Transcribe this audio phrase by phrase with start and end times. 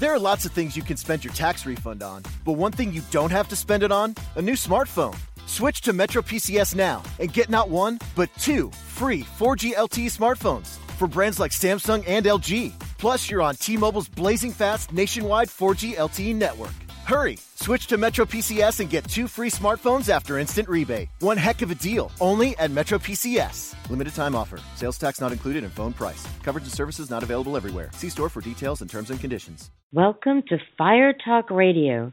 [0.00, 2.90] There are lots of things you can spend your tax refund on, but one thing
[2.90, 5.14] you don't have to spend it on a new smartphone.
[5.44, 10.78] Switch to Metro PCS now and get not one, but two free 4G LTE smartphones
[10.96, 12.72] for brands like Samsung and LG.
[12.96, 16.79] Plus, you're on T Mobile's blazing fast nationwide 4G LTE network.
[17.10, 17.38] Hurry!
[17.56, 21.08] Switch to Metro PCS and get two free smartphones after instant rebate.
[21.18, 23.74] One heck of a deal, only at Metro PCS.
[23.90, 24.60] Limited time offer.
[24.76, 26.24] Sales tax not included in phone price.
[26.44, 27.90] Coverage and services not available everywhere.
[27.94, 29.72] See store for details and terms and conditions.
[29.92, 32.12] Welcome to Fire Talk Radio,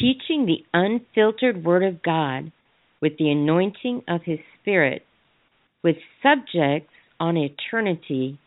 [0.00, 2.50] teaching the unfiltered Word of God
[3.02, 5.04] with the anointing of His Spirit,
[5.82, 8.38] with subjects on eternity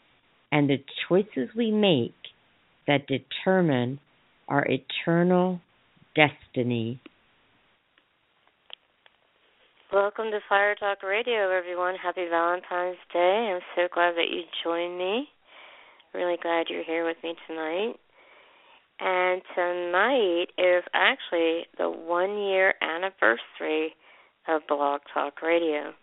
[0.52, 2.16] and the choices we make
[2.88, 4.00] that determine
[4.48, 5.62] our eternal
[6.16, 7.00] destiny.
[9.92, 11.96] Welcome to Fire Talk Radio, everyone.
[12.02, 13.54] Happy Valentine's Day.
[13.54, 15.28] I'm so glad that you joined me.
[16.14, 17.94] Really glad you're here with me tonight.
[19.00, 23.94] And tonight is actually the one year anniversary
[24.48, 25.94] of Blog Talk Radio.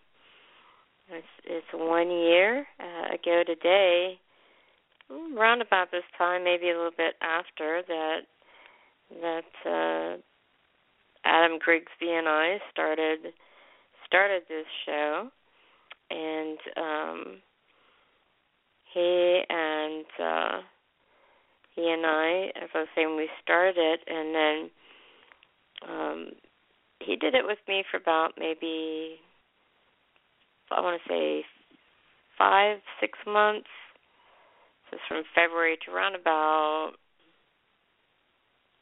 [1.09, 4.19] It's, it's one year uh, ago today,
[5.35, 8.19] around about this time, maybe a little bit after that,
[9.21, 10.17] that uh,
[11.25, 13.19] Adam Grigsby and I started
[14.05, 15.29] started this show,
[16.09, 17.37] and um,
[18.93, 20.59] he and uh,
[21.75, 24.69] he and I, as I was saying, we started it, and then
[25.89, 26.31] um,
[26.99, 29.19] he did it with me for about maybe
[30.71, 31.45] I want to say
[32.37, 33.67] five, six months.
[34.89, 36.93] So from February to around about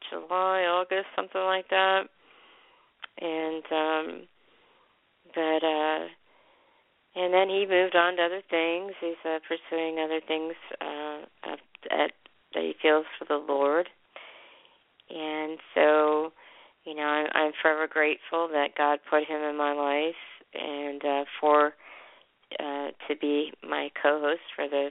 [0.10, 2.04] July, August, something like that.
[3.22, 4.28] And um
[5.34, 6.08] but uh
[7.16, 8.94] and then he moved on to other things.
[9.02, 11.60] He's uh, pursuing other things uh at,
[11.92, 12.12] at,
[12.54, 13.90] that he feels for the Lord.
[15.10, 16.32] And so,
[16.86, 20.16] you know, I'm, I'm forever grateful that God put him in my life
[20.54, 21.74] and uh for
[22.60, 24.90] uh to be my co-host for the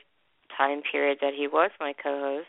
[0.56, 2.46] time period that he was my co-host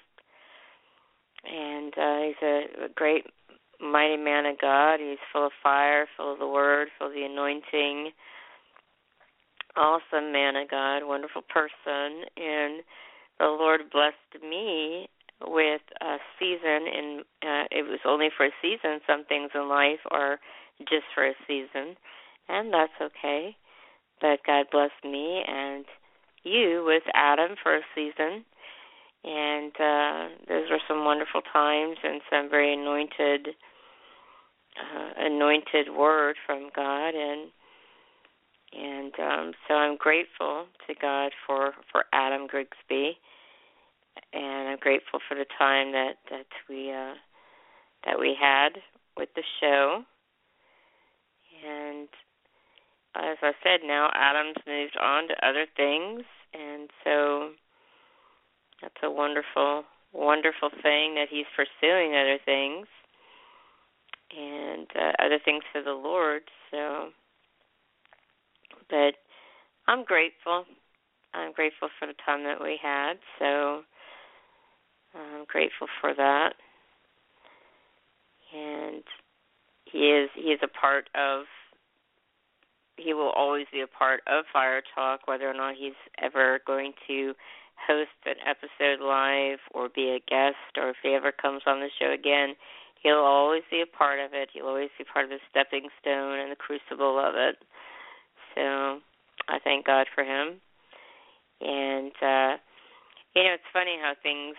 [1.46, 3.26] and uh, he's a, a great,
[3.80, 5.00] mighty man of God.
[5.00, 8.12] He's full of fire, full of the Word, full of the anointing.
[9.76, 12.84] Awesome man of God, wonderful person, and
[13.40, 15.08] the Lord blessed me
[15.46, 16.88] with a season.
[16.94, 19.00] And uh, it was only for a season.
[19.08, 20.40] Some things in life are
[20.80, 21.96] just for a season,
[22.50, 23.56] and that's okay.
[24.20, 25.86] But God blessed me and
[26.44, 28.44] you with Adam for a season
[29.24, 33.50] and uh, those were some wonderful times and some very anointed,
[34.78, 37.50] uh, anointed word from God, and
[38.72, 43.18] and um, so I'm grateful to God for for Adam Grigsby,
[44.34, 47.16] and I'm grateful for the time that that we uh,
[48.06, 48.70] that we had
[49.18, 50.04] with the show,
[51.68, 52.08] and
[53.16, 57.50] as I said, now Adam's moved on to other things, and so
[58.82, 62.88] that's a wonderful, wonderful thing that he's pursuing other things
[64.36, 66.44] and uh, other things for the Lord.
[66.72, 67.10] So,
[68.90, 69.16] but
[69.88, 70.66] I'm grateful.
[71.34, 73.14] I'm grateful for the time that we had.
[73.38, 73.82] So,
[75.16, 76.54] I'm grateful for that.
[78.54, 79.04] And
[79.86, 81.46] he is he is a part of
[82.98, 86.94] he will always be a part of Fire Talk, whether or not he's ever going
[87.08, 87.34] to
[87.88, 91.90] host an episode live or be a guest or if he ever comes on the
[92.00, 92.56] show again,
[93.02, 94.50] he'll always be a part of it.
[94.54, 97.56] He'll always be part of the stepping stone and the crucible of it.
[98.56, 99.00] So
[99.48, 100.60] I thank God for him.
[101.62, 102.58] And uh
[103.36, 104.56] you know, it's funny how things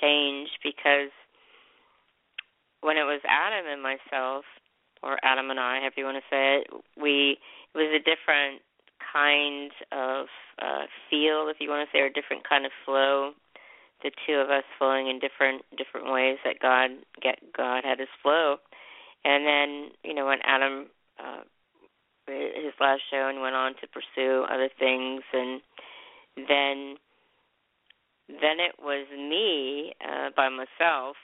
[0.00, 1.10] change because
[2.80, 4.44] when it was Adam and myself,
[5.02, 6.66] or Adam and I, however you want to say it,
[6.96, 7.38] we
[7.74, 8.62] it was a different
[9.12, 10.26] kind of
[10.60, 13.32] uh, feel, if you want to say, or different kind of flow.
[14.02, 16.90] The two of us flowing in different different ways that God
[17.22, 18.56] get God had his flow,
[19.24, 20.86] and then you know when Adam
[21.22, 21.42] uh,
[22.26, 25.60] his last show and went on to pursue other things, and
[26.36, 26.96] then
[28.28, 31.16] then it was me uh, by myself.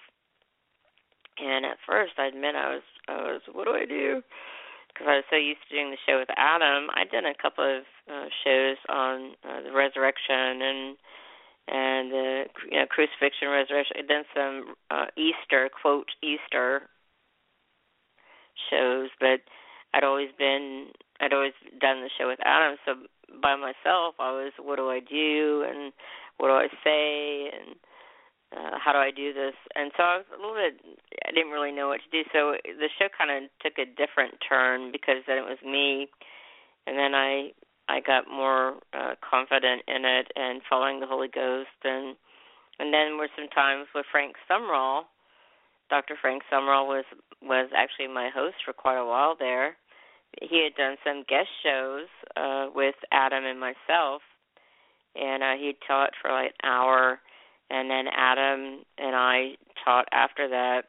[1.40, 4.22] And at first, I admit I was I was what do I do?
[4.98, 6.90] Because I was so used to doing the show with Adam.
[6.90, 10.96] I'd done a couple of uh, shows on uh, the resurrection and
[11.70, 13.96] and the you know crucifixion, resurrection.
[13.98, 16.90] I'd done some uh, Easter quote Easter
[18.70, 19.46] shows, but
[19.94, 20.90] I'd always been
[21.20, 22.76] I'd always done the show with Adam.
[22.84, 22.94] So
[23.40, 25.92] by myself, I was what do I do and
[26.38, 27.76] what do I say and
[28.56, 29.54] uh, how do I do this?
[29.74, 30.80] And so I was a little bit,
[31.26, 32.28] I didn't really know what to do.
[32.32, 36.08] So the show kind of took a different turn because then it was me,
[36.86, 37.52] and then I
[37.88, 42.16] I got more uh, confident in it and following the Holy Ghost, and
[42.78, 45.04] and then were some times with Frank Sumrall.
[45.90, 46.16] Dr.
[46.20, 47.04] Frank Sumrall was
[47.42, 49.76] was actually my host for quite a while there.
[50.42, 52.06] He had done some guest shows
[52.36, 54.22] uh, with Adam and myself,
[55.16, 57.20] and uh, he taught for like an hour,
[57.70, 60.82] and then Adam and I taught after that.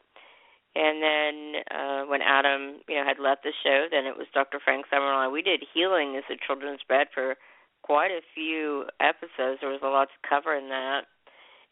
[0.75, 4.59] And then uh, when Adam, you know, had left the show, then it was Dr.
[4.63, 5.31] Frank Sumrall.
[5.31, 7.35] We did healing as a children's bread for
[7.81, 9.59] quite a few episodes.
[9.59, 11.09] There was a lot to cover in that.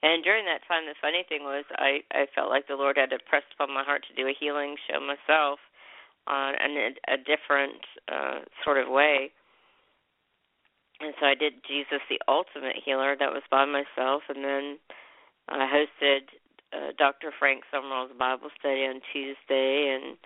[0.03, 3.13] And during that time, the funny thing was, I I felt like the Lord had
[3.13, 5.57] impressed upon my heart to do a healing show myself,
[6.27, 7.81] on uh, a, a different
[8.11, 9.31] uh, sort of way.
[10.99, 13.15] And so I did Jesus the Ultimate Healer.
[13.17, 14.79] That was by myself, and then
[15.47, 16.21] I hosted
[16.73, 17.31] uh, Dr.
[17.37, 20.17] Frank Sumrall's Bible study on Tuesday, and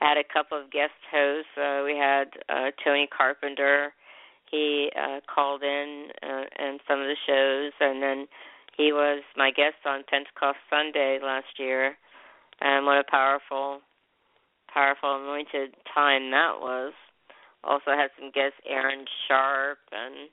[0.00, 1.50] had a couple of guest hosts.
[1.56, 3.92] Uh, we had uh, Tony Carpenter.
[4.50, 8.26] He uh, called in uh, and some of the shows, and then
[8.76, 11.96] he was my guest on Pentecost Sunday last year.
[12.60, 13.80] And what a powerful,
[14.72, 16.92] powerful anointed time that was.
[17.62, 20.28] Also had some guests, Aaron Sharp, and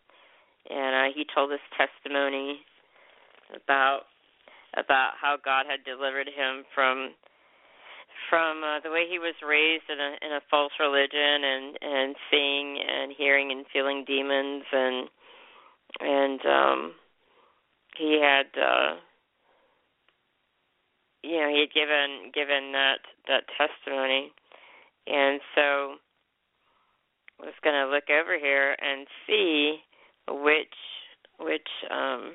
[0.69, 2.59] and uh, he told his testimony
[3.55, 4.01] about
[4.75, 7.11] about how God had delivered him from
[8.29, 12.15] from uh, the way he was raised in a in a false religion and and
[12.31, 15.09] seeing and hearing and feeling demons and
[15.99, 16.93] and um
[17.97, 18.95] he had uh
[21.23, 24.31] you know he had given given that that testimony.
[25.07, 25.95] And so
[27.39, 29.77] was going to look over here and see
[30.27, 30.73] which
[31.39, 32.33] which um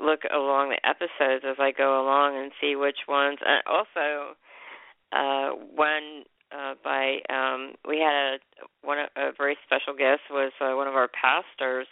[0.00, 3.38] look along the episodes as I go along and see which ones.
[3.44, 4.36] And also,
[5.12, 8.38] uh, one uh, by um, we had a
[8.82, 11.86] one a very special guest was uh, one of our pastors,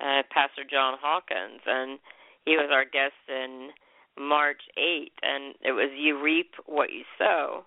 [0.00, 1.98] uh, Pastor John Hawkins, and
[2.44, 3.70] he was our guest in
[4.18, 7.64] March 8th, and it was "You reap what you sow."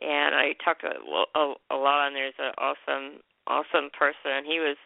[0.00, 0.96] And I talked a,
[1.38, 4.44] a, a lot on there's an awesome, awesome person.
[4.46, 4.76] He was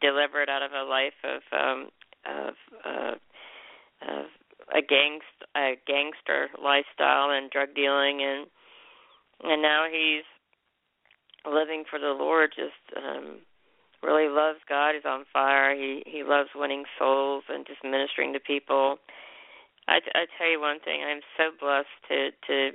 [0.00, 1.88] delivered out of a life of um,
[2.26, 2.54] of
[2.84, 3.14] uh,
[4.02, 4.26] of
[4.74, 8.20] a gangst a gangster lifestyle and drug dealing.
[8.22, 8.46] And
[9.44, 10.24] and now he's
[11.50, 12.52] living for the Lord.
[12.54, 13.38] Just um
[14.02, 14.94] really loves God.
[14.94, 15.74] He's on fire.
[15.74, 18.98] He he loves winning souls and just ministering to people.
[19.88, 21.02] I I tell you one thing.
[21.02, 22.70] I'm so blessed to to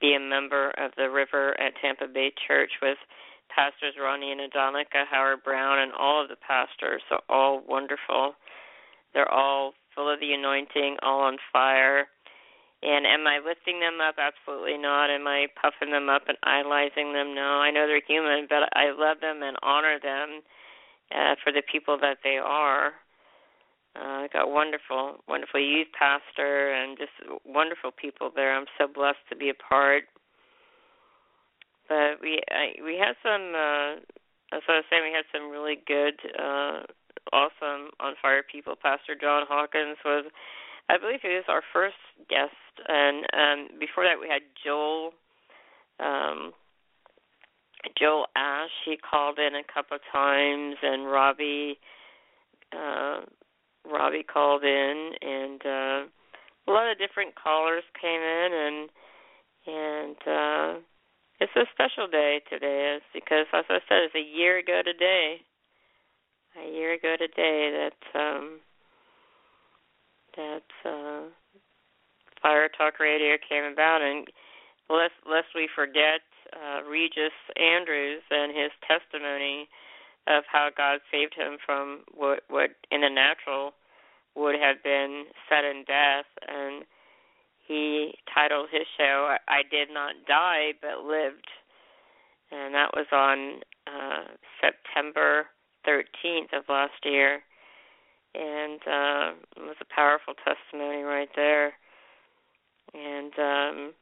[0.00, 2.98] be a member of the River at Tampa Bay Church with
[3.54, 8.34] pastors Rodney and Adonica, Howard-Browne, and all of the pastors are all wonderful.
[9.14, 12.08] They're all full of the anointing, all on fire.
[12.82, 14.16] And am I lifting them up?
[14.20, 15.08] Absolutely not.
[15.08, 17.34] Am I puffing them up and idolizing them?
[17.34, 17.64] No.
[17.64, 20.42] I know they're human, but I love them and honor them
[21.10, 22.92] uh, for the people that they are.
[23.96, 27.12] Uh, I got wonderful, wonderful youth pastor and just
[27.46, 28.54] wonderful people there.
[28.54, 30.04] I'm so blessed to be a part.
[31.88, 33.96] But we I, we had some, uh,
[34.52, 36.82] as I was saying, we had some really good uh,
[37.32, 38.74] awesome on fire people.
[38.76, 40.26] Pastor John Hawkins was,
[40.90, 41.96] I believe, he was our first
[42.28, 42.52] guest,
[42.86, 45.12] and um, before that we had Joel.
[45.98, 46.52] Um,
[47.98, 51.78] Joel Ash, he called in a couple of times, and Robbie,
[52.72, 53.20] uh,
[53.92, 56.00] Robbie called in, and uh,
[56.68, 58.90] a lot of different callers came in, and
[59.66, 60.80] and uh,
[61.40, 65.40] it's a special day today, is because, as I said, it's a year ago today
[66.56, 68.60] a year ago today that um
[70.36, 71.28] that uh
[72.42, 74.26] Fire Talk Radio came about and
[74.88, 76.20] lest lest we forget
[76.52, 79.68] uh Regis Andrews and his testimony
[80.26, 83.72] of how God saved him from what what in the natural
[84.34, 86.26] would have been sudden death.
[86.46, 86.84] And
[87.66, 91.48] he titled his show I Did Not Die But Lived.
[92.50, 95.46] And that was on uh September
[95.86, 97.40] 13th of last year,
[98.34, 101.72] and uh, it was a powerful testimony right there.
[102.92, 103.94] And um,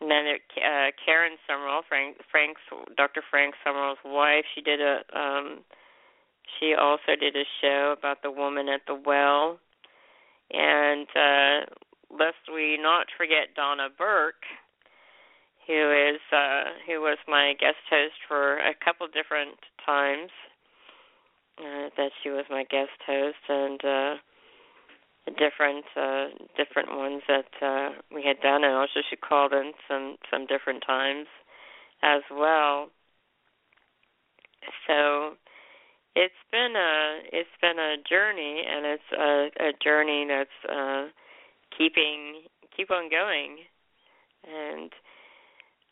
[0.00, 2.60] and then there, uh, Karen Sumrall, Frank, Frank's
[2.96, 3.22] Dr.
[3.30, 5.60] Frank Sumrall's wife, she did a um,
[6.58, 9.58] she also did a show about the woman at the well,
[10.50, 11.66] and uh,
[12.10, 14.46] lest we not forget Donna Burke,
[15.66, 20.30] who is uh, who was my guest host for a couple different times
[21.58, 24.14] uh, that she was my guest host, and uh,
[25.30, 30.16] different uh different ones that uh we had done and also she called in some
[30.30, 31.26] some different times
[32.02, 32.88] as well.
[34.86, 35.34] So
[36.14, 41.08] it's been a it's been a journey and it's a a journey that's uh
[41.76, 42.42] keeping
[42.76, 43.58] keep on going.
[44.46, 44.92] And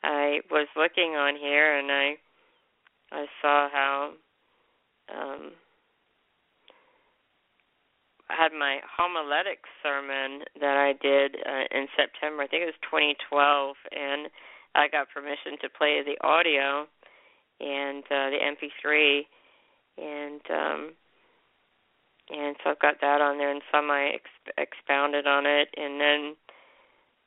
[0.03, 2.17] I was looking on here and I
[3.13, 4.13] I saw how
[5.15, 5.53] um
[8.29, 12.43] had my homiletic sermon that I did uh, in September.
[12.43, 14.29] I think it was 2012, and
[14.75, 16.87] I got permission to play the audio
[17.61, 19.23] and uh, the MP3,
[19.99, 20.93] and um,
[22.29, 26.01] and so I've got that on there, and some I ex- expounded on it, and
[26.01, 26.37] then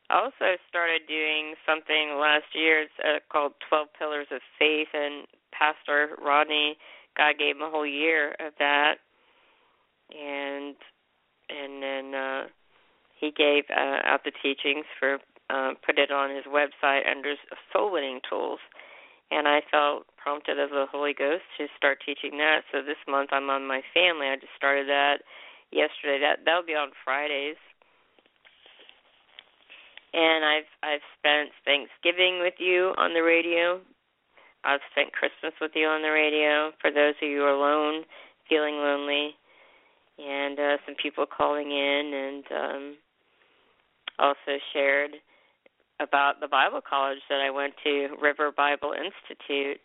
[0.09, 2.81] also started doing something last year.
[2.81, 6.77] It's uh, called 12 Pillars of Faith, and Pastor Rodney,
[7.17, 8.95] God gave him a whole year of that,
[10.11, 10.75] and
[11.49, 12.43] and then uh,
[13.19, 17.33] he gave uh, out the teachings for uh, put it on his website under
[17.73, 18.59] soul winning tools
[19.31, 22.65] and I felt prompted of the Holy Ghost to start teaching that.
[22.71, 24.27] So this month I'm on my family.
[24.27, 25.21] I just started that
[25.71, 26.19] yesterday.
[26.21, 27.61] That that'll be on Fridays.
[30.13, 33.81] And I've I've spent Thanksgiving with you on the radio.
[34.65, 36.73] I've spent Christmas with you on the radio.
[36.81, 38.03] For those of you alone,
[38.49, 39.37] feeling lonely,
[40.19, 42.97] and uh, some people calling in, and um,
[44.19, 45.11] also shared
[45.99, 49.79] about the Bible college that I went to, River Bible Institute,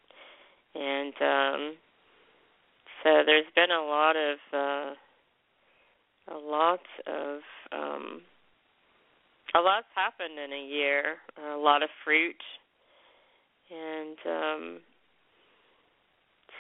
[0.75, 1.77] and um,
[3.03, 4.95] so there's been a lot of uh,
[6.35, 7.41] a lot of
[7.73, 8.23] um,
[9.55, 11.17] a lot's happened in a year,
[11.53, 12.41] a lot of fruit,
[13.71, 14.81] and um,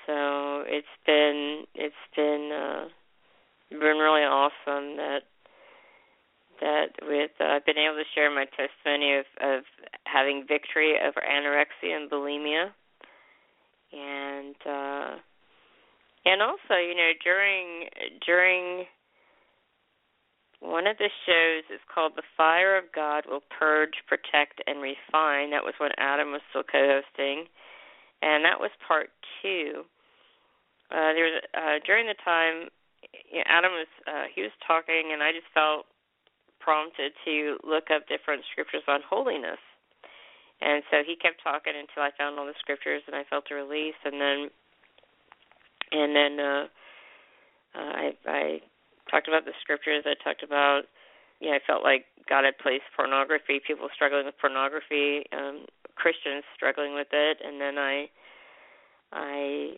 [0.07, 2.85] so it's been it's been uh,
[3.81, 5.21] been really awesome that
[6.61, 9.65] that with uh, I've been able to share my testimony of, of
[10.07, 12.71] having victory over anorexia and bulimia,
[13.93, 15.19] and uh,
[16.25, 17.89] and also you know during
[18.25, 18.87] during
[20.61, 25.51] one of the shows is called The Fire of God Will Purge, Protect, and Refine.
[25.51, 27.45] That was when Adam was still co-hosting,
[28.23, 29.11] and that was part
[29.43, 29.85] two.
[30.91, 32.69] Uh, there was uh, during the time
[33.47, 35.87] Adam was uh, he was talking, and I just felt
[36.65, 39.61] prompted to look up different scriptures on holiness.
[40.63, 43.55] And so he kept talking until I found all the scriptures and I felt a
[43.55, 44.49] release and then
[45.93, 46.65] and then uh,
[47.77, 48.61] uh I I
[49.11, 50.89] talked about the scriptures, I talked about
[51.41, 56.95] yeah, I felt like God had placed pornography, people struggling with pornography, um, Christians struggling
[56.95, 58.09] with it, and then I
[59.13, 59.77] I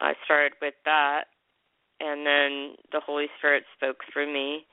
[0.00, 1.24] I started with that
[2.00, 4.66] and then the Holy Spirit spoke through me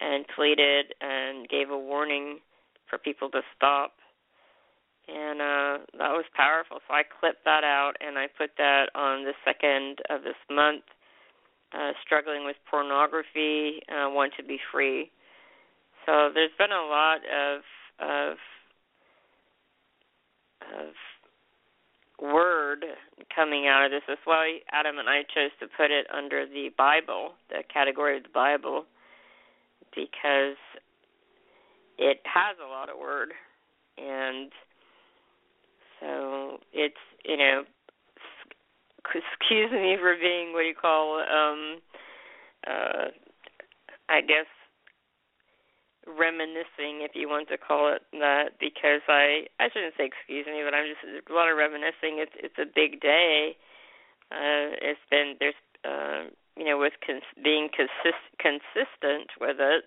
[0.00, 2.38] and pleaded and gave a warning
[2.88, 3.92] for people to stop.
[5.08, 6.78] And uh that was powerful.
[6.86, 10.84] So I clipped that out and I put that on the second of this month.
[11.72, 15.10] Uh struggling with pornography, uh want to be free.
[16.04, 17.60] So there's been a lot of
[18.00, 18.36] of
[20.60, 20.92] of
[22.20, 22.84] word
[23.34, 24.02] coming out of this.
[24.08, 28.24] That's why Adam and I chose to put it under the Bible, the category of
[28.24, 28.84] the Bible
[29.94, 30.56] because
[31.98, 33.32] it has a lot of word
[33.96, 34.52] and
[36.00, 37.62] so it's you know
[39.14, 41.78] excuse me for being what you call um
[42.66, 43.10] uh
[44.08, 44.46] I guess
[46.08, 50.62] reminiscing if you want to call it that because I I shouldn't say excuse me
[50.64, 52.16] but I'm just a lot of reminiscing.
[52.18, 53.56] It's it's a big day.
[54.32, 59.84] Uh it's been there's uh you know with cons- being consist- consistent with it.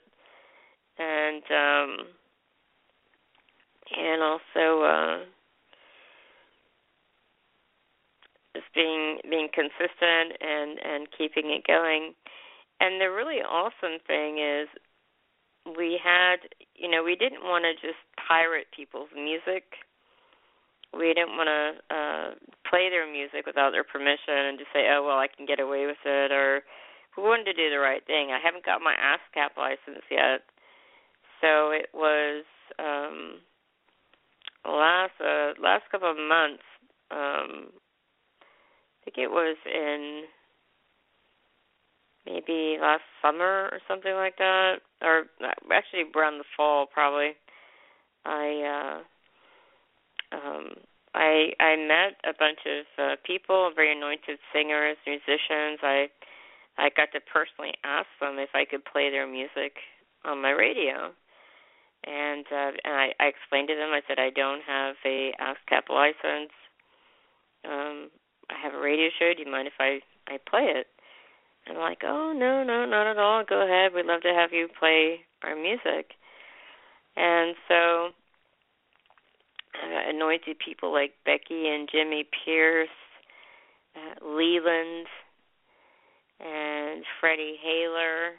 [0.99, 1.91] And um
[3.97, 5.17] and also uh
[8.55, 12.13] just being being consistent and and keeping it going.
[12.79, 14.67] And the really awesome thing is
[15.77, 16.37] we had
[16.75, 19.63] you know we didn't want to just pirate people's music
[20.93, 22.27] we didn't want to uh
[22.69, 25.85] play their music without their permission and just say, "Oh well, I can get away
[25.85, 26.63] with it," or
[27.17, 28.31] we wanted to do the right thing.
[28.31, 30.43] I haven't got my ASCAP license yet,
[31.39, 32.43] so it was
[32.79, 33.39] um
[34.65, 36.63] last uh last couple of months.
[37.09, 37.71] Um
[39.01, 40.23] I think it was in
[42.25, 45.25] maybe last summer or something like that, or
[45.71, 47.31] actually around the fall probably.
[48.25, 49.01] I
[50.31, 50.73] uh um
[51.13, 55.79] I I met a bunch of uh, people, very anointed singers, musicians.
[55.81, 56.07] I
[56.77, 59.75] I got to personally ask them if I could play their music
[60.23, 61.11] on my radio.
[62.05, 65.89] And uh and I, I explained to them, I said I don't have a ASCAP
[65.89, 66.53] license.
[67.65, 68.09] Um
[68.49, 70.87] I have a radio show, do you mind if I I play it?
[71.67, 73.43] And like, Oh no, no, not at all.
[73.47, 73.93] Go ahead.
[73.93, 76.11] We'd love to have you play our music.
[77.15, 78.09] And so
[79.75, 82.89] uh, anointed people like Becky and Jimmy Pierce,
[83.95, 85.07] uh, Leland,
[86.39, 88.33] and Freddie Haler,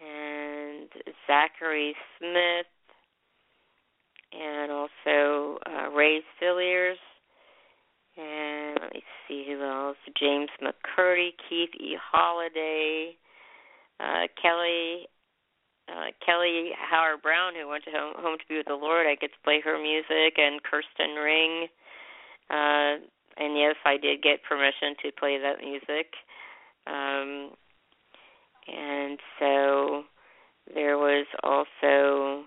[0.00, 0.88] and
[1.26, 2.66] Zachary Smith,
[4.32, 6.98] and also uh, Ray Cilliers,
[8.16, 11.96] and let me see who else: James McCurdy, Keith E.
[12.12, 13.16] Holiday,
[14.00, 15.08] uh, Kelly
[15.88, 19.06] uh, Kelly Howard-Browne, who went to home, home to be with the Lord.
[19.06, 21.68] I get to play her music, and Kirsten Ring.
[22.50, 23.06] Uh,
[23.38, 26.14] and yes, I did get permission to play that music.
[26.86, 27.50] Um,
[28.66, 30.02] and so
[30.74, 32.44] there was also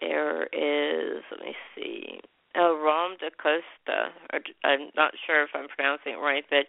[0.00, 2.20] there is let me see
[2.56, 4.12] oh Ram DaCosta
[4.64, 6.66] I'm not sure if I'm pronouncing it right but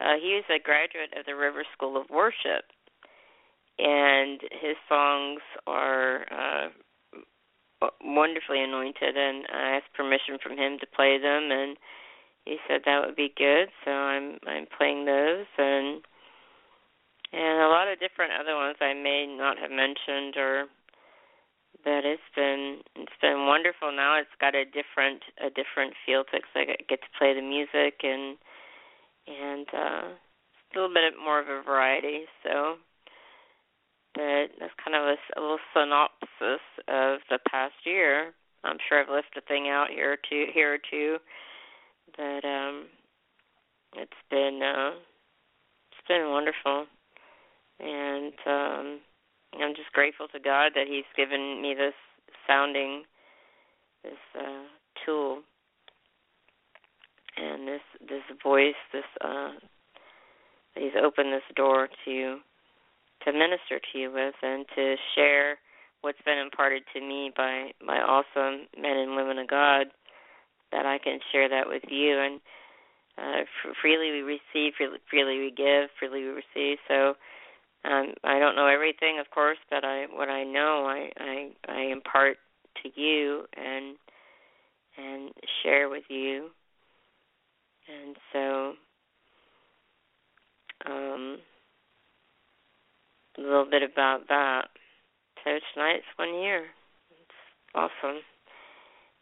[0.00, 2.64] uh, he was a graduate of the River School of Worship
[3.78, 6.68] and his songs are uh,
[8.02, 9.16] wonderfully anointed.
[9.16, 11.76] And I asked permission from him to play them, and
[12.44, 13.68] he said that would be good.
[13.84, 16.02] So I'm I'm playing those, and
[17.32, 20.66] and a lot of different other ones I may not have mentioned or.
[21.84, 23.92] But it's been it's been wonderful.
[23.94, 26.42] Now it's got a different a different feel to it.
[26.42, 28.36] Cause I get to play the music and
[29.26, 32.24] and uh, a little bit more of a variety.
[32.42, 32.76] So
[34.14, 38.32] but that's kind of a, a little synopsis of the past year.
[38.64, 41.18] I'm sure I've left a thing out here too, here or two,
[42.16, 42.86] but um,
[43.96, 44.98] it's been uh,
[45.92, 46.86] it's been wonderful,
[47.78, 49.00] and um,
[49.54, 51.94] I'm just grateful to God that He's given me this
[52.46, 53.04] sounding,
[54.02, 54.64] this uh,
[55.04, 55.40] tool,
[57.36, 59.52] and this this voice, this uh,
[60.74, 62.38] He's opened this door to
[63.24, 65.58] to minister to you with and to share
[66.02, 69.86] what's been imparted to me by my awesome men and women of God
[70.70, 72.18] that I can share that with you.
[72.18, 72.40] And
[73.18, 74.74] uh, freely we receive
[75.10, 76.78] freely we give freely we receive.
[76.86, 77.14] So
[77.84, 81.80] um I don't know everything of course but I what I know I I I
[81.92, 82.38] impart
[82.82, 83.96] to you and
[84.96, 85.30] and
[85.62, 86.48] share with you
[87.88, 88.72] and so
[90.86, 91.38] um
[93.38, 94.68] a little bit about that.
[95.44, 96.64] So tonight's one year.
[97.10, 97.38] It's
[97.74, 98.20] awesome.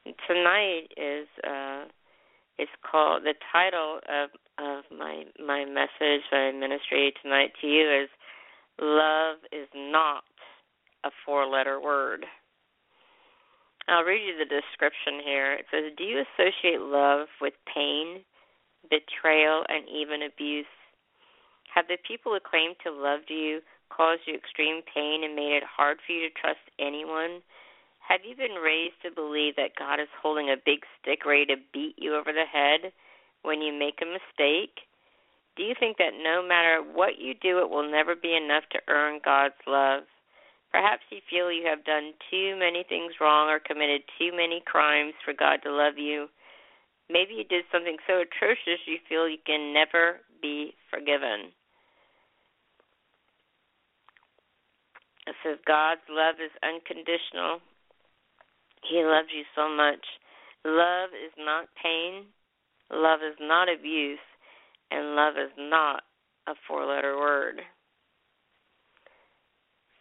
[0.04, 1.84] And tonight is uh
[2.58, 8.08] it's called the title of of my my message, my ministry tonight to you is
[8.80, 10.24] Love is not
[11.04, 12.26] a four letter word.
[13.88, 15.54] I'll read you the description here.
[15.54, 18.24] It says, Do you associate love with pain,
[18.90, 20.66] betrayal, and even abuse?
[21.74, 25.62] Have the people who claim to love you caused you extreme pain and made it
[25.62, 27.42] hard for you to trust anyone?
[28.08, 31.62] Have you been raised to believe that God is holding a big stick ready to
[31.72, 32.92] beat you over the head
[33.42, 34.85] when you make a mistake?
[35.56, 38.78] Do you think that no matter what you do, it will never be enough to
[38.88, 40.04] earn God's love?
[40.70, 45.14] Perhaps you feel you have done too many things wrong or committed too many crimes
[45.24, 46.28] for God to love you.
[47.08, 51.54] Maybe you did something so atrocious you feel you can never be forgiven.
[55.26, 57.64] It says God's love is unconditional.
[58.84, 60.04] He loves you so much.
[60.64, 62.26] Love is not pain.
[62.92, 64.22] Love is not abuse.
[64.90, 66.02] And love is not
[66.46, 67.60] a four letter word.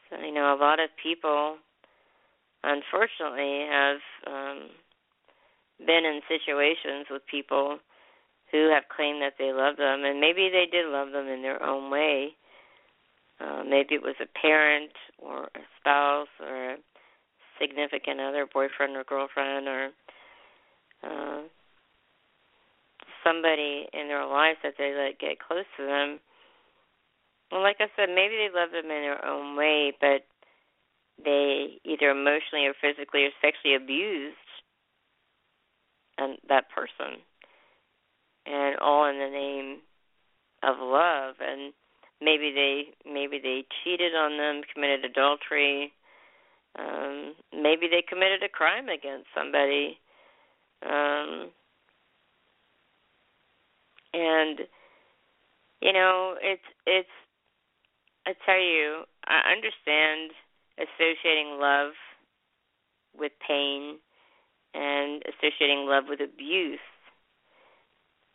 [0.10, 1.58] So, you know, a lot of people,
[2.64, 4.70] unfortunately, have um,
[5.80, 7.80] been in situations with people
[8.52, 11.62] who have claimed that they love them, and maybe they did love them in their
[11.64, 12.36] own way.
[13.40, 16.78] Uh, maybe it was a parent or a spouse or a
[17.60, 19.90] significant other, boyfriend or girlfriend, or
[21.04, 21.42] uh,
[23.26, 26.20] somebody in their lives that they let get close to them.
[27.52, 30.26] Well, like I said, maybe they love them in their own way, but
[31.24, 34.36] they either emotionally or physically or sexually abused
[36.18, 37.20] and that person,
[38.46, 39.80] and all in the name
[40.64, 41.36] of love.
[41.42, 41.74] And
[42.22, 45.92] maybe they maybe they cheated on them, committed adultery,
[46.78, 49.98] um, maybe they committed a crime against somebody,
[50.84, 51.50] um,
[54.16, 54.60] and
[55.82, 57.10] you know, it's it's.
[58.26, 60.32] I tell you, I understand
[60.80, 61.92] associating love
[63.18, 64.00] with pain
[64.74, 66.80] and associating love with abuse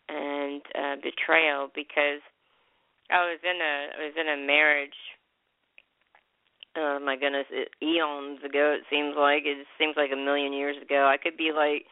[0.09, 2.23] and uh, betrayal because
[3.11, 4.99] I was in a I was in a marriage.
[6.77, 8.77] Oh my goodness, it, eons ago.
[8.79, 11.11] It seems like it seems like a million years ago.
[11.11, 11.85] I could be like,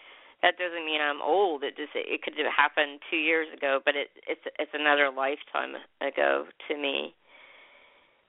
[0.42, 1.64] that doesn't mean I'm old.
[1.64, 5.74] It just it could have happened two years ago, but it it's it's another lifetime
[6.01, 7.14] ago to me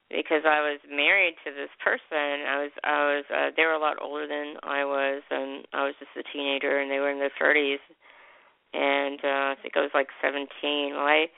[0.10, 2.50] because I was married to this person.
[2.50, 5.86] I was I was uh, they were a lot older than I was, and I
[5.86, 7.82] was just a teenager, and they were in their 30s,
[8.74, 10.50] and uh, I think I was like 17.
[10.98, 11.30] Well, I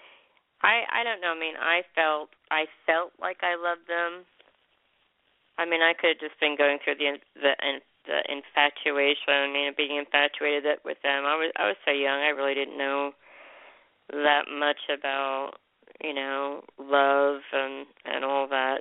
[0.64, 1.36] I I don't know.
[1.36, 4.24] I mean, I felt I felt like I loved them.
[5.60, 7.54] I mean, I could have just been going through the the
[8.06, 11.26] the infatuation, you know, being infatuated with them.
[11.26, 12.20] I was I was so young.
[12.20, 13.12] I really didn't know
[14.12, 15.54] that much about
[16.04, 18.80] you know, love and and all that.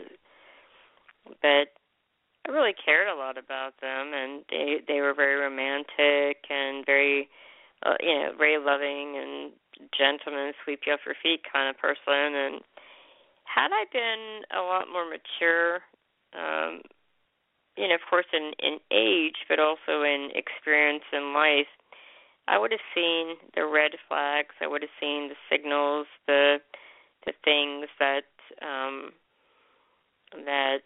[1.42, 1.68] But
[2.46, 7.28] I really cared a lot about them, and they they were very romantic and very,
[7.84, 9.52] uh, you know, very loving and
[9.96, 12.00] gentleman, sweep you off your feet kind of person.
[12.06, 12.60] And
[13.44, 15.80] had I been a lot more mature,
[16.32, 16.82] um,
[17.80, 21.72] you know, of course in in age, but also in experience in life,
[22.46, 24.54] I would have seen the red flags.
[24.60, 26.58] I would have seen the signals, the
[27.24, 28.28] to things that
[28.60, 29.12] um,
[30.44, 30.80] that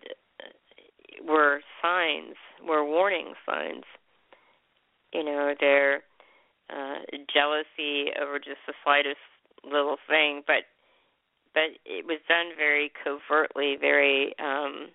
[1.27, 3.85] were signs, were warning signs.
[5.13, 6.03] You know, their
[6.71, 6.99] uh,
[7.33, 9.19] jealousy over just the slightest
[9.65, 10.65] little thing, but
[11.55, 14.89] but it was done very covertly, very um,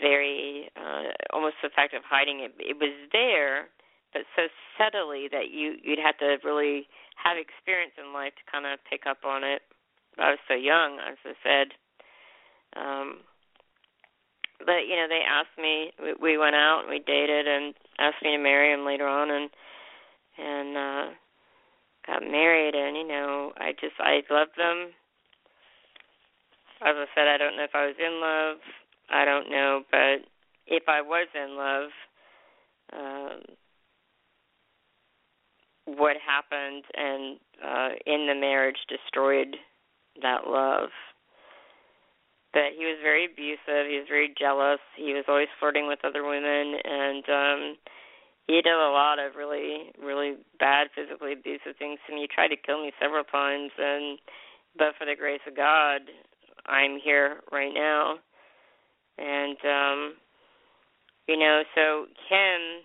[0.00, 2.54] very uh, almost the fact of hiding it.
[2.58, 3.68] It was there,
[4.12, 4.46] but so
[4.78, 6.86] subtly that you you'd have to really
[7.18, 9.62] have experience in life to kind of pick up on it.
[10.18, 11.66] I was so young, as I said.
[12.76, 13.20] Um,
[14.64, 15.92] but you know, they asked me.
[15.98, 19.30] We, we went out and we dated, and asked me to marry him later on,
[19.30, 19.50] and
[20.38, 21.06] and uh,
[22.06, 22.74] got married.
[22.74, 24.94] And you know, I just I loved them.
[26.82, 28.58] As I said, I don't know if I was in love.
[29.12, 30.26] I don't know, but
[30.66, 31.90] if I was in love,
[32.92, 33.40] um,
[35.84, 39.56] what happened and uh, in the marriage destroyed
[40.22, 40.88] that love.
[42.52, 43.88] But he was very abusive.
[43.88, 44.80] He was very jealous.
[44.96, 47.76] He was always flirting with other women, and um,
[48.46, 52.22] he did a lot of really, really bad, physically abusive things to me.
[52.22, 54.18] He tried to kill me several times, and
[54.76, 56.02] but for the grace of God,
[56.66, 58.16] I'm here right now.
[59.18, 60.14] And um,
[61.28, 62.82] you know, so him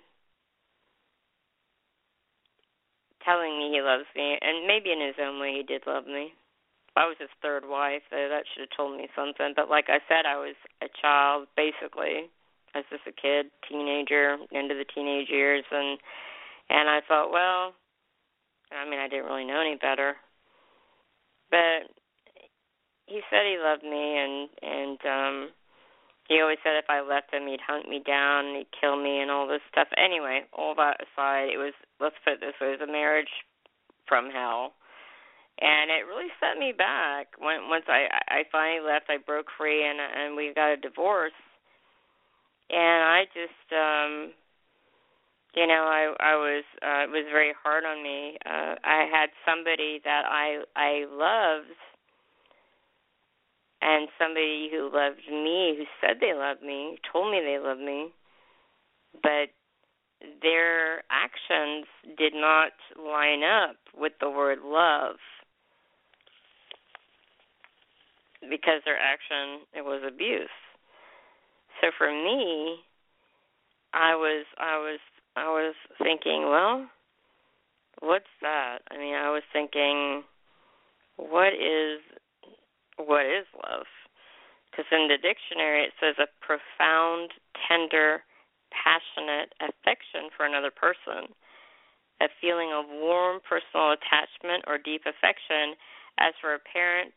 [3.24, 6.34] telling me he loves me, and maybe in his own way he did love me.
[6.96, 8.02] I was his third wife.
[8.10, 9.54] So that should have told me something.
[9.56, 12.30] But like I said, I was a child basically.
[12.74, 16.00] I was just a kid, teenager, into the teenage years, and
[16.70, 17.74] and I thought, well,
[18.72, 20.16] I mean, I didn't really know any better.
[21.50, 21.88] But
[23.06, 25.50] he said he loved me, and and um
[26.28, 29.32] he always said if I left him, he'd hunt me down, he'd kill me, and
[29.32, 29.88] all this stuff.
[29.96, 33.32] Anyway, all that aside, it was let's put it this way: it was a marriage
[34.08, 34.74] from hell.
[35.60, 37.28] And it really set me back.
[37.40, 41.38] When once I I finally left I broke free and and we got a divorce.
[42.70, 44.34] And I just um
[45.56, 48.38] you know I I was uh it was very hard on me.
[48.46, 51.74] Uh I had somebody that I I loved
[53.82, 58.12] and somebody who loved me who said they loved me told me they loved me
[59.22, 59.50] but
[60.42, 61.86] their actions
[62.18, 65.18] did not line up with the word love
[68.42, 70.50] because their action it was abuse.
[71.82, 72.78] So for me,
[73.94, 75.00] I was I was
[75.36, 76.88] I was thinking, well,
[78.02, 78.80] what's that?
[78.90, 80.24] I mean, I was thinking,
[81.18, 82.02] what is
[82.98, 83.88] what is love?
[84.70, 87.32] Because in the dictionary it says a profound,
[87.70, 88.22] tender,
[88.74, 91.32] passionate affection for another person,
[92.22, 95.78] a feeling of warm personal attachment or deep affection
[96.20, 97.14] as for a parent,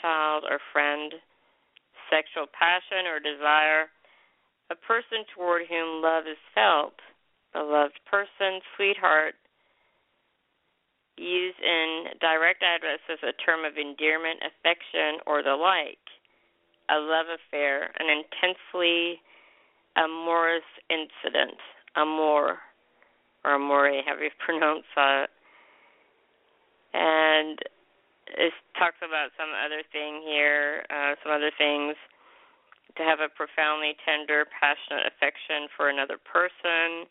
[0.00, 1.14] child, or friend,
[2.08, 3.92] sexual passion or desire,
[4.70, 6.96] a person toward whom love is felt,
[7.54, 9.34] a loved person, sweetheart,
[11.18, 15.98] used in direct address as a term of endearment, affection, or the like,
[16.88, 19.20] a love affair, an intensely
[19.96, 21.58] amorous incident,
[21.96, 22.58] amor,
[23.44, 25.28] or amore, however you pronounce that.
[26.94, 27.58] And
[28.38, 31.96] it talks about some other thing here, uh, some other things.
[32.96, 37.06] To have a profoundly tender, passionate affection for another person,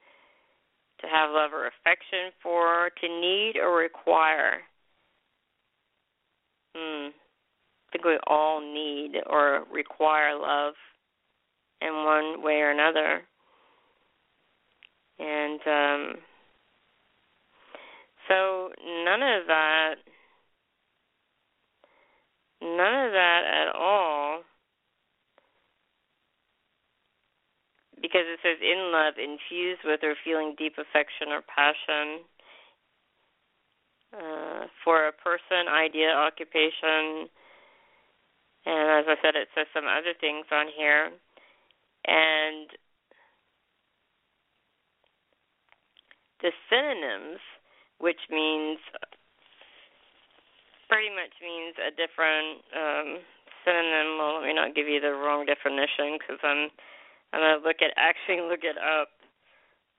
[1.02, 4.62] to have love or affection for, to need or require.
[6.76, 7.10] Hmm.
[7.10, 10.74] I think we all need or require love
[11.82, 13.22] in one way or another.
[15.20, 16.16] And um
[18.28, 18.70] so
[19.06, 19.96] none of that
[22.62, 24.42] none of that at all
[28.02, 32.22] because it says in love infused with or feeling deep affection or passion
[34.14, 37.28] uh, for a person, idea, occupation,
[38.68, 41.12] and as I said, it says some other things on here,
[42.06, 42.68] and
[46.42, 47.40] the synonyms,
[48.00, 48.80] which means
[50.90, 53.10] pretty much means a different um,
[53.64, 54.20] synonym.
[54.20, 56.72] Well, let me not give you the wrong definition because I'm
[57.38, 59.14] I'm gonna look at actually look it up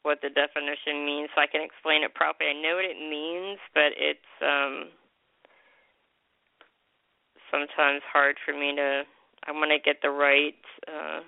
[0.02, 2.50] what the definition means so I can explain it properly.
[2.50, 4.90] I know what it means, but it's um
[7.46, 9.06] sometimes hard for me to
[9.46, 10.58] I want to get the right
[10.90, 11.22] uh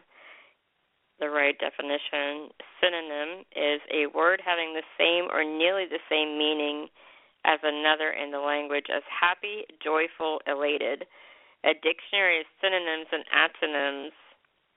[1.22, 2.50] the right definition.
[2.82, 6.88] Synonym is a word having the same or nearly the same meaning
[7.46, 11.06] as another in the language as happy, joyful, elated.
[11.62, 14.16] A dictionary of synonyms and antonyms,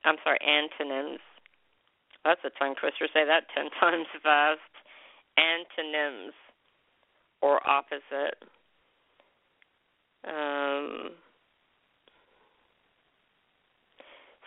[0.06, 1.20] I'm sorry, antonyms.
[2.26, 3.08] That's a tongue twister.
[3.14, 4.60] Say that 10 times fast.
[5.38, 6.34] Antonyms
[7.42, 8.38] or opposite.
[10.26, 11.12] Um,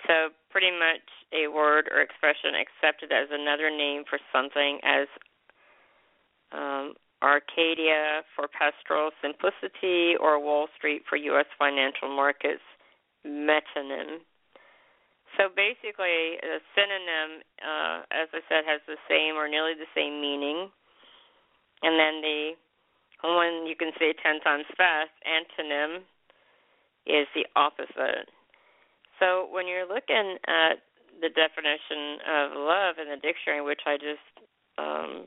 [0.07, 5.09] so, pretty much a word or expression accepted as another name for something as
[6.53, 11.47] um, Arcadia for pastoral simplicity, or Wall Street for U.S.
[11.59, 12.63] financial markets
[13.27, 14.21] metonym.
[15.37, 20.21] So basically, a synonym, uh, as I said, has the same or nearly the same
[20.21, 20.73] meaning.
[21.83, 22.57] And then the
[23.23, 26.01] one you can say 10 times fast, antonym,
[27.07, 28.33] is the opposite.
[29.21, 30.81] So when you're looking at
[31.21, 34.33] the definition of love in the dictionary, which I just
[34.79, 35.25] um,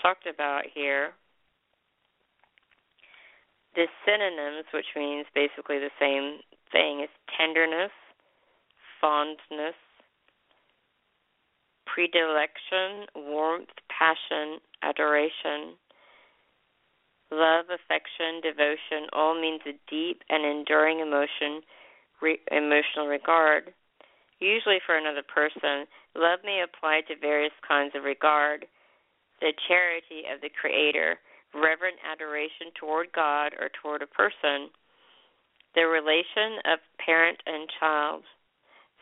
[0.00, 1.10] talked about here,
[3.74, 6.38] the synonyms, which means basically the same
[6.70, 7.90] thing, is tenderness,
[9.04, 9.76] fondness,
[11.84, 15.76] predilection, warmth, passion, adoration,
[17.30, 21.60] love, affection, devotion, all means a deep and enduring emotion,
[22.22, 23.74] re- emotional regard.
[24.40, 25.84] Usually for another person,
[26.16, 28.64] love may apply to various kinds of regard.
[29.42, 31.20] The charity of the Creator,
[31.52, 34.72] reverent adoration toward God or toward a person,
[35.74, 38.24] the relation of parent and child,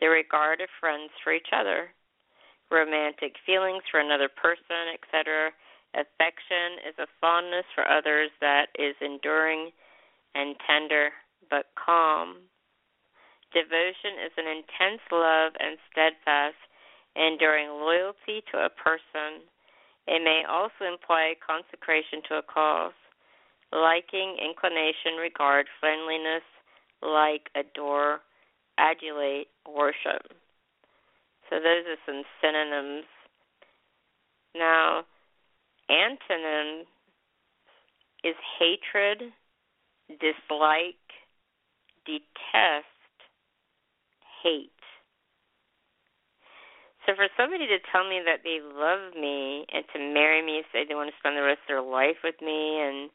[0.03, 1.95] the regard of friends for each other,
[2.67, 5.55] romantic feelings for another person, etc.
[5.95, 9.71] Affection is a fondness for others that is enduring
[10.35, 11.15] and tender
[11.47, 12.43] but calm.
[13.55, 16.59] Devotion is an intense love and steadfast,
[17.15, 19.47] enduring loyalty to a person
[20.07, 22.97] it may also imply consecration to a cause,
[23.71, 26.43] liking, inclination, regard, friendliness,
[27.01, 28.19] like, adore,
[28.77, 30.23] adulate, worship.
[31.49, 33.05] So those are some synonyms.
[34.55, 35.03] Now,
[35.89, 36.83] antonym
[38.23, 39.33] is hatred,
[40.09, 40.95] dislike,
[42.05, 42.87] detest,
[44.43, 44.69] hate.
[47.05, 50.85] So for somebody to tell me that they love me and to marry me, say
[50.87, 53.09] they want to spend the rest of their life with me, and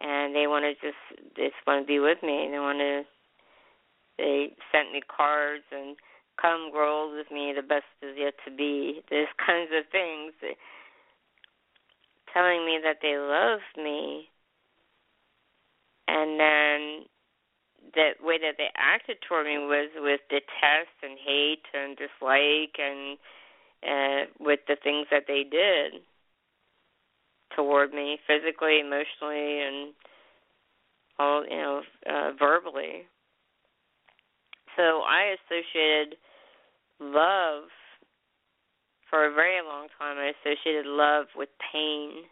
[0.00, 3.04] and they want to just just want to be with me, they want to
[4.20, 5.96] they sent me cards and
[6.40, 7.52] come grow old with me.
[7.56, 9.00] The best is yet to be.
[9.10, 10.32] Those kinds of things,
[12.32, 14.28] telling me that they love me,
[16.08, 17.06] and then
[17.94, 23.18] the way that they acted toward me was with detest and hate and dislike and
[23.82, 26.02] uh with the things that they did
[27.56, 29.94] toward me physically emotionally and
[31.18, 33.06] all you know uh verbally
[34.80, 36.16] so i associated
[37.00, 37.64] love
[39.10, 42.24] for a very long time i associated love with pain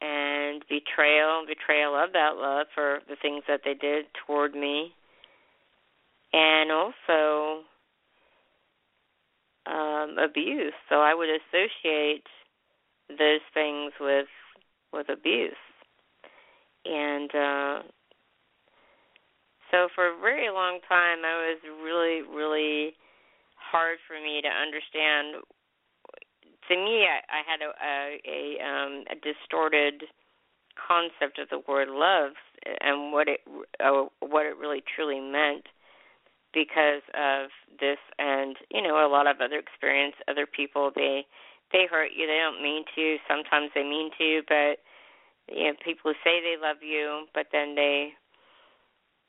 [0.00, 4.92] and betrayal, betrayal of that love for the things that they did toward me,
[6.32, 7.62] and also
[9.66, 10.72] um, abuse.
[10.88, 12.26] So I would associate
[13.08, 14.28] those things with
[14.92, 15.52] with abuse.
[16.84, 17.82] and uh
[19.70, 22.94] so for a very long time I was really really
[23.56, 25.44] hard for me to understand.
[26.68, 30.04] To me I, I had a a, a um a distorted
[30.78, 32.32] concept of the word love
[32.80, 33.40] and what it
[33.82, 35.66] uh, what it really truly meant
[36.54, 37.50] because of
[37.80, 40.14] this and you know a lot of other experience.
[40.28, 41.26] Other people they
[41.72, 42.26] they hurt you.
[42.26, 43.16] They don't mean to.
[43.28, 44.80] Sometimes they mean to but
[45.54, 48.12] you know people who say they love you but then they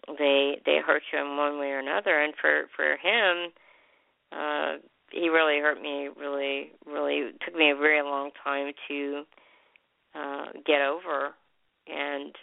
[0.08, 2.20] they they hurt you in one way or another.
[2.20, 3.52] And for for him
[4.32, 4.78] uh
[5.12, 9.24] he really hurt me really really took me a very long time to
[10.16, 11.34] uh get over
[11.88, 12.34] and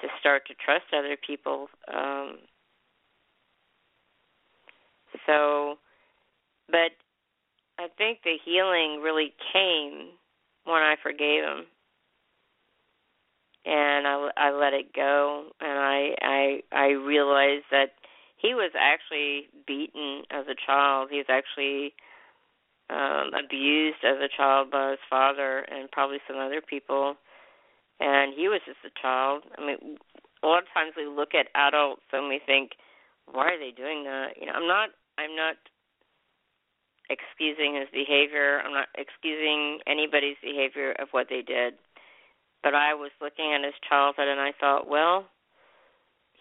[0.00, 2.38] to start to trust other people um
[5.26, 5.78] so
[6.68, 6.92] but
[7.78, 10.10] I think the healing really came
[10.64, 11.66] when I forgave him
[13.66, 17.98] and I I let it go and I I I realized that
[18.36, 21.08] he was actually beaten as a child.
[21.10, 21.94] He was actually
[22.88, 27.16] um abused as a child by his father and probably some other people
[28.00, 29.44] and he was just a child.
[29.56, 29.98] I mean,
[30.42, 32.72] a lot of times we look at adults and we think,
[33.26, 34.36] why are they doing that?
[34.38, 35.56] You know, I'm not I'm not
[37.08, 38.60] excusing his behavior.
[38.64, 41.74] I'm not excusing anybody's behavior of what they did.
[42.62, 45.26] But I was looking at his childhood and I thought, well,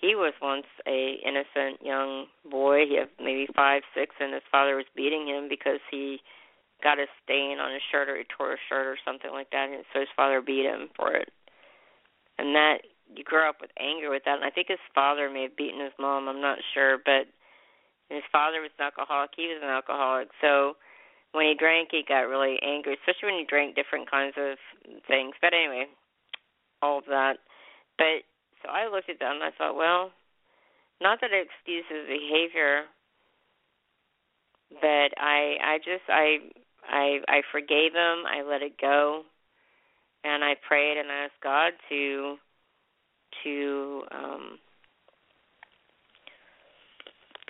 [0.01, 2.85] he was once a innocent young boy.
[2.87, 6.19] He had maybe five, six, and his father was beating him because he
[6.83, 9.69] got a stain on his shirt or he tore his shirt or something like that,
[9.69, 11.31] and so his father beat him for it
[12.37, 12.79] and that
[13.15, 14.35] you grow up with anger with that.
[14.35, 16.27] And I think his father may have beaten his mom.
[16.27, 17.27] I'm not sure, but
[18.09, 19.31] his father was an alcoholic.
[19.35, 20.75] He was an alcoholic, so
[21.31, 24.57] when he drank, he got really angry, especially when he drank different kinds of
[25.07, 25.35] things.
[25.41, 25.85] But anyway,
[26.81, 27.37] all of that.
[27.97, 28.23] But
[28.63, 30.11] so I looked at that and I thought, well,
[31.01, 32.83] not that it excuses behavior,
[34.81, 36.37] but I I just I
[36.87, 38.25] I I forgave him.
[38.25, 39.23] I let it go
[40.25, 42.35] and I prayed and asked God to
[43.43, 44.59] to um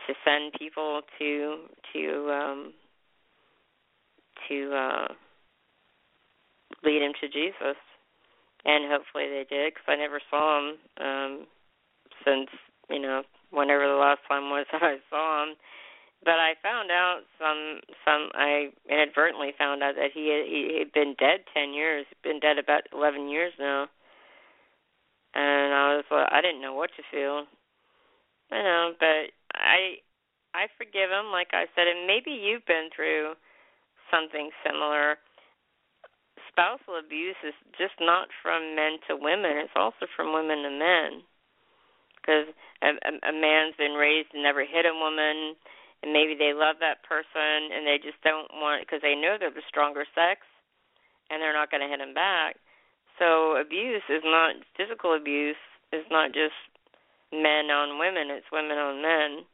[0.08, 1.58] to send people to
[1.94, 2.74] to um
[4.50, 5.08] to uh
[6.84, 7.78] lead him to Jesus
[8.66, 11.48] and hopefully they did because I never saw him um
[12.26, 12.50] since
[12.90, 15.56] you know whenever the last time was I saw him
[16.26, 20.92] but I found out some some I inadvertently found out that he had, he had
[20.92, 23.88] been dead ten years, been dead about eleven years now,
[25.36, 27.46] and I was like, I didn't know what to feel,
[28.52, 30.02] you know, but I
[30.56, 33.34] I forgive him, like I said, and maybe you've been through
[34.10, 35.18] something similar.
[36.56, 41.20] Spousal abuse is just not from men to women; it's also from women to men,
[42.16, 42.48] because
[42.80, 45.60] a, a, a man's been raised to never hit a woman
[46.06, 49.50] and maybe they love that person and they just don't want because they know they're
[49.54, 50.46] the stronger sex
[51.34, 52.62] and they're not going to hit them back.
[53.18, 56.54] So abuse is not physical abuse is not just
[57.34, 59.50] men on women, it's women on men.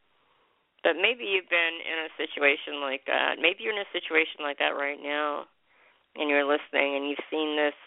[0.83, 3.37] But maybe you've been in a situation like that.
[3.39, 5.45] Maybe you're in a situation like that right now
[6.15, 7.77] and you're listening and you've seen this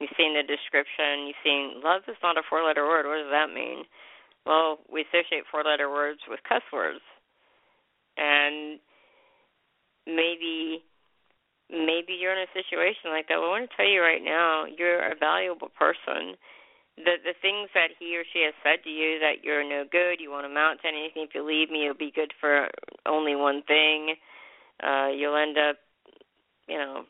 [0.00, 3.06] you've seen the description, you've seen love is not a four letter word.
[3.06, 3.84] What does that mean?
[4.46, 7.00] Well, we associate four letter words with cuss words
[8.16, 8.78] and
[10.06, 10.82] maybe
[11.70, 13.38] maybe you're in a situation like that.
[13.38, 16.36] Well, I want to tell you right now, you're a valuable person.
[16.96, 20.20] The the things that he or she has said to you that you're no good,
[20.20, 21.26] you won't amount to anything.
[21.26, 22.68] If you leave me, you'll be good for
[23.06, 24.14] only one thing.
[24.82, 25.76] Uh, you'll end up,
[26.68, 27.04] you know,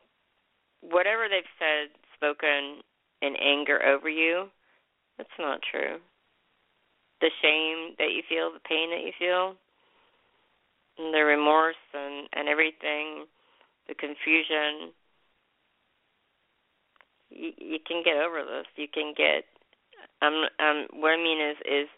[0.90, 2.82] whatever they've said, spoken
[3.22, 4.46] in anger over you.
[5.16, 5.98] That's not true.
[7.20, 9.54] The shame that you feel, the pain that you feel,
[10.98, 13.26] and the remorse and and everything,
[13.88, 14.92] the confusion.
[17.30, 18.66] You, you can get over this.
[18.76, 19.44] You can get.
[20.22, 21.88] Um, um, what I mean is, is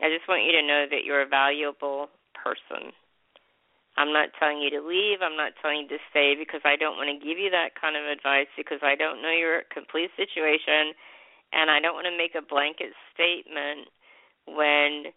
[0.00, 2.92] I just want you to know that you're a valuable person.
[3.96, 5.22] I'm not telling you to leave.
[5.22, 7.94] I'm not telling you to stay because I don't want to give you that kind
[7.94, 10.94] of advice because I don't know your complete situation
[11.54, 13.86] and I don't want to make a blanket statement
[14.50, 15.14] when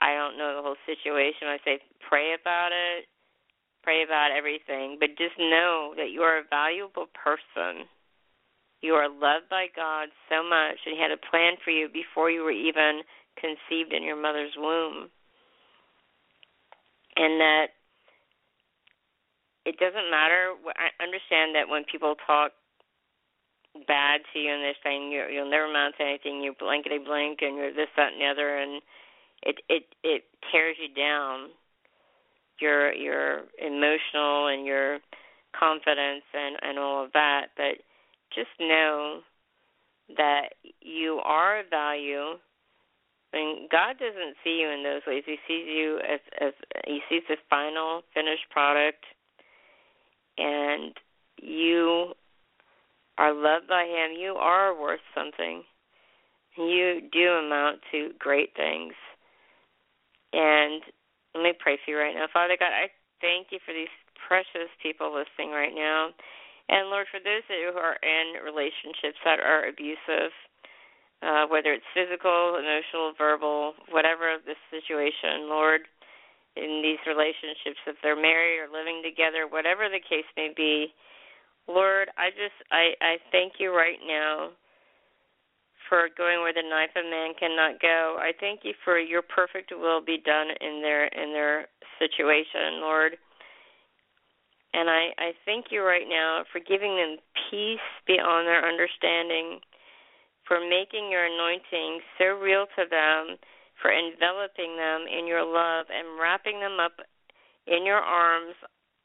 [0.00, 1.48] I don't know the whole situation.
[1.48, 3.08] I say pray about it,
[3.82, 7.88] pray about everything, but just know that you are a valuable person.
[8.80, 12.30] You are loved by God so much, and He had a plan for you before
[12.30, 13.02] you were even
[13.34, 15.10] conceived in your mother's womb.
[17.18, 17.66] And that
[19.66, 20.54] it doesn't matter.
[20.78, 22.52] I understand that when people talk
[23.86, 27.38] bad to you and they're saying you you'll never amount to anything, you're blankety blank
[27.42, 28.80] and you're this, that and the other and
[29.42, 31.50] it it it tears you down
[32.60, 34.98] your your emotional and your
[35.58, 37.78] confidence and and all of that but
[38.34, 39.20] just know
[40.16, 40.50] that
[40.80, 42.38] you are of value
[43.32, 45.22] and God doesn't see you in those ways.
[45.26, 46.52] He sees you as as
[46.86, 49.04] he sees the final finished product
[50.38, 50.94] and
[51.42, 52.14] you
[53.18, 54.16] are loved by him.
[54.18, 55.62] You are worth something.
[56.56, 58.94] You do amount to great things.
[60.32, 60.82] And
[61.34, 62.26] let me pray for you right now.
[62.32, 62.88] Father God, I
[63.20, 63.92] thank you for these
[64.26, 66.10] precious people listening right now.
[66.68, 70.34] And Lord, for those who are in relationships that are abusive,
[71.22, 75.82] uh, whether it's physical, emotional, verbal, whatever the situation, Lord,
[76.56, 80.94] in these relationships, if they're married or living together, whatever the case may be,
[81.66, 84.50] Lord, I just I, I thank you right now
[85.88, 88.16] for going where the knife of man cannot go.
[88.18, 93.16] I thank you for your perfect will be done in their in their situation, Lord.
[94.74, 97.16] And I, I thank you right now for giving them
[97.50, 99.60] peace beyond their understanding,
[100.48, 103.36] for making your anointing so real to them,
[103.80, 106.98] for enveloping them in your love and wrapping them up
[107.68, 108.56] in your arms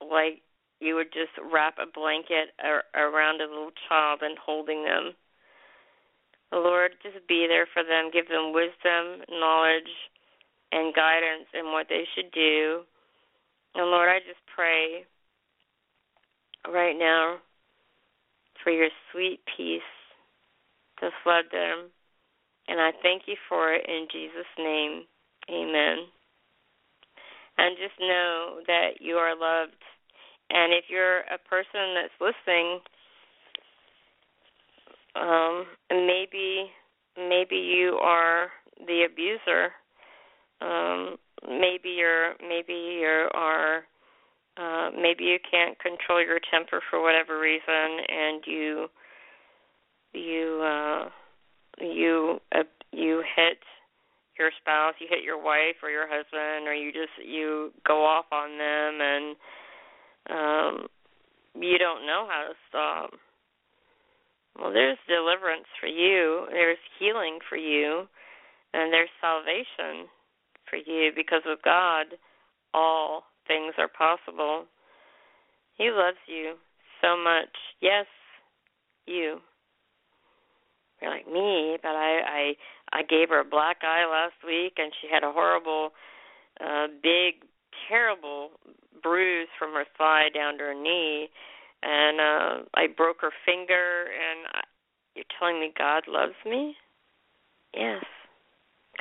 [0.01, 0.41] like
[0.79, 2.55] you would just wrap a blanket
[2.95, 5.13] around a little child and holding them.
[6.51, 9.93] Lord, just be there for them, give them wisdom, knowledge,
[10.71, 12.81] and guidance in what they should do.
[13.75, 15.05] And Lord, I just pray
[16.71, 17.37] right now
[18.63, 19.81] for your sweet peace
[20.99, 21.89] to flood them.
[22.67, 25.03] And I thank you for it in Jesus' name.
[25.49, 26.05] Amen.
[27.57, 29.81] And just know that you are loved.
[30.49, 32.79] And if you're a person that's listening,
[35.15, 36.71] um, maybe
[37.17, 38.49] maybe you are
[38.87, 39.71] the abuser.
[40.61, 41.17] Um,
[41.47, 43.83] maybe you're maybe you are
[44.57, 48.87] uh, maybe you can't control your temper for whatever reason, and you
[50.13, 51.09] you uh,
[51.79, 53.57] you uh, you hit
[54.37, 58.25] your spouse, you hit your wife or your husband, or you just you go off
[58.31, 59.35] on them, and
[60.29, 60.87] um,
[61.61, 63.11] you don't know how to stop.
[64.59, 68.05] Well, there's deliverance for you, there's healing for you,
[68.73, 70.07] and there's salvation
[70.69, 72.05] for you because of God.
[72.73, 74.65] All things are possible.
[75.77, 76.53] He loves you
[77.01, 77.49] so much.
[77.81, 78.05] Yes,
[79.05, 79.39] you.
[81.03, 84.93] You're like me, but I I I gave her a black eye last week, and
[85.01, 85.91] she had a horrible,
[86.63, 87.43] uh, big,
[87.89, 88.51] terrible
[89.03, 91.27] bruise from her thigh down to her knee
[91.83, 94.61] and uh I broke her finger and I,
[95.15, 96.75] you're telling me God loves me?
[97.75, 98.03] Yes.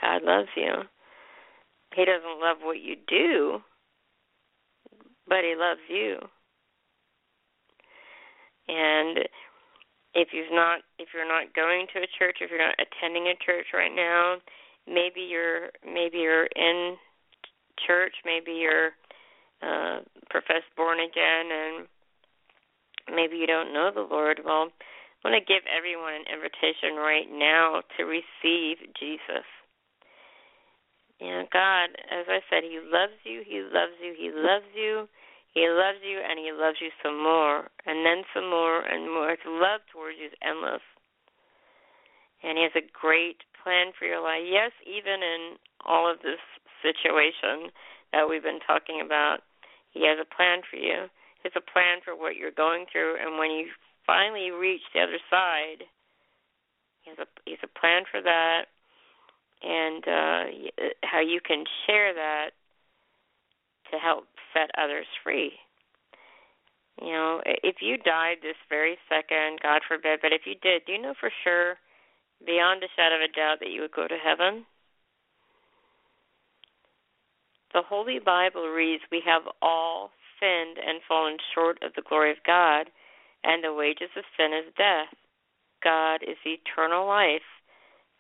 [0.01, 0.73] God loves you.
[1.95, 3.59] He doesn't love what you do,
[5.29, 6.17] but he loves you.
[8.69, 9.19] And
[10.15, 13.37] if you've not if you're not going to a church, if you're not attending a
[13.45, 14.37] church right now,
[14.87, 16.97] maybe you're maybe you're in
[17.87, 18.93] church, maybe you're
[19.63, 20.01] uh
[20.31, 21.87] professed born again and
[23.15, 24.41] maybe you don't know the Lord.
[24.45, 24.69] Well,
[25.25, 29.47] I want to give everyone an invitation right now to receive Jesus.
[31.23, 35.07] Know, God, as I said, He loves you, He loves you, He loves you,
[35.53, 39.31] He loves you, and He loves you some more, and then some more and more.
[39.31, 40.85] His love towards you is endless.
[42.43, 44.43] And He has a great plan for your life.
[44.45, 46.41] Yes, even in all of this
[46.81, 47.71] situation
[48.13, 49.45] that we've been talking about,
[49.93, 51.07] He has a plan for you.
[51.45, 53.67] It's a plan for what you're going through, and when you
[54.07, 55.85] finally reach the other side,
[57.03, 58.67] he has a he's a plan for that,
[59.63, 62.51] and uh, how you can share that
[63.91, 65.53] to help set others free.
[67.01, 70.93] You know, if you died this very second, God forbid, but if you did, do
[70.93, 71.77] you know for sure,
[72.45, 74.67] beyond a shadow of a doubt, that you would go to heaven?
[77.73, 82.45] The Holy Bible reads, We have all sinned and fallen short of the glory of
[82.45, 82.91] God,
[83.43, 85.17] and the wages of sin is death.
[85.83, 87.49] God is eternal life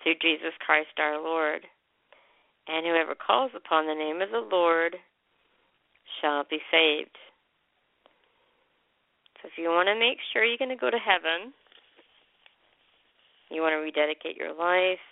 [0.02, 1.62] through Jesus Christ our Lord.
[2.66, 4.96] And whoever calls upon the name of the Lord
[6.22, 7.18] shall be saved.
[9.42, 11.52] So if you want to make sure you're going to go to heaven,
[13.50, 15.02] you want to rededicate your life,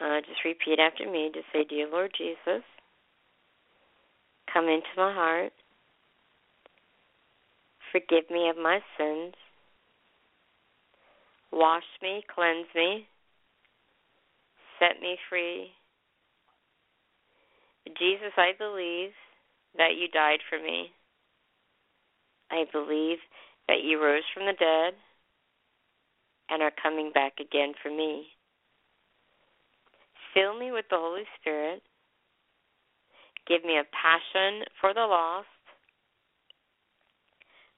[0.00, 1.30] uh, just repeat after me.
[1.34, 2.62] Just say, Dear Lord Jesus,
[4.52, 5.52] come into my heart.
[7.90, 9.34] Forgive me of my sins.
[11.50, 13.06] Wash me, cleanse me,
[14.78, 15.70] set me free.
[17.94, 19.10] Jesus, I believe
[19.76, 20.90] that you died for me.
[22.50, 23.18] I believe
[23.68, 24.94] that you rose from the dead
[26.50, 28.26] and are coming back again for me.
[30.34, 31.82] Fill me with the Holy Spirit.
[33.48, 35.46] Give me a passion for the lost,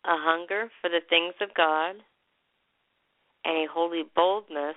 [0.05, 1.97] a hunger for the things of God,
[3.45, 4.77] and a holy boldness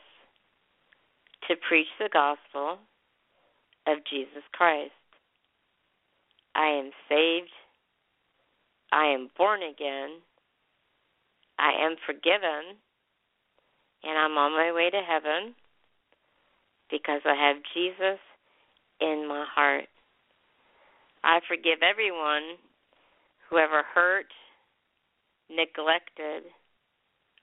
[1.47, 2.77] to preach the gospel
[3.88, 4.91] of Jesus Christ.
[6.56, 7.52] I am saved.
[8.91, 10.20] I am born again.
[11.58, 12.78] I am forgiven.
[14.04, 15.56] And I'm on my way to heaven
[16.89, 18.20] because I have Jesus
[18.99, 19.86] in my heart.
[21.24, 22.58] I forgive everyone
[23.49, 24.28] who ever hurt,
[25.49, 26.43] neglected,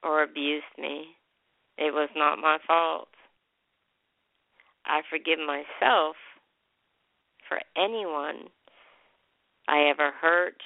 [0.03, 1.07] or abused me.
[1.77, 3.09] It was not my fault.
[4.85, 6.17] I forgive myself
[7.49, 8.49] for anyone
[9.69, 10.57] I ever hurt,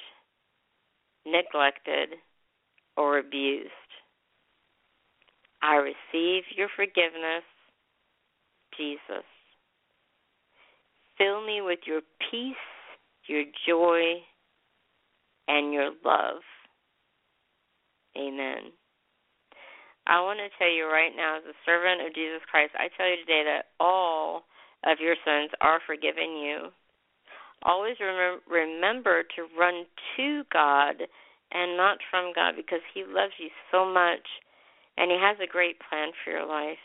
[1.25, 2.15] neglected,
[2.95, 3.69] or abused.
[5.61, 7.43] I receive your forgiveness,
[8.77, 9.27] Jesus.
[11.17, 12.01] Fill me with your
[12.31, 12.55] peace,
[13.27, 14.23] your joy,
[15.49, 16.41] and your love.
[18.17, 18.71] Amen.
[20.07, 23.07] I want to tell you right now, as a servant of Jesus Christ, I tell
[23.09, 24.43] you today that all
[24.85, 26.71] of your sins are forgiven you
[27.65, 29.85] always remember, remember to run
[30.17, 30.95] to God
[31.51, 34.25] and not from God because He loves you so much
[34.97, 36.81] and He has a great plan for your life.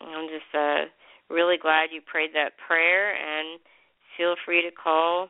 [0.00, 0.86] I'm just uh,
[1.30, 3.58] really glad you prayed that prayer and
[4.16, 5.28] feel free to call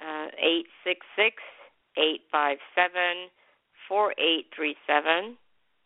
[0.00, 1.36] uh, eight six six
[1.98, 3.28] eight five seven
[3.88, 5.36] four eight three seven.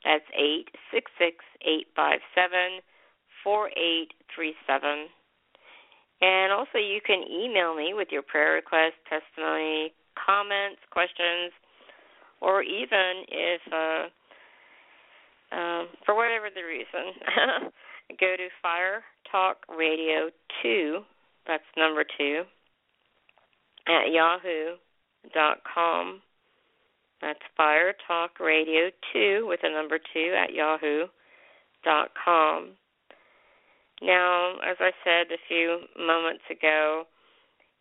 [0.05, 2.80] That's eight six six eight five seven
[3.43, 5.09] four eight three seven.
[6.21, 11.53] And also, you can email me with your prayer request, testimony, comments, questions,
[12.41, 14.09] or even if, uh,
[15.55, 17.12] um, for whatever the reason,
[18.21, 20.31] go to Fire Talk Radio
[20.62, 21.05] 2,
[21.47, 22.45] that's number 2,
[23.89, 26.23] at yahoo.com.
[27.21, 31.11] That's Fire Talk Radio 2 with a number 2 at yahoo.com.
[34.03, 37.05] Now, as I said a few moments ago,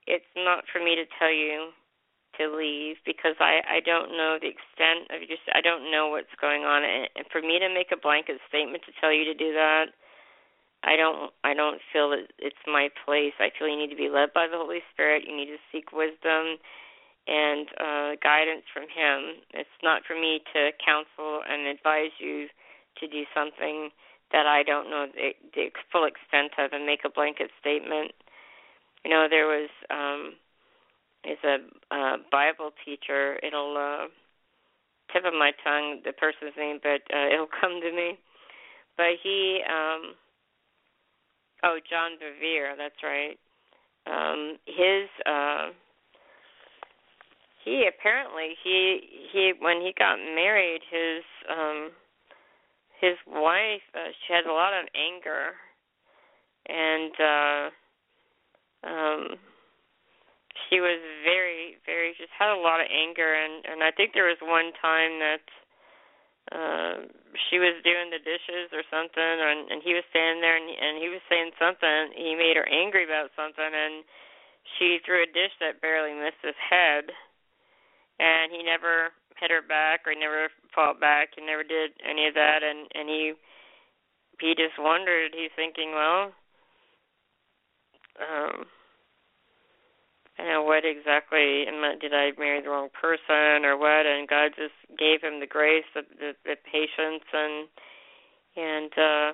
[0.08, 1.72] it's not for me to tell you
[2.38, 6.34] to leave because I I don't know the extent of just I don't know what's
[6.42, 9.54] going on and for me to make a blanket statement to tell you to do
[9.54, 9.94] that
[10.84, 13.34] I don't I don't feel that it's my place.
[13.40, 15.24] I feel you need to be led by the Holy Spirit.
[15.26, 16.60] You need to seek wisdom
[17.26, 19.40] and uh guidance from him.
[19.56, 22.48] It's not for me to counsel and advise you
[23.00, 23.90] to do something
[24.34, 28.12] that I don't know the, the full extent of and make a blanket statement.
[29.06, 30.34] You know, there was um
[31.24, 31.58] is a
[31.96, 33.40] uh, Bible teacher.
[33.42, 34.08] It'll uh,
[35.14, 38.20] tip of my tongue the person's name, but uh, it'll come to me.
[38.98, 40.14] But he, um,
[41.64, 43.40] oh, John Bevere, that's right.
[44.06, 45.72] Um, his, uh,
[47.64, 49.00] he apparently he
[49.32, 51.92] he when he got married, his um
[53.04, 55.60] his wife uh, she had a lot of anger.
[56.64, 57.64] And uh
[58.88, 59.22] um
[60.70, 63.36] she was very very just had a lot of anger.
[63.36, 65.46] And and I think there was one time that
[66.56, 66.96] uh
[67.52, 71.04] she was doing the dishes or something and and he was standing there and and
[71.04, 72.16] he was saying something.
[72.16, 74.08] He made her angry about something and
[74.80, 77.12] she threw a dish that barely missed his head.
[78.20, 81.30] And he never hit her back or he never fought back.
[81.36, 83.34] He never did any of that, and and he
[84.40, 85.32] he just wondered.
[85.34, 86.34] He's thinking, well,
[88.20, 88.66] um,
[90.40, 91.66] I know what exactly
[92.02, 94.06] did I marry the wrong person or what?
[94.06, 97.68] And God just gave him the grace, the the, the patience, and
[98.56, 99.30] and uh,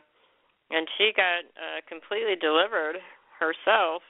[0.71, 2.97] and she got uh, completely delivered
[3.39, 4.03] herself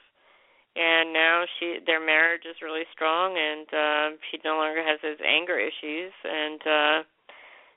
[0.76, 5.18] and now she their marriage is really strong and uh she no longer has those
[5.26, 6.12] anger issues.
[6.24, 6.98] And uh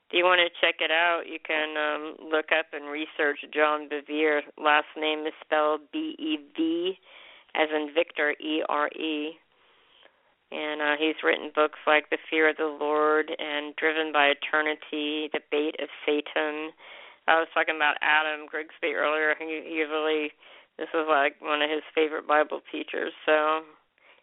[0.09, 1.23] if you want to check it out?
[1.25, 4.41] You can um look up and research John Bevere.
[4.61, 6.97] Last name is spelled B E V
[7.55, 9.37] as in Victor E R E.
[10.51, 15.33] And uh he's written books like The Fear of the Lord and Driven by Eternity
[15.33, 16.69] The Bait of Satan.
[17.25, 19.33] I was talking about Adam Grigsby earlier.
[19.39, 20.31] He, he really
[20.77, 23.61] this was like one of his favorite Bible teachers, so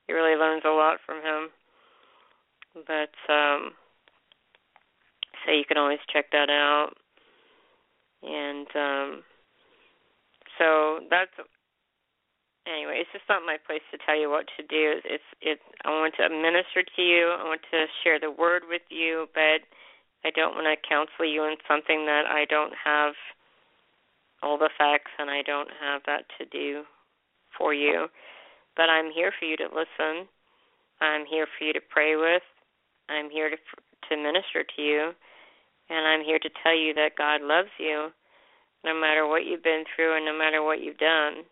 [0.07, 1.51] he really learns a lot from him.
[2.87, 3.73] But um
[5.45, 6.93] so you can always check that out.
[8.23, 9.23] And um
[10.59, 11.33] so that's
[12.67, 15.01] anyway, it's just not my place to tell you what to do.
[15.05, 17.33] It's it's I want to minister to you.
[17.39, 19.65] I want to share the word with you, but
[20.25, 23.15] I don't want to counsel you in something that I don't have
[24.43, 26.83] all the facts and I don't have that to do
[27.57, 28.07] for you.
[28.77, 30.29] But I'm here for you to listen.
[31.01, 32.43] I'm here for you to pray with.
[33.09, 33.57] I'm here to
[34.09, 35.13] to minister to you,
[35.89, 38.09] and I'm here to tell you that God loves you,
[38.85, 41.45] no matter what you've been through and no matter what you've done.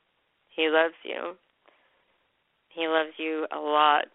[0.48, 1.36] He loves you.
[2.70, 4.06] He loves you a lot.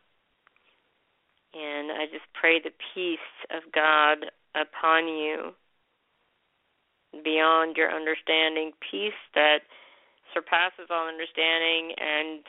[1.54, 3.20] And I just pray the peace
[3.52, 5.54] of God upon you
[7.24, 9.62] beyond your understanding, peace that
[10.34, 12.42] surpasses all understanding and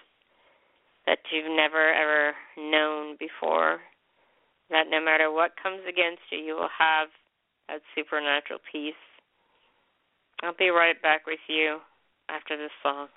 [1.06, 3.80] that you've never ever known before.
[4.70, 7.08] That no matter what comes against you, you will have
[7.68, 8.94] that supernatural peace.
[10.42, 11.78] I'll be right back with you
[12.28, 13.08] after this song.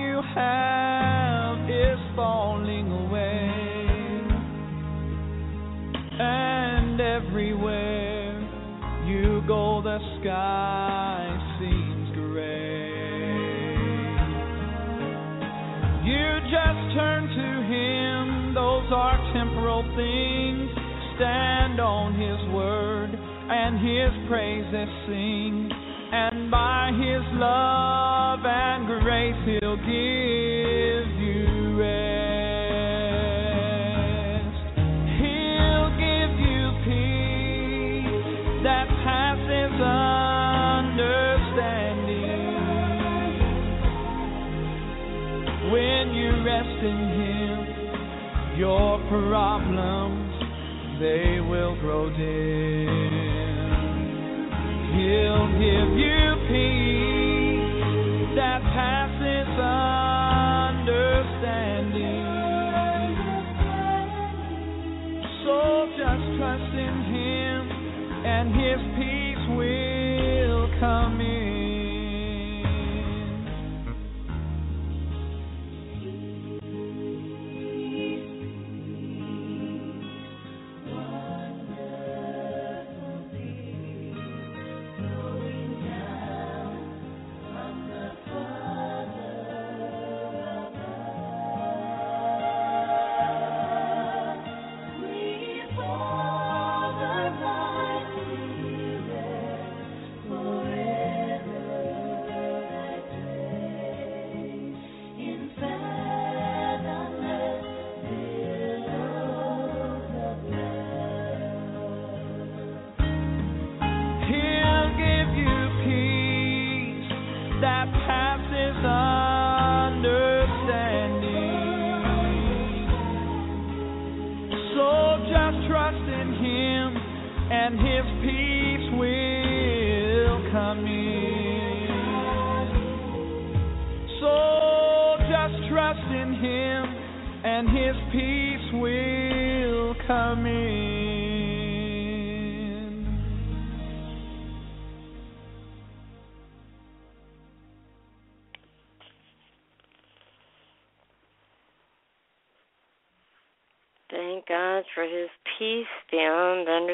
[0.00, 3.52] You have is falling away.
[6.18, 8.40] And everywhere
[9.06, 12.76] you go, the sky seems gray.
[16.04, 20.70] You just turn to Him, those are temporal things.
[21.16, 23.10] Stand on His word
[23.48, 25.75] and His praises sing
[26.56, 32.16] by his love and grace he'll give you rest.
[35.20, 38.24] He'll give you peace
[38.64, 39.74] that passes
[40.80, 41.04] understanding.
[45.72, 47.58] When you rest in him,
[48.56, 50.32] your problems
[51.00, 52.55] they will grow dim.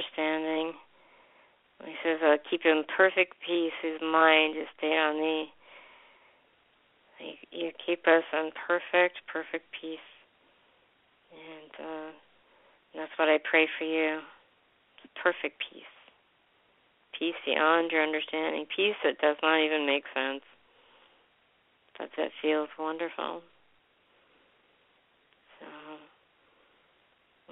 [0.03, 0.72] Understanding.
[1.84, 5.46] He says, I'll keep in perfect peace whose mind is stayed on thee.
[7.50, 9.98] You keep us in perfect, perfect peace.
[11.32, 12.11] And uh,
[12.94, 14.20] that's what I pray for you.
[15.22, 15.82] Perfect peace.
[17.18, 18.66] Peace beyond your understanding.
[18.74, 20.42] Peace that does not even make sense.
[21.98, 23.42] But that feels wonderful.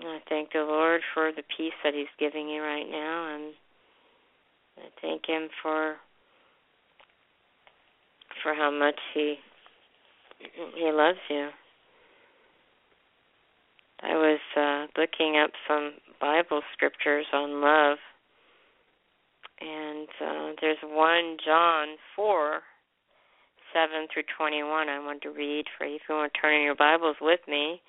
[0.07, 3.55] I thank the Lord for the peace that He's giving you right now, and
[4.79, 5.97] I thank Him for
[8.43, 9.37] for how much He
[10.77, 11.49] He loves you.
[14.03, 17.99] I was uh, looking up some Bible scriptures on love,
[19.61, 22.61] and uh, there's one John four
[23.75, 24.89] seven through twenty one.
[24.89, 25.97] I want to read for you.
[25.97, 27.83] If you want to turn in your Bibles with me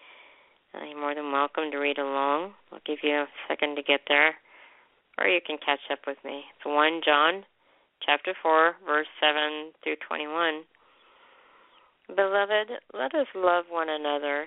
[0.80, 2.53] you're more than welcome to read along.
[2.72, 4.36] I'll give you a second to get there,
[5.19, 6.43] or you can catch up with me.
[6.55, 7.43] It's 1 John
[8.05, 10.63] chapter 4, verse 7 through 21.
[12.15, 14.45] Beloved, let us love one another,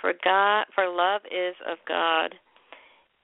[0.00, 2.34] for God, for love is of God,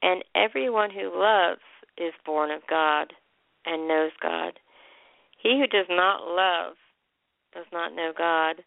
[0.03, 1.61] and everyone who loves
[1.99, 3.13] is born of God
[3.67, 4.59] and knows God.
[5.43, 6.75] He who does not love
[7.55, 8.63] does not know God,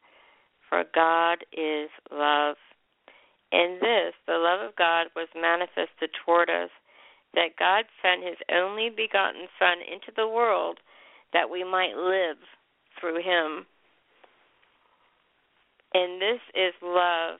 [0.70, 2.56] for God is love.
[3.56, 6.70] In this, the love of God was manifested toward us,
[7.36, 10.80] that God sent his only begotten Son into the world
[11.32, 12.36] that we might live
[13.00, 13.66] through him.
[15.94, 17.40] And this is love,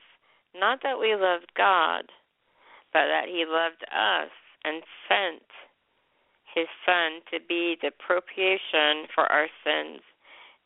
[0.58, 2.04] not that we loved God,
[2.94, 4.32] but that he loved us
[4.64, 5.44] and sent
[6.54, 10.00] his Son to be the propitiation for our sins.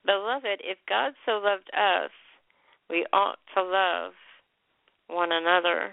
[0.07, 2.13] Beloved, if God so loved us,
[2.89, 4.13] we ought to love
[5.13, 5.93] one another.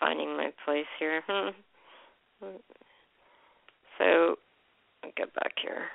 [0.00, 1.22] Finding my place here.
[3.98, 4.36] so,
[5.02, 5.88] I'll get back here.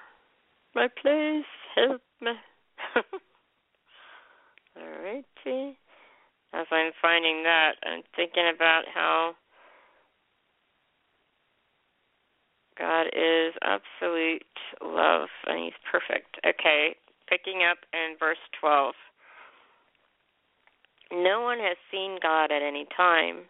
[0.75, 1.45] My place,
[1.75, 2.31] help me.
[4.77, 5.75] Alrighty.
[6.53, 9.35] As I'm finding that, I'm thinking about how
[12.77, 14.43] God is absolute
[14.83, 16.37] love and He's perfect.
[16.45, 16.95] Okay,
[17.33, 18.93] picking up in verse 12.
[21.13, 23.49] No one has seen God at any time.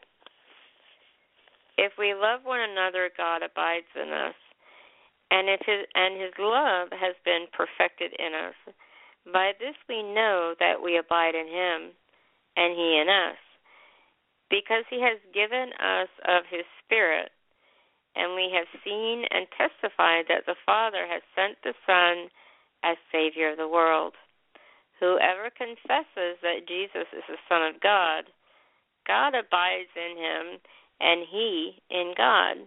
[1.78, 4.36] If we love one another, God abides in us,
[5.32, 8.56] and if his and his love has been perfected in us.
[9.32, 11.92] By this we know that we abide in him,
[12.56, 13.40] and he in us,
[14.50, 17.32] because he has given us of his Spirit,
[18.16, 22.30] and we have seen and testified that the Father has sent the Son
[22.84, 24.14] as Savior of the world.
[25.00, 28.26] Whoever confesses that Jesus is the Son of God,
[29.08, 30.60] God abides in him,
[31.00, 32.58] and he in God.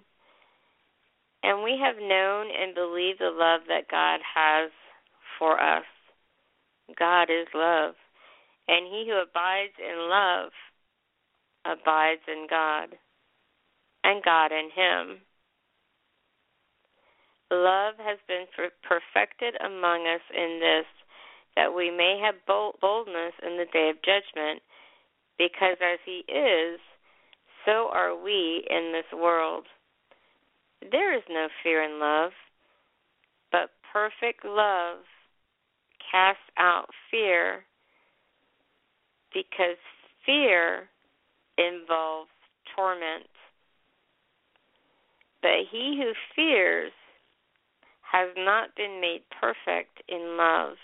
[1.42, 4.70] And we have known and believed the love that God has
[5.38, 5.84] for us.
[6.98, 7.94] God is love,
[8.68, 10.50] and he who abides in love
[11.64, 12.94] abides in God,
[14.04, 15.18] and God in him.
[17.50, 18.46] Love has been
[18.82, 20.86] perfected among us in this,
[21.54, 24.62] that we may have boldness in the day of judgment,
[25.38, 26.80] because as He is,
[27.64, 29.64] so are we in this world.
[30.90, 32.32] There is no fear in love,
[33.52, 34.98] but perfect love
[36.10, 37.64] casts out fear,
[39.32, 39.78] because
[40.24, 40.88] fear
[41.58, 42.30] involves
[42.74, 43.26] torment.
[45.42, 46.92] But he who fears
[48.16, 50.76] has not been made perfect in love.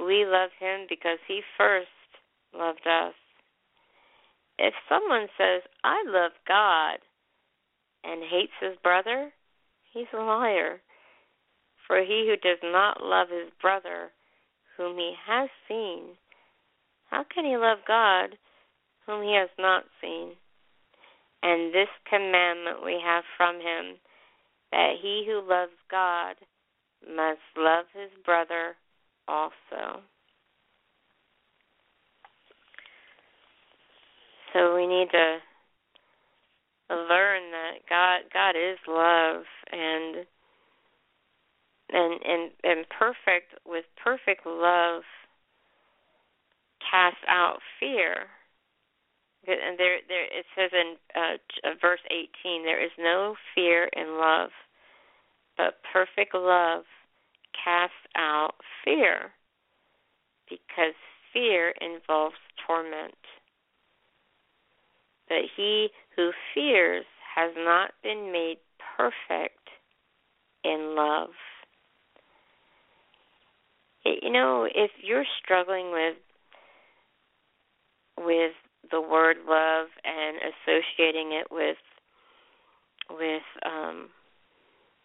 [0.00, 1.88] We love him because he first
[2.54, 3.12] loved us.
[4.58, 6.98] If someone says, I love God,
[8.04, 9.30] and hates his brother,
[9.92, 10.80] he's a liar.
[11.86, 14.10] For he who does not love his brother,
[14.76, 16.16] whom he has seen,
[17.10, 18.38] how can he love God,
[19.06, 20.30] whom he has not seen?
[21.42, 23.96] And this commandment we have from him
[24.72, 26.34] that he who loves God
[27.02, 28.74] must love his brother
[29.26, 30.02] also.
[34.52, 35.38] So we need to
[36.90, 40.26] learn that God God is love and
[41.90, 45.02] and and and perfect with perfect love
[46.90, 48.26] cast out fear.
[49.48, 54.50] And there there it says in uh, verse 18 there is no fear in love,
[55.56, 56.84] but perfect love
[57.64, 59.32] casts out fear
[60.48, 60.94] because
[61.32, 62.36] fear involves
[62.66, 63.14] torment.
[65.28, 68.58] But he who fears has not been made
[68.96, 69.68] perfect
[70.64, 71.30] in love.
[74.04, 76.16] You know, if you're struggling with
[78.18, 78.52] with
[78.90, 81.76] the word love and associating it with
[83.10, 84.08] with um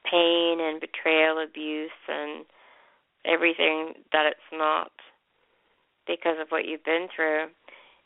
[0.10, 2.46] pain and betrayal, abuse and
[3.26, 4.92] everything that it's not
[6.06, 7.48] because of what you've been through.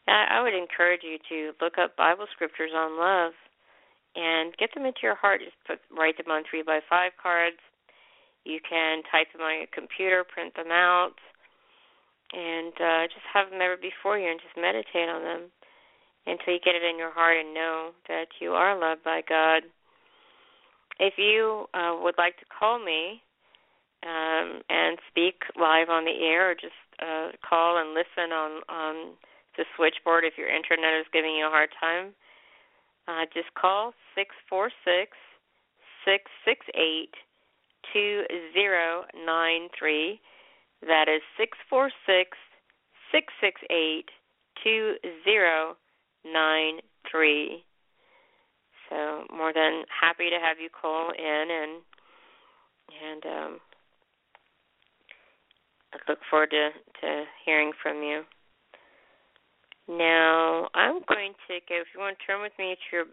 [0.08, 3.34] I would encourage you to look up Bible scriptures on love
[4.16, 5.42] and get them into your heart.
[5.44, 7.60] Just put write them on three by five cards.
[8.46, 11.20] You can type them on your computer, print them out,
[12.32, 15.52] and uh, just have them ever before you and just meditate on them
[16.28, 19.64] until you get it in your heart and know that you are loved by God.
[21.00, 23.22] If you uh, would like to call me
[24.04, 29.14] um, and speak live on the air, or just uh, call and listen on on
[29.58, 32.14] the switchboard if your internet is giving you a hard time.
[33.08, 35.12] Uh, just call six four six
[36.06, 37.14] six six eight
[37.94, 38.24] two
[38.54, 40.20] zero nine three.
[40.82, 42.38] That is six four six
[43.12, 44.10] six six eight
[44.64, 45.78] two zero
[46.34, 46.80] nine
[47.12, 47.64] three.
[48.90, 51.82] So more than happy to have you call in and
[53.04, 53.60] and um,
[55.94, 56.70] I look forward to
[57.02, 58.24] to hearing from you.
[59.90, 61.76] Now I'm going to go.
[61.76, 63.06] If you want to turn with me to your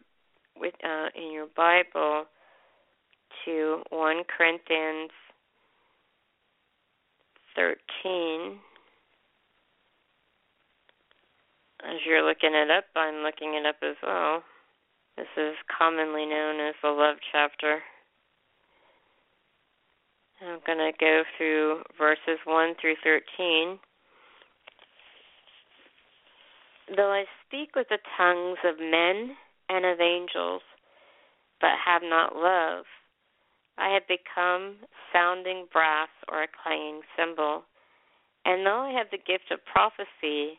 [0.56, 2.24] with uh, in your Bible
[3.44, 5.10] to one Corinthians
[7.56, 8.58] thirteen.
[11.84, 14.42] As you're looking it up, I'm looking it up as well.
[15.18, 17.82] This is commonly known as the love chapter.
[20.40, 23.78] I'm going to go through verses 1 through 13.
[26.96, 29.36] Though I speak with the tongues of men
[29.68, 30.62] and of angels,
[31.60, 32.86] but have not love,
[33.76, 34.76] I have become
[35.12, 37.64] sounding brass or a clanging cymbal.
[38.46, 40.58] And though I have the gift of prophecy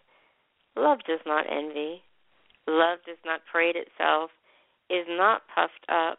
[0.81, 2.01] Love does not envy.
[2.67, 4.31] Love does not parade itself,
[4.89, 6.17] is not puffed up,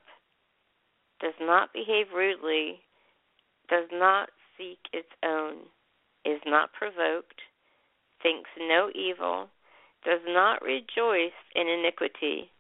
[1.21, 2.79] does not behave rudely,
[3.69, 5.57] does not seek its own,
[6.25, 7.41] is not provoked
[8.23, 9.49] thinks no evil,
[10.05, 12.51] does not rejoice in iniquity,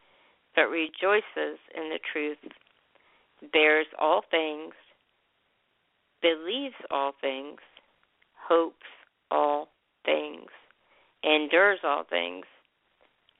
[0.57, 2.38] but rejoices in the truth,
[3.53, 4.74] bears all things,
[6.20, 7.59] believes all things,
[8.48, 8.91] hopes
[11.53, 12.44] endures all things.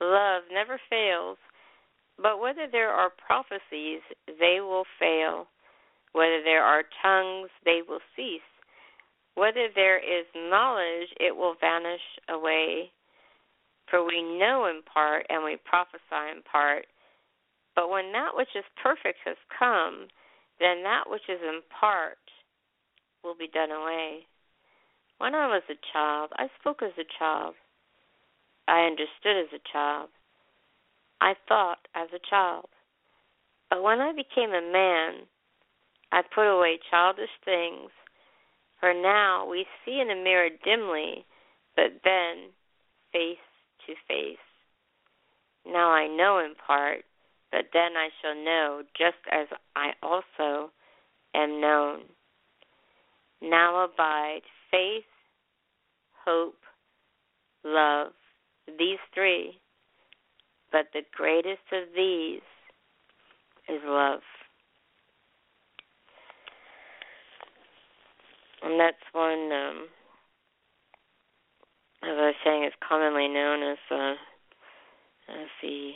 [0.01, 1.39] Love never fails,
[2.21, 5.47] but whether there are prophecies, they will fail.
[6.13, 8.41] Whether there are tongues, they will cease.
[9.35, 12.91] Whether there is knowledge, it will vanish away.
[13.91, 16.87] For we know in part and we prophesy in part.
[17.75, 20.09] But when that which is perfect has come,
[20.61, 22.19] then that which is in part
[23.25, 24.27] will be done away.
[25.17, 27.55] When I was a child, I spoke as a child.
[28.69, 30.09] I understood as a child.
[31.21, 32.67] I thought as a child.
[33.71, 35.27] But when I became a man,
[36.11, 37.91] I put away childish things.
[38.81, 41.25] For now we see in a mirror dimly,
[41.77, 42.51] but then
[43.13, 43.39] face
[43.87, 44.37] to face.
[45.65, 47.05] Now I know in part,
[47.51, 49.47] but then I shall know just as
[49.77, 50.71] I also
[51.35, 52.01] am known.
[53.41, 55.05] Now abide faith,
[56.25, 56.59] hope,
[57.65, 58.13] love,
[58.67, 59.61] these three,
[60.71, 62.41] but the greatest of these
[63.69, 64.21] is love.
[68.63, 69.89] And that's one, um,
[72.05, 74.15] as I was saying, is commonly known as uh,
[75.29, 75.95] I see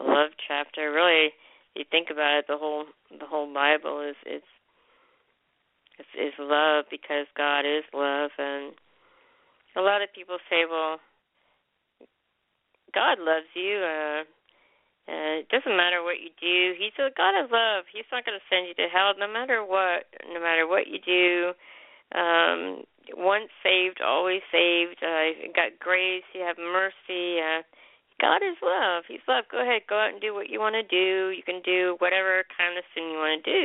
[0.00, 0.90] love chapter.
[0.92, 1.30] Really,
[1.74, 4.44] you think about it, the whole the whole Bible is it's
[5.98, 8.72] is, is love because God is love, and
[9.76, 10.98] a lot of people say, well,
[12.94, 13.78] God loves you.
[13.82, 14.22] Uh,
[15.08, 16.76] uh, it doesn't matter what you do.
[16.76, 17.84] He's a God of love.
[17.88, 20.04] He's not going to send you to hell, no matter what.
[20.28, 21.52] No matter what you do.
[22.12, 22.84] Um,
[23.16, 25.00] once saved, always saved.
[25.00, 26.28] Uh, you got grace.
[26.34, 27.40] You have mercy.
[27.40, 27.64] Uh,
[28.20, 29.06] God is love.
[29.06, 29.46] He's love.
[29.50, 31.30] Go ahead, go out and do what you want to do.
[31.30, 33.64] You can do whatever kind of sin you want to do,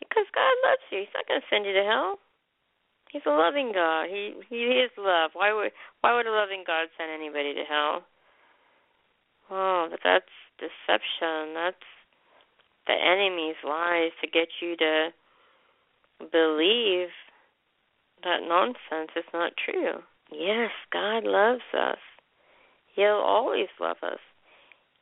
[0.00, 1.04] because God loves you.
[1.04, 2.16] He's not going to send you to hell.
[3.12, 4.08] He's a loving God.
[4.08, 5.32] He He is love.
[5.32, 8.04] Why would Why would a loving God send anybody to hell?
[9.50, 11.54] Oh, but that's deception.
[11.54, 11.88] That's
[12.86, 15.08] the enemy's lies to get you to
[16.20, 17.08] believe
[18.24, 20.02] that nonsense is not true.
[20.32, 21.98] Yes, God loves us.
[22.94, 24.18] He'll always love us.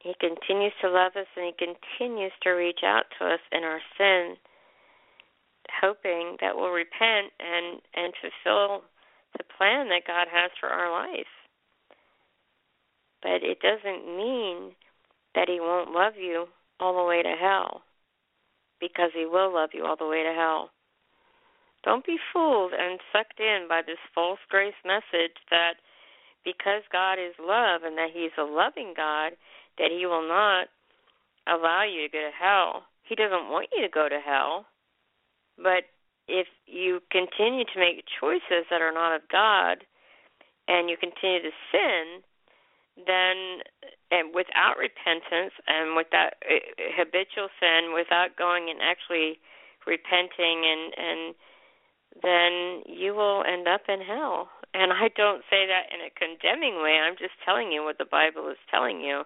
[0.01, 3.81] He continues to love us and he continues to reach out to us in our
[3.97, 4.37] sin,
[5.81, 8.85] hoping that we'll repent and, and fulfill
[9.37, 11.27] the plan that God has for our life.
[13.27, 14.71] But it doesn't mean
[15.35, 16.47] that he won't love you
[16.79, 17.83] all the way to hell
[18.79, 20.71] because he will love you all the way to hell.
[21.83, 25.83] Don't be fooled and sucked in by this false grace message that
[26.45, 29.33] because God is love and that he's a loving God,
[29.79, 30.69] that he will not
[31.51, 32.85] allow you to go to hell.
[33.03, 34.67] He doesn't want you to go to hell.
[35.59, 35.91] But
[36.29, 39.83] if you continue to make choices that are not of God
[40.69, 42.23] and you continue to sin,
[43.05, 43.61] then
[44.11, 46.65] and without repentance and with that uh,
[46.97, 49.37] habitual sin without going and actually
[49.85, 51.21] repenting and and
[52.25, 54.49] then you will end up in hell.
[54.73, 56.97] And i don't say that in a condemning way.
[56.97, 59.25] I'm just telling you what the bible is telling you.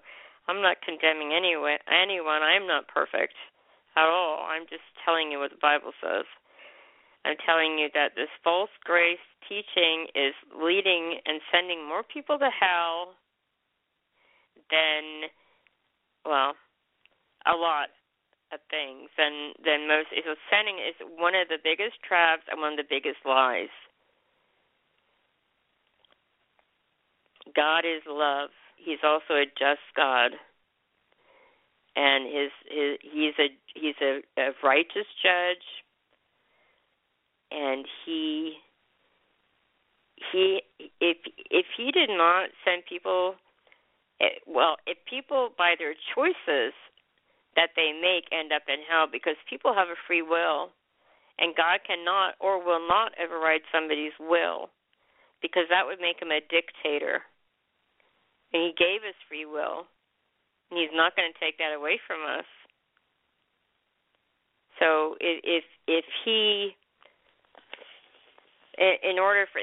[0.48, 2.42] I'm not condemning anyone anyone.
[2.42, 3.38] I'm not perfect
[3.94, 4.42] at all.
[4.50, 6.26] I'm just telling you what the bible says.
[7.24, 12.48] I'm telling you that this false grace teaching is leading and sending more people to
[12.48, 13.14] hell
[14.70, 15.30] than
[16.24, 16.54] well,
[17.46, 17.88] a lot
[18.52, 20.08] of things than than most.
[20.10, 23.72] So sinning is one of the biggest traps and one of the biggest lies.
[27.54, 28.50] God is love.
[28.76, 30.32] He's also a just God,
[31.96, 35.66] and his his he's a he's a, a righteous judge,
[37.50, 38.54] and he
[40.32, 40.62] he
[41.00, 41.16] if
[41.50, 43.34] if he did not send people
[44.20, 46.76] it, well, if people by their choices
[47.56, 50.70] that they make end up in hell because people have a free will
[51.40, 54.68] and God cannot or will not override somebody's will
[55.40, 57.24] because that would make him a dictator.
[58.52, 59.88] And he gave us free will.
[60.70, 62.46] And he's not going to take that away from us.
[64.78, 66.76] So if if he
[68.78, 69.60] in order for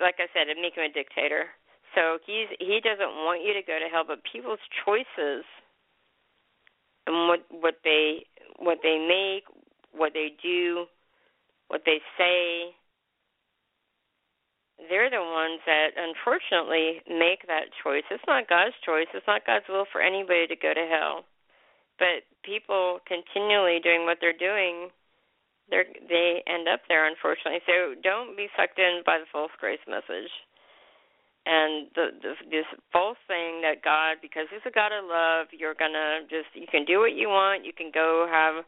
[0.00, 1.52] like I said, it'd make him a dictator.
[1.94, 5.46] So he's he doesn't want you to go to hell, but people's choices
[7.06, 8.26] and what what they
[8.58, 9.44] what they make,
[9.92, 10.86] what they do,
[11.68, 12.74] what they say,
[14.90, 18.04] they're the ones that unfortunately make that choice.
[18.10, 19.06] It's not God's choice.
[19.14, 21.24] It's not God's will for anybody to go to hell.
[21.98, 24.90] But people continually doing what they're doing,
[25.70, 27.62] they they end up there unfortunately.
[27.66, 30.30] So don't be sucked in by the false grace message
[31.44, 35.76] and the, the this false thing that God, because He's a God of love, you're
[35.76, 37.68] gonna just you can do what you want.
[37.68, 38.64] You can go have,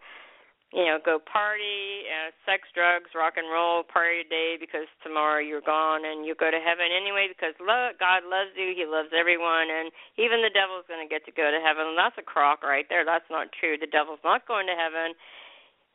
[0.76, 5.64] you know, go party, uh, sex, drugs, rock and roll, party today because tomorrow you're
[5.64, 8.76] gone, and you go to heaven anyway because love, God loves you.
[8.76, 9.88] He loves everyone, and
[10.20, 11.96] even the devil's gonna get to go to heaven.
[11.96, 13.08] That's a crock right there.
[13.08, 13.80] That's not true.
[13.80, 15.16] The devil's not going to heaven.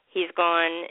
[0.10, 0.90] He's going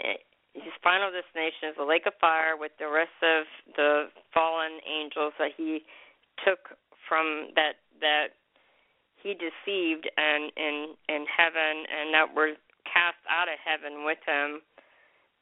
[0.54, 3.46] his final destination is the lake of fire with the rest of
[3.76, 5.84] the fallen angels that he
[6.44, 6.74] took
[7.08, 8.34] from that that
[9.22, 14.62] he deceived and in in heaven and that were cast out of heaven with him.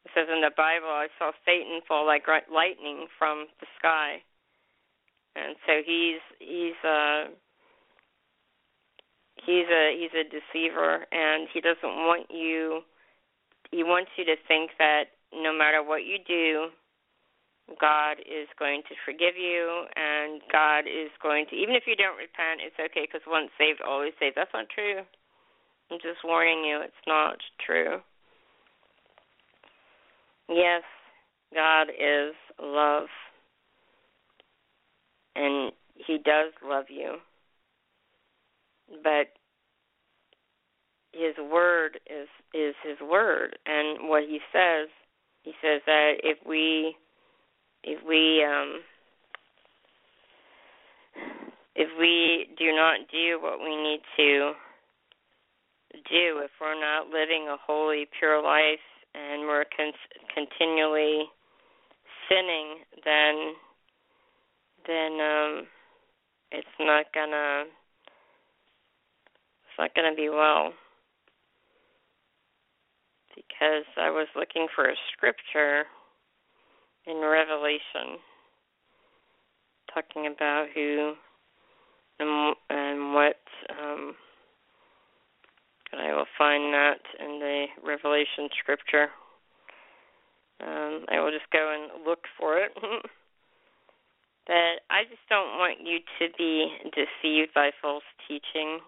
[0.04, 4.20] It says in the Bible, I saw Satan fall like lightning from the sky,
[5.36, 7.32] and so he's he's a
[9.44, 12.82] he's a he's a deceiver, and he doesn't want you
[13.70, 16.68] he wants you to think that no matter what you do,
[17.80, 22.16] God is going to forgive you, and God is going to, even if you don't
[22.16, 24.36] repent, it's okay because once saved, always saved.
[24.36, 25.04] That's not true.
[25.90, 27.98] I'm just warning you, it's not true.
[30.48, 30.82] Yes,
[31.54, 33.08] God is love,
[35.36, 37.16] and He does love you.
[39.02, 39.28] But
[41.50, 43.59] word is His word.
[43.66, 44.88] and what he says.
[45.42, 46.96] He says that if we
[47.84, 48.80] if we um
[51.74, 54.52] if we do not do what we need to
[56.11, 58.82] do, if we're not living a holy, pure life,
[59.14, 59.92] and we're con-
[60.34, 61.24] continually
[62.28, 63.54] sinning, then
[64.86, 65.66] then um,
[66.50, 67.64] it's not gonna
[69.62, 70.72] it's not gonna be well.
[73.59, 75.84] Because I was looking for a scripture
[77.06, 78.20] in Revelation
[79.92, 81.14] talking about who
[82.20, 83.40] and, and what
[83.70, 84.14] um,
[85.92, 89.09] I will find that in the Revelation scripture.
[90.61, 92.70] Um, I will just go and look for it.
[94.46, 98.80] but I just don't want you to be deceived by false teaching.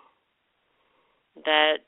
[1.44, 1.78] That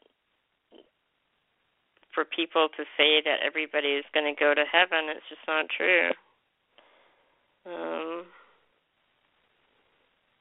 [2.15, 5.67] for people to say that everybody is going to go to heaven, it's just not
[5.69, 6.11] true.
[7.65, 8.25] Um,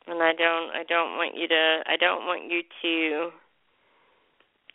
[0.08, 3.30] and I don't I don't want you to I don't want you to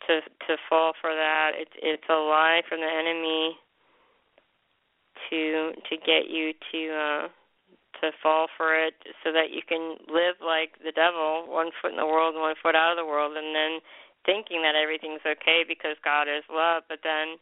[0.07, 1.51] to to fall for that.
[1.55, 3.57] It's it's a lie from the enemy
[5.29, 7.27] to to get you to uh
[8.01, 8.93] to fall for it
[9.23, 12.75] so that you can live like the devil, one foot in the world one foot
[12.75, 13.79] out of the world and then
[14.27, 17.39] thinking that everything's okay because God is love, but then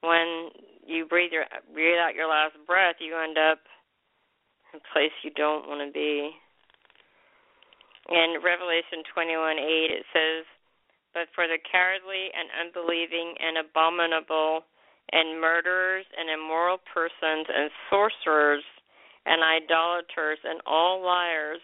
[0.00, 0.54] when
[0.86, 1.44] you breathe your
[1.74, 3.58] breathe out your last breath, you end up
[4.72, 6.30] in a place you don't want to be.
[8.14, 10.46] In Revelation 21:8 it says,
[11.12, 14.64] "But for the cowardly and unbelieving and abominable
[15.10, 18.64] and murderers and immoral persons and sorcerers
[19.26, 21.62] and idolaters and all liars,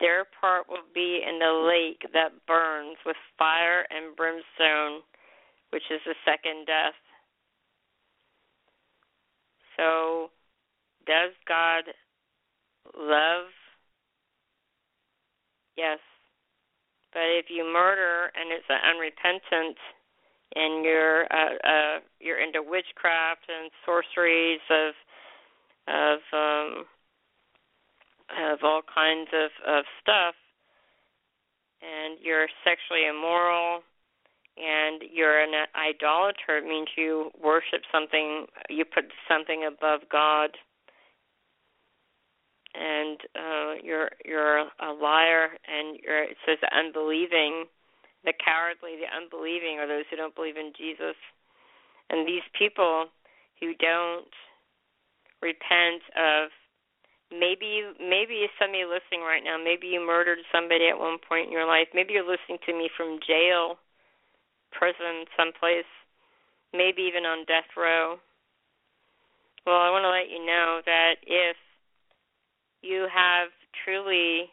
[0.00, 5.02] their part will be in the lake that burns with fire and brimstone,
[5.70, 6.94] which is the second death."
[9.76, 10.30] So,
[11.06, 11.84] does God
[12.96, 13.46] love
[15.76, 15.98] Yes.
[17.12, 19.78] But if you murder and it's unrepentant
[20.54, 24.94] and you're uh, uh you're into witchcraft and sorceries of
[25.88, 26.84] of um
[28.30, 30.34] of all kinds of of stuff.
[31.82, 33.82] And you're sexually immoral
[34.56, 36.58] and you're an idolater.
[36.58, 40.50] It means you worship something you put something above god.
[42.74, 47.66] And uh, you're you're a liar, and you're it says unbelieving,
[48.24, 51.14] the cowardly, the unbelieving are those who don't believe in Jesus,
[52.10, 53.06] and these people
[53.60, 54.34] who don't
[55.40, 56.50] repent of
[57.38, 59.58] maybe you, maybe somebody listening right now.
[59.58, 61.88] Maybe you murdered somebody at one point in your life.
[61.94, 63.78] Maybe you're listening to me from jail
[64.72, 65.88] prison someplace.
[66.72, 68.18] Maybe even on death row.
[69.66, 71.56] Well i want to let you know that if
[72.82, 73.48] you have
[73.84, 74.50] truly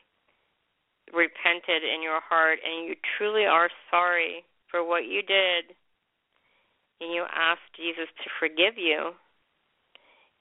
[1.12, 5.76] repented in your heart and you truly are sorry for what you did
[7.02, 9.12] and you ask Jesus to forgive you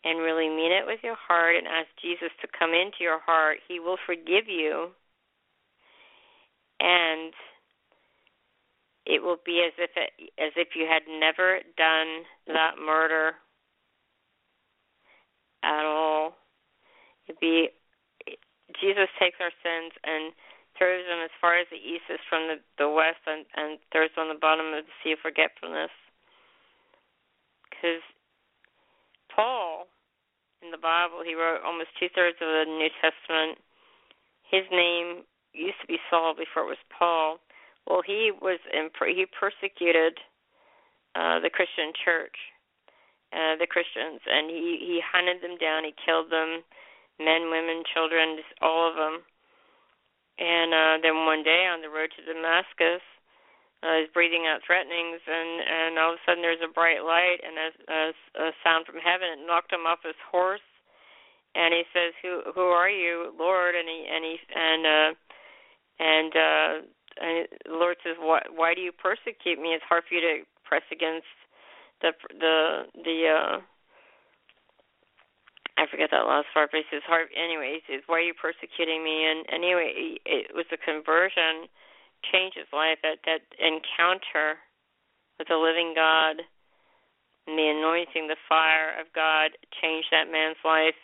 [0.05, 3.59] and really mean it with your heart and ask Jesus to come into your heart,
[3.69, 4.89] he will forgive you.
[6.81, 7.33] And
[9.05, 13.33] it will be as if it, as if you had never done that murder
[15.63, 16.37] at all.
[17.29, 17.69] It'd be
[18.81, 20.33] Jesus takes our sins and
[20.79, 24.15] throws them as far as the east is from the, the west and, and throws
[24.15, 25.91] them on the bottom of the sea of forgetfulness.
[27.69, 28.05] Because
[29.41, 29.89] Paul,
[30.61, 33.57] in the Bible, he wrote almost two thirds of the New Testament.
[34.45, 35.25] His name
[35.57, 37.41] used to be Saul before it was Paul.
[37.89, 40.21] Well, he was in, he persecuted
[41.17, 42.37] uh, the Christian church,
[43.33, 45.89] uh, the Christians, and he he hunted them down.
[45.89, 46.61] He killed them
[47.17, 49.25] men, women, children, just all of them.
[50.37, 53.05] And uh, then one day on the road to Damascus,
[53.83, 57.41] uh, he's breathing out threatenings, and and all of a sudden there's a bright light
[57.41, 58.03] and a, a,
[58.45, 59.41] a sound from heaven.
[59.41, 60.65] It knocked him off his horse,
[61.55, 65.11] and he says, "Who who are you, Lord?" And he and he and uh,
[65.99, 66.73] and uh,
[67.21, 69.73] and the Lord says, "Why why do you persecute me?
[69.73, 71.33] It's hard for you to press against
[72.03, 73.57] the the the uh,
[75.81, 78.35] I forget that last part, but he says, "Heart." Anyway, he says, "Why are you
[78.35, 81.73] persecuting me?" And anyway, it was a conversion,
[82.29, 82.99] changed his life.
[83.03, 84.61] That that encounter
[85.39, 86.45] with the living God
[87.47, 90.99] and the anointing, the fire of God, changed that man's life.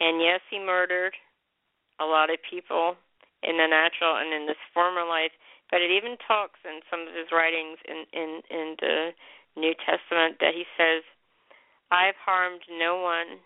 [0.00, 1.14] And yes, he murdered
[2.00, 2.98] a lot of people
[3.42, 5.32] in the natural and in this former life.
[5.70, 9.14] But it even talks in some of his writings in in in the
[9.56, 11.04] New Testament that he says,
[11.90, 13.40] I've harmed no one.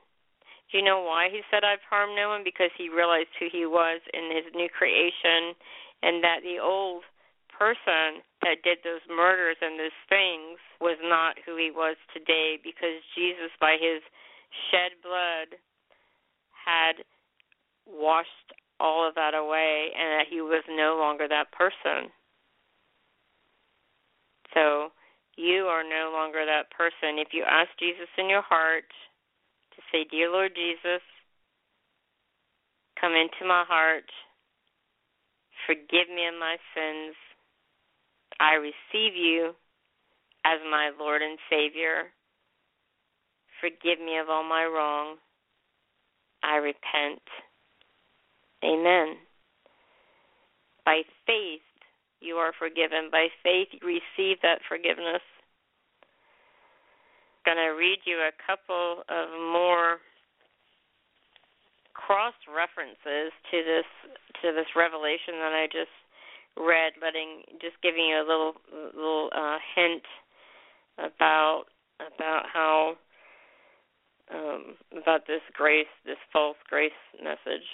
[0.70, 2.42] Do you know why he said I've harmed no one?
[2.42, 5.54] Because he realized who he was in his new creation
[6.02, 7.02] and that the old
[7.58, 13.00] person that did those murders and those things was not who he was today because
[13.16, 14.02] Jesus by his
[14.70, 15.56] shed blood
[16.52, 17.04] had
[17.86, 22.12] washed all of that away and that he was no longer that person.
[24.52, 24.90] So
[25.36, 27.18] you are no longer that person.
[27.18, 28.88] If you ask Jesus in your heart
[29.76, 31.02] to say, Dear Lord Jesus,
[33.00, 34.08] come into my heart,
[35.66, 37.14] forgive me of my sins,
[38.40, 39.52] I receive you
[40.44, 42.12] as my Lord and Savior.
[43.60, 45.16] Forgive me of all my wrong.
[46.42, 47.22] I repent.
[48.64, 49.16] Amen.
[50.84, 51.66] By faith,
[52.20, 53.08] you are forgiven.
[53.10, 55.22] By faith, you receive that forgiveness.
[57.46, 59.98] I'm going to read you a couple of more
[61.96, 63.88] cross references to this
[64.44, 65.92] to this revelation that I just
[66.56, 68.52] read, letting just giving you a little
[68.94, 70.04] little uh, hint
[71.00, 71.64] about
[71.98, 72.96] about how
[74.32, 77.68] um, about this grace, this false grace message,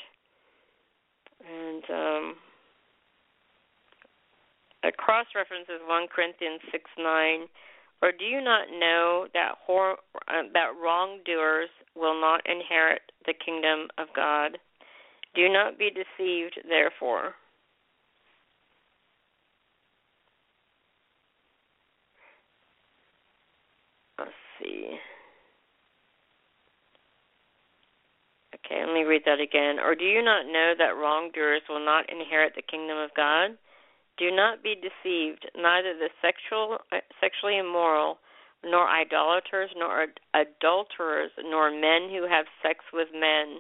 [1.43, 2.25] and um,
[4.85, 7.51] a cross reference is one Corinthians six nine.
[8.03, 13.89] Or do you not know that hor- uh, that wrongdoers will not inherit the kingdom
[13.97, 14.59] of God?
[15.35, 17.35] Do not be deceived, therefore.
[24.19, 24.31] Let's
[24.61, 24.99] see.
[28.55, 29.79] Okay, let me read that again.
[29.79, 33.57] Or do you not know that wrongdoers will not inherit the kingdom of God?
[34.23, 35.51] Do not be deceived.
[35.57, 38.21] Neither the sexual, uh, sexually immoral,
[38.63, 43.59] nor idolaters, nor adulterers, nor men who have sex with men.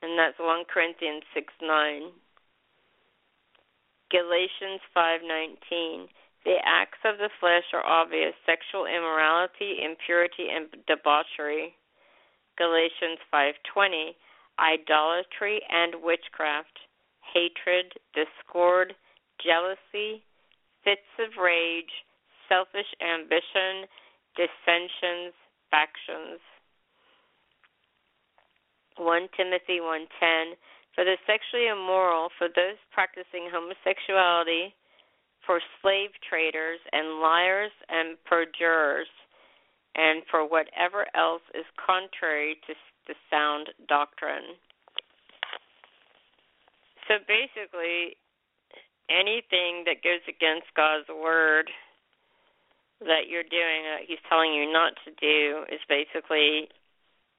[0.00, 2.12] And that's 1 Corinthians 6 9.
[4.10, 6.08] Galatians 5:19
[6.46, 11.76] The acts of the flesh are obvious: sexual immorality, impurity, and debauchery.
[12.56, 14.16] Galatians 5:20
[14.58, 16.78] Idolatry and witchcraft,
[17.20, 18.96] hatred, discord,
[19.42, 20.22] jealousy,
[20.84, 21.90] fits of rage,
[22.48, 23.88] selfish ambition,
[24.36, 25.34] dissensions,
[25.70, 26.40] factions.
[28.96, 30.56] 1 Timothy 1:10
[30.94, 34.74] For the sexually immoral, for those practicing homosexuality,
[35.44, 39.08] for slave traders and liars and perjurers,
[39.94, 42.74] and for whatever else is contrary to
[43.06, 44.56] the sound doctrine.
[47.06, 48.16] So basically,
[49.10, 51.70] anything that goes against God's word
[53.00, 56.68] that you're doing that he's telling you not to do is basically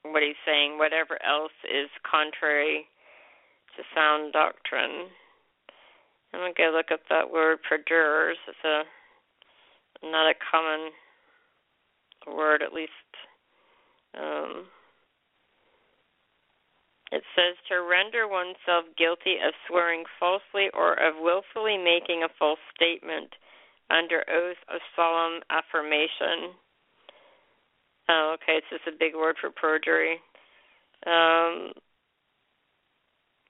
[0.04, 0.78] what he's saying.
[0.78, 2.86] Whatever else is contrary
[3.76, 5.10] to sound doctrine.
[6.34, 8.84] I'm going to go look up that word perjurers it's a
[10.04, 10.92] not a common
[12.28, 12.92] word at least
[14.14, 14.66] um
[17.12, 22.60] it says to render oneself guilty of swearing falsely or of willfully making a false
[22.76, 23.32] statement
[23.90, 26.52] under oath of solemn affirmation.
[28.10, 30.20] Oh, okay, it's just a big word for perjury.
[31.06, 31.72] Um,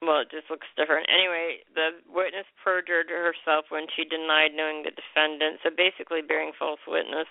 [0.02, 1.10] well, it just looks different.
[1.10, 5.58] Anyway, the witness perjured herself when she denied knowing the defendant.
[5.62, 7.26] So basically, bearing false witness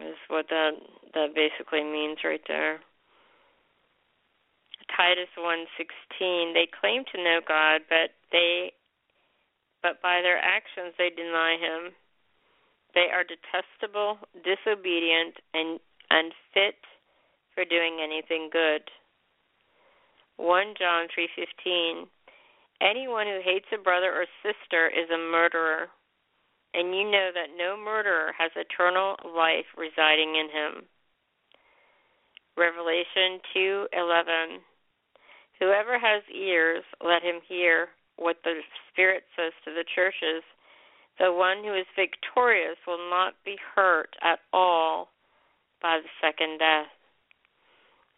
[0.00, 0.72] is what that
[1.12, 2.80] that basically means right there.
[4.96, 8.72] Titus 1:16 they claim to know God but they
[9.82, 11.94] but by their actions they deny him.
[12.94, 16.78] They are detestable disobedient and unfit
[17.54, 18.90] for doing anything good.
[20.36, 22.08] 1 John 3:15
[22.80, 25.90] Anyone who hates a brother or sister is a murderer
[26.74, 30.84] and you know that no murderer has eternal life residing in him.
[32.56, 34.60] Revelation 2:11
[35.58, 38.60] Whoever has ears, let him hear what the
[38.90, 40.42] Spirit says to the churches.
[41.18, 45.08] The one who is victorious will not be hurt at all
[45.82, 46.90] by the second death.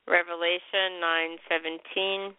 [0.06, 2.34] Revelation 9:17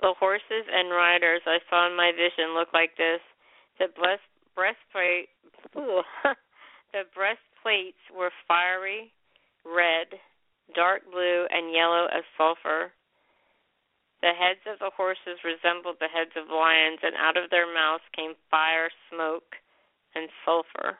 [0.00, 3.20] The horses and riders I saw in my vision look like this.
[3.78, 3.88] The
[4.54, 5.28] breastplate
[5.74, 9.12] the breastplates were fiery
[9.64, 10.18] red
[10.74, 12.92] dark blue, and yellow as sulfur.
[14.20, 18.04] The heads of the horses resembled the heads of lions, and out of their mouths
[18.14, 19.54] came fire, smoke,
[20.14, 20.98] and sulfur.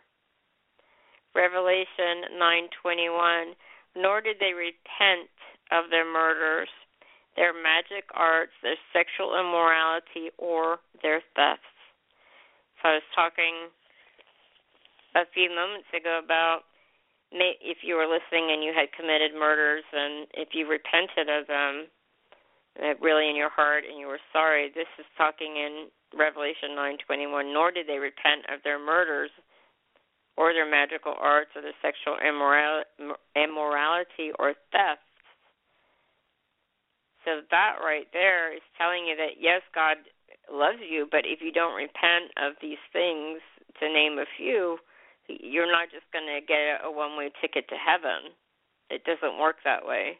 [1.35, 3.55] Revelation 9:21
[3.97, 5.31] Nor did they repent
[5.71, 6.69] of their murders,
[7.37, 11.65] their magic arts, their sexual immorality, or their thefts.
[12.83, 13.71] So I was talking
[15.15, 16.63] a few moments ago about
[17.33, 21.87] if you were listening and you had committed murders and if you repented of them
[23.03, 27.71] really in your heart and you were sorry this is talking in revelation 9:21 nor
[27.71, 29.31] did they repent of their murders
[30.37, 32.15] or their magical arts or their sexual
[33.35, 35.03] immorality or theft.
[37.25, 39.99] So that right there is telling you that yes God
[40.51, 43.43] loves you but if you don't repent of these things
[43.81, 44.79] to name a few
[45.29, 48.33] you're not just going to get a one way ticket to heaven.
[48.91, 50.19] It doesn't work that way.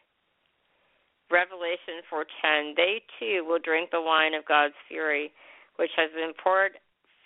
[1.31, 5.33] Revelation 4:10 They too will drink the wine of God's fury,
[5.75, 6.77] which has been poured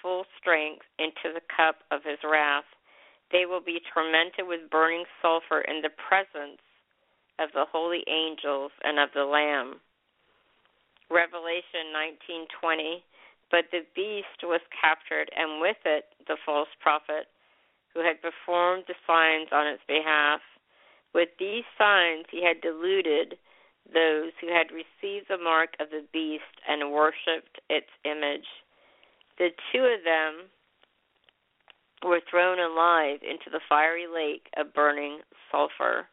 [0.02, 2.68] full strength into the cup of his wrath.
[3.32, 6.60] They will be tormented with burning sulfur in the presence
[7.40, 9.80] of the holy angels and of the lamb.
[11.10, 13.04] Revelation 19:20
[13.52, 17.28] But the beast was captured and with it the false prophet
[17.94, 20.42] who had performed the signs on its behalf.
[21.14, 23.38] With these signs he had deluded
[23.92, 28.48] those who had received the mark of the beast and worshipped its image.
[29.38, 30.50] The two of them
[32.04, 35.20] were thrown alive into the fiery lake of burning
[35.52, 36.08] sulfur.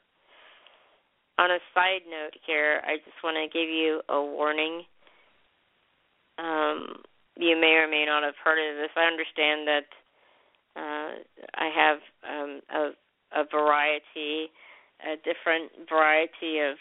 [1.39, 4.83] On a side note here, I just want to give you a warning.
[6.39, 7.03] Um,
[7.37, 8.93] you may or may not have heard of this.
[8.97, 9.89] I understand that
[10.77, 11.11] uh,
[11.55, 11.99] I have
[12.29, 14.51] um, a, a variety,
[15.03, 16.77] a different variety of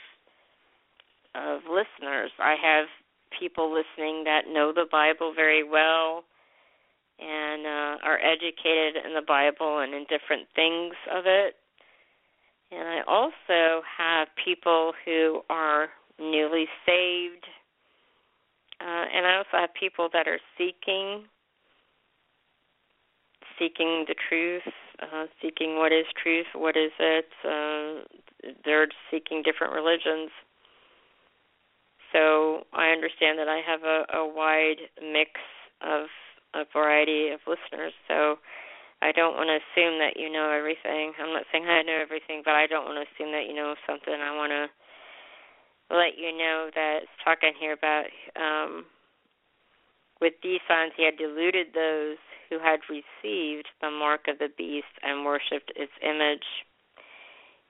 [1.36, 2.32] of listeners.
[2.40, 2.88] I have
[3.40, 6.24] people listening that know the Bible very well
[7.20, 11.56] and uh, are educated in the Bible and in different things of it.
[12.72, 15.90] And I also have people who are
[16.20, 17.46] newly saved.
[18.80, 21.26] Uh, and I also have people that are seeking
[23.60, 24.64] seeking the truth,
[25.02, 27.30] uh, seeking what is truth, what is it.
[27.44, 30.32] Uh, they're seeking different religions.
[32.14, 35.32] So I understand that I have a, a wide mix
[35.82, 36.08] of
[36.56, 37.94] a variety of listeners.
[38.08, 38.40] So
[39.02, 41.14] I don't want to assume that you know everything.
[41.22, 43.76] I'm not saying I know everything, but I don't want to assume that you know
[43.86, 44.14] something.
[44.14, 44.68] I want to
[45.94, 48.06] let you know that talking here about
[48.36, 48.86] um,
[50.22, 52.18] with these signs he had deluded those
[52.50, 56.46] who had received the mark of the beast and worshipped its image.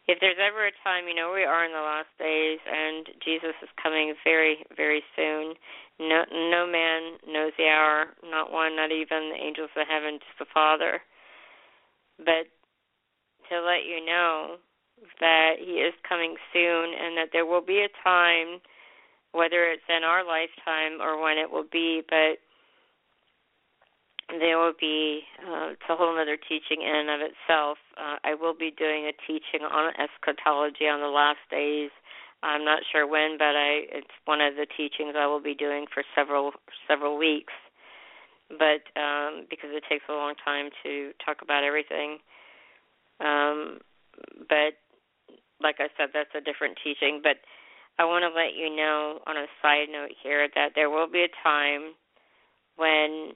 [0.07, 3.53] If there's ever a time, you know, we are in the last days and Jesus
[3.61, 5.53] is coming very, very soon.
[5.99, 10.39] No no man knows the hour, not one, not even the angels of heaven, just
[10.39, 11.01] the Father.
[12.18, 12.49] But
[13.49, 14.57] to let you know
[15.19, 18.61] that he is coming soon and that there will be a time
[19.31, 22.41] whether it's in our lifetime or when it will be, but
[24.38, 27.77] there will be uh, it's a whole other teaching in and of itself.
[27.97, 31.89] Uh, I will be doing a teaching on eschatology on the last days.
[32.43, 35.85] I'm not sure when, but I it's one of the teachings I will be doing
[35.91, 36.51] for several
[36.88, 37.53] several weeks.
[38.49, 42.18] But um, because it takes a long time to talk about everything,
[43.19, 43.80] um,
[44.47, 44.77] but
[45.61, 47.22] like I said, that's a different teaching.
[47.22, 47.38] But
[47.99, 51.26] I want to let you know on a side note here that there will be
[51.26, 51.93] a time
[52.77, 53.34] when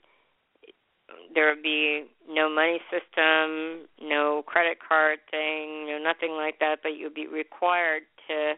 [1.34, 6.98] there would be no money system, no credit card thing, no nothing like that, but
[6.98, 8.54] you'd be required to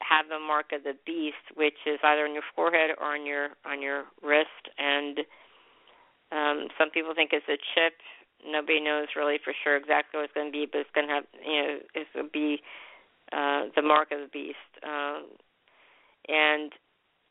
[0.00, 3.50] have the mark of the beast, which is either on your forehead or on your
[3.64, 4.68] on your wrist.
[4.78, 5.18] And
[6.32, 7.94] um, some people think it's a chip.
[8.46, 11.14] Nobody knows really for sure exactly what it's going to be, but it's going to
[11.14, 12.60] have you know it's going to be
[13.32, 14.70] uh, the mark of the beast.
[14.84, 15.32] Um,
[16.28, 16.72] and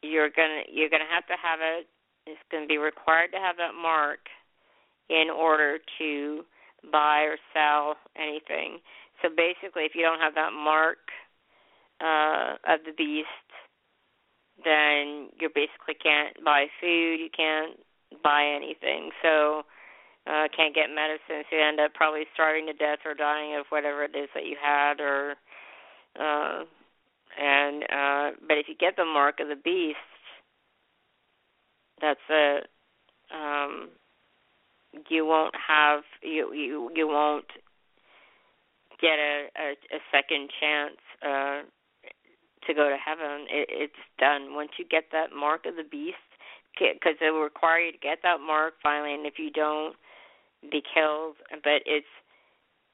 [0.01, 1.87] you're gonna you're gonna have to have it
[2.27, 4.19] is going to be required to have that mark
[5.09, 6.43] in order to
[6.91, 8.79] buy or sell anything.
[9.21, 10.99] So basically, if you don't have that mark
[12.01, 13.27] uh, of the beast,
[14.63, 17.19] then you basically can't buy food.
[17.19, 17.79] You can't
[18.23, 19.11] buy anything.
[19.21, 19.63] So
[20.27, 21.43] uh, can't get medicine.
[21.49, 24.45] So you end up probably starving to death or dying of whatever it is that
[24.45, 24.99] you had.
[24.99, 25.35] Or
[26.19, 26.63] uh,
[27.39, 29.97] and uh, but if you get the mark of the beast,
[32.03, 32.67] that's it.
[33.31, 33.89] Um,
[35.09, 37.47] you won't have you you you won't
[39.01, 41.61] get a a, a second chance uh,
[42.67, 43.47] to go to heaven.
[43.49, 46.27] It, it's done once you get that mark of the beast,
[46.77, 49.95] because it will require you to get that mark finally, and if you don't,
[50.69, 51.35] be killed.
[51.63, 52.11] But it's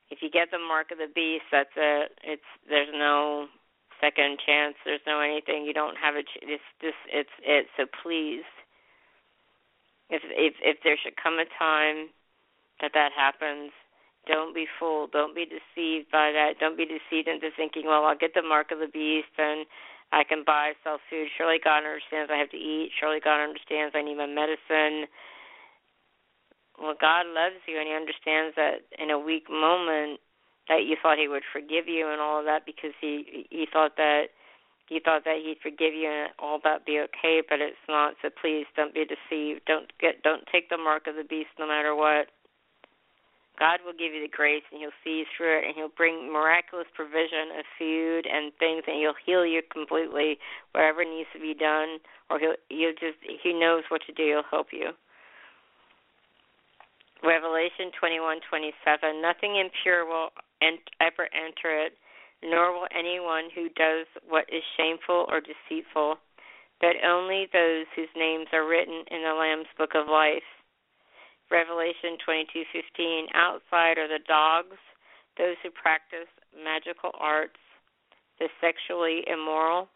[0.10, 2.11] if you get the mark of the beast, that's it.
[2.23, 3.48] It's there's no
[4.02, 4.76] second chance.
[4.86, 5.65] There's no anything.
[5.65, 6.23] You don't have a.
[6.23, 6.98] Ch- it's this.
[7.11, 7.68] It's it.
[7.77, 8.48] So please,
[10.10, 12.10] if if if there should come a time
[12.81, 13.72] that that happens,
[14.27, 15.11] don't be fooled.
[15.11, 16.60] Don't be deceived by that.
[16.60, 19.65] Don't be deceived into thinking, well, I'll get the mark of the beast and
[20.11, 21.27] I can buy, sell food.
[21.38, 22.91] Surely God understands I have to eat.
[22.99, 25.06] Surely God understands I need my medicine.
[26.81, 30.19] Well, God loves you and He understands that in a weak moment
[30.68, 33.98] that you thought He would forgive you and all of that because He He thought
[33.98, 34.34] that
[34.90, 38.16] you thought that He'd forgive you and all that be okay, but it's not.
[38.22, 39.61] So please don't be deceived.
[39.66, 42.28] Don't get don't take the mark of the beast no matter what.
[43.60, 46.32] God will give you the grace and He'll see you through it and He'll bring
[46.32, 50.40] miraculous provision of food and things and He'll heal you completely
[50.72, 51.99] wherever needs to be done
[52.32, 54.95] or He'll He'll just He knows what to do, He'll help you.
[57.22, 60.32] Revelation twenty one twenty seven, nothing impure will
[61.03, 61.99] ever enter it,
[62.44, 66.18] nor will anyone who does what is shameful or deceitful,
[66.80, 70.48] but only those whose names are written in the Lamb's book of life.
[71.52, 74.78] Revelation 22:15 outside are the dogs,
[75.38, 77.60] those who practice magical arts,
[78.40, 79.90] the sexually immoral,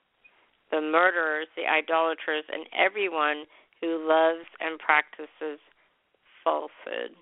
[0.71, 3.45] the murderers, the idolaters, and everyone
[3.79, 5.59] who loves and practices
[6.43, 7.15] falsehood.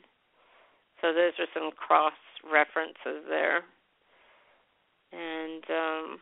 [1.02, 3.64] So those are some cross references there.
[5.12, 6.20] And um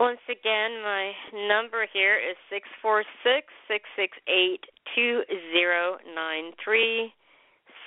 [0.00, 1.12] once again, my
[1.48, 4.64] number here is six four six six six eight
[4.94, 5.22] two
[5.52, 7.12] zero nine three.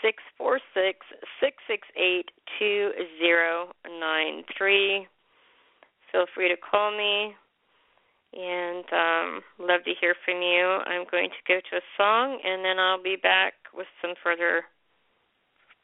[0.01, 0.99] Six four six
[1.39, 3.69] six six eight two zero
[3.99, 5.07] nine three.
[6.11, 7.33] Feel free to call me,
[8.33, 10.79] and um, love to hear from you.
[10.85, 14.63] I'm going to go to a song, and then I'll be back with some further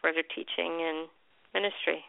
[0.02, 1.08] further teaching and
[1.54, 2.04] ministry.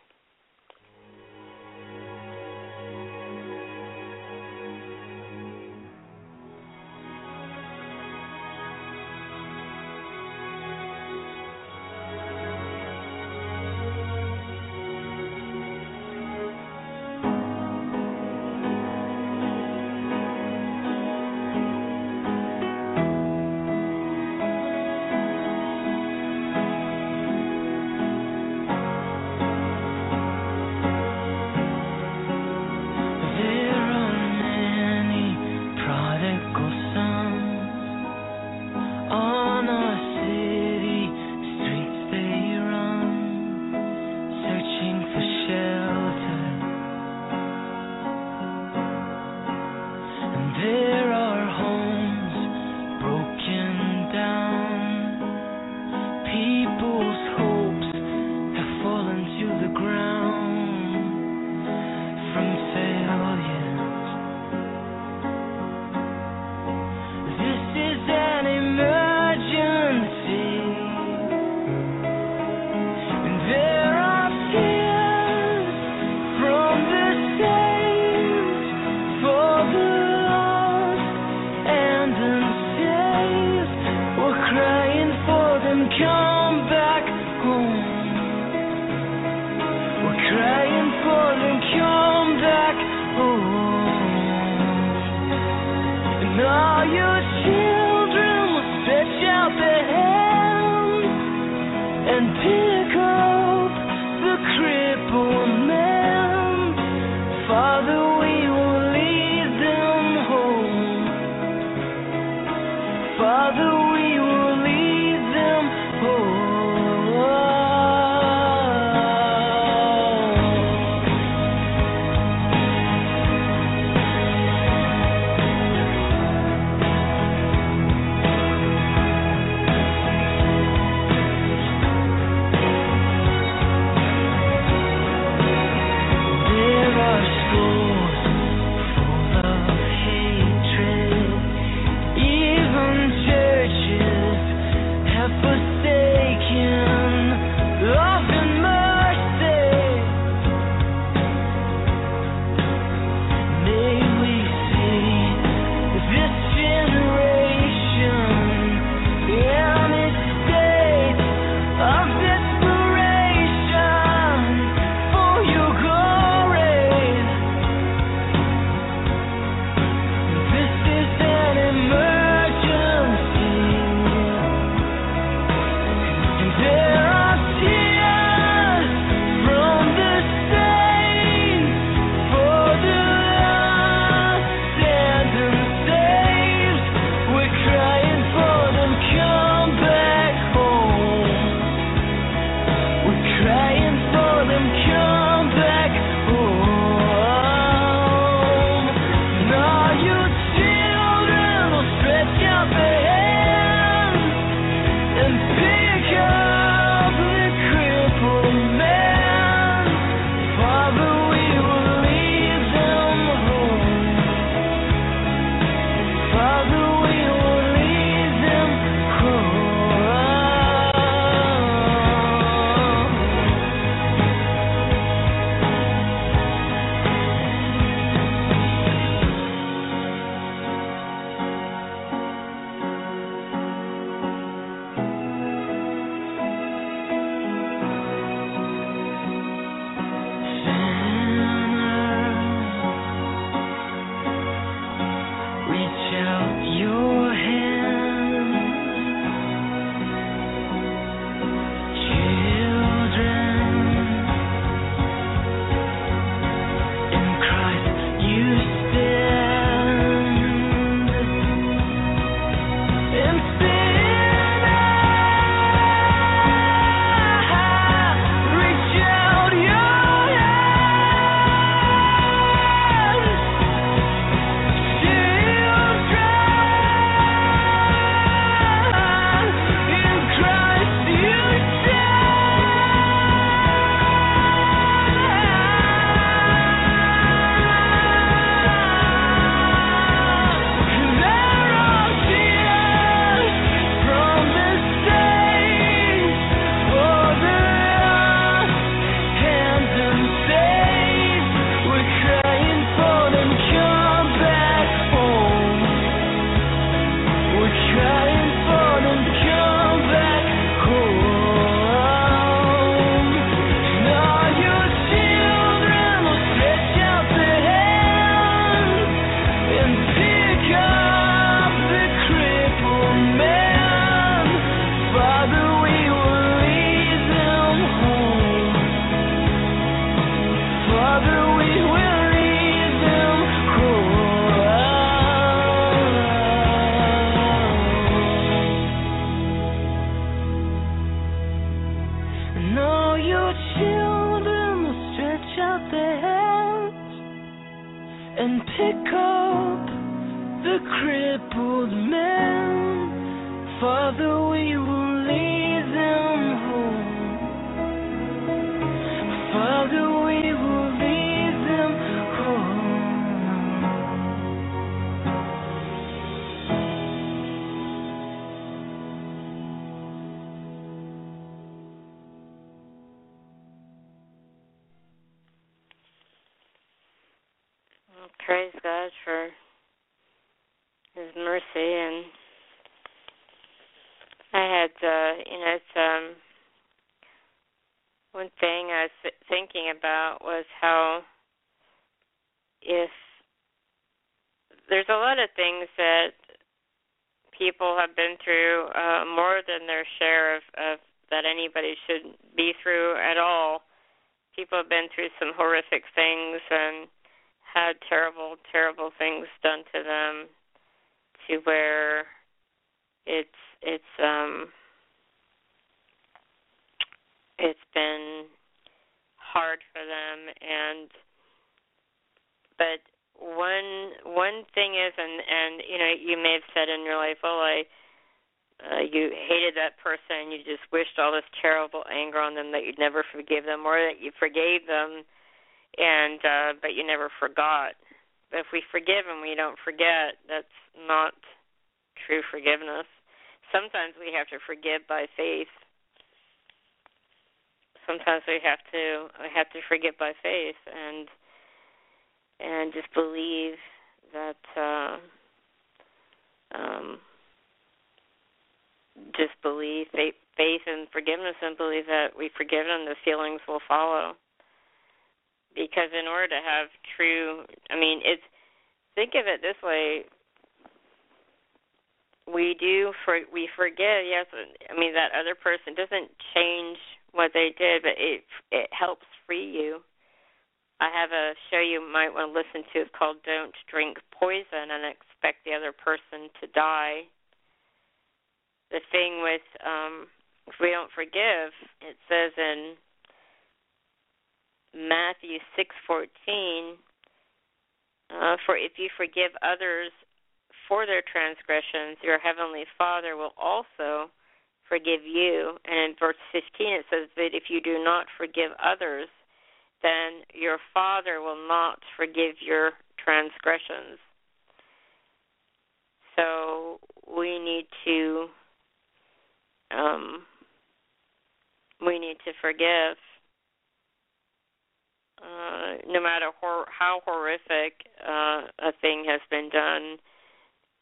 [526.07, 530.19] No matter hor- how horrific uh, a thing has been done,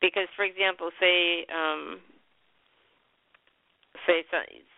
[0.00, 2.00] because for example say um
[4.06, 4.24] say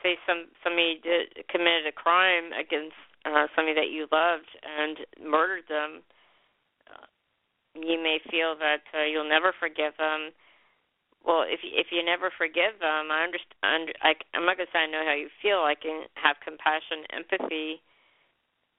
[0.03, 2.97] say some somebody did, committed a crime against
[3.27, 6.03] uh somebody that you loved and murdered them
[6.91, 7.07] uh,
[7.75, 10.31] you may feel that uh, you'll never forgive them.
[11.25, 14.91] Well if if you never forgive them i understand I, i'm not to say i
[14.91, 17.83] know how you feel i can have compassion empathy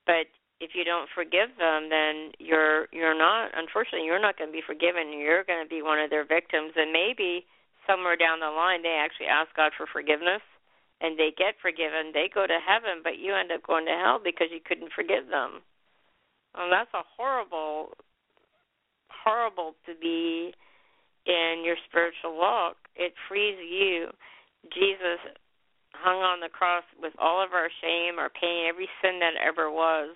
[0.07, 0.25] but
[0.59, 4.65] if you don't forgive them then you're you're not unfortunately you're not going to be
[4.65, 5.11] forgiven.
[5.15, 6.73] You're going to be one of their victims.
[6.75, 7.47] And maybe
[7.87, 10.43] somewhere down the line they actually ask God for forgiveness
[11.01, 12.11] and they get forgiven.
[12.13, 15.31] They go to heaven but you end up going to hell because you couldn't forgive
[15.31, 15.63] them.
[16.55, 17.95] And that's a horrible
[19.23, 20.51] horrible to be
[21.25, 22.75] in your spiritual walk.
[22.95, 24.11] It frees you.
[24.73, 25.23] Jesus
[25.93, 29.71] hung on the cross with all of our shame our pain every sin that ever
[29.71, 30.15] was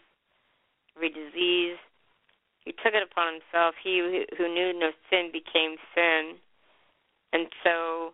[0.95, 1.77] every disease.
[2.65, 3.75] He took it upon himself.
[3.83, 6.39] He who knew no sin became sin,
[7.33, 8.13] and so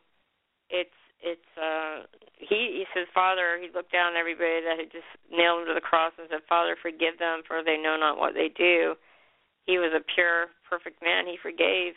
[0.69, 2.07] it's it's uh
[2.39, 5.73] he he says father he looked down at everybody that had just nailed him to
[5.75, 8.95] the cross and said father forgive them for they know not what they do.
[9.65, 11.27] He was a pure perfect man.
[11.27, 11.93] He forgave.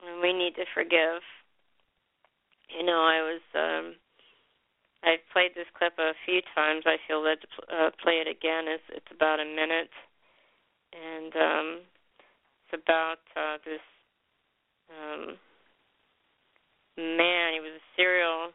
[0.00, 1.20] And we need to forgive.
[2.72, 3.94] You know i was um
[5.04, 6.82] I've played this clip a few times.
[6.86, 8.66] I feel led to uh, play it again.
[8.66, 9.90] It's it's about a minute,
[10.92, 11.68] and um,
[12.66, 13.84] it's about uh, this
[14.90, 15.38] um,
[16.98, 17.54] man.
[17.54, 18.50] He was a serial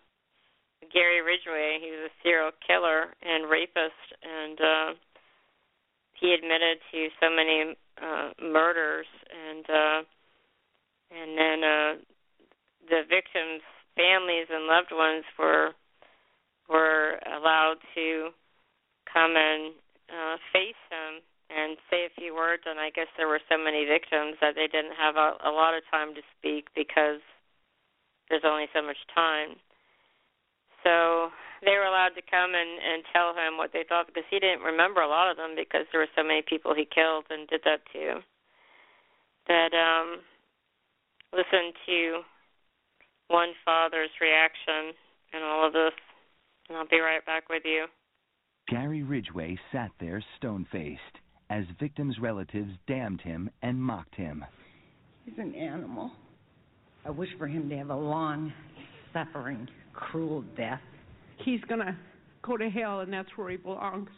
[0.92, 1.80] Gary Ridgway.
[1.80, 4.90] He was a serial killer and rapist, and uh,
[6.20, 10.00] he admitted to so many uh, murders, and uh,
[11.12, 11.94] and then uh,
[12.90, 13.64] the victims'
[13.96, 15.72] families and loved ones were
[16.70, 18.30] were allowed to
[19.12, 19.74] come and
[20.10, 22.64] uh, face him and say a few words.
[22.66, 25.76] And I guess there were so many victims that they didn't have a, a lot
[25.76, 27.22] of time to speak because
[28.30, 29.60] there's only so much time.
[30.84, 31.30] So
[31.64, 34.68] they were allowed to come and and tell him what they thought because he didn't
[34.68, 37.62] remember a lot of them because there were so many people he killed and did
[37.64, 38.20] that to.
[39.48, 40.20] That um
[41.32, 42.22] listen to
[43.28, 44.94] one father's reaction
[45.34, 45.96] and all of this,
[46.74, 47.86] and I'll be right back with you.
[48.68, 51.02] Gary Ridgway sat there stone faced
[51.50, 54.44] as victims' relatives damned him and mocked him.
[55.24, 56.12] He's an animal.
[57.06, 58.52] I wish for him to have a long,
[59.14, 60.82] suffering, cruel death.
[61.46, 61.96] He's going to
[62.42, 64.10] go to hell, and that's where he belongs.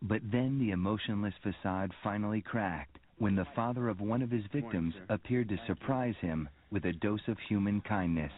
[0.00, 4.94] But then the emotionless facade finally cracked when the father of one of his victims
[5.10, 8.32] appeared to surprise him with a dose of human kindness.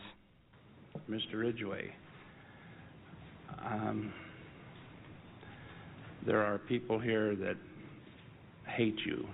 [1.08, 1.34] Mr.
[1.34, 1.92] Ridgway,
[3.64, 4.12] um,
[6.26, 7.56] there are people here that
[8.66, 9.26] hate you.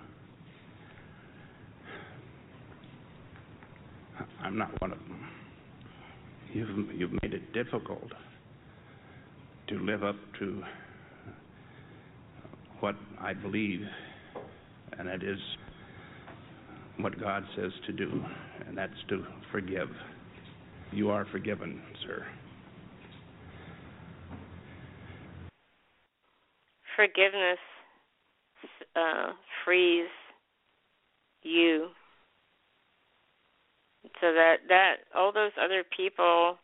[4.42, 5.28] I'm not one of them.
[6.52, 8.12] You've you've made it difficult
[9.68, 10.62] to live up to
[12.80, 13.80] what I believe,
[14.98, 15.38] and that is
[16.98, 18.22] what God says to do,
[18.66, 19.88] and that's to forgive.
[20.92, 22.26] You are forgiven, sir.
[26.96, 27.58] Forgiveness
[28.96, 29.32] uh,
[29.64, 30.08] frees
[31.42, 31.88] you
[34.20, 36.58] so that that all those other people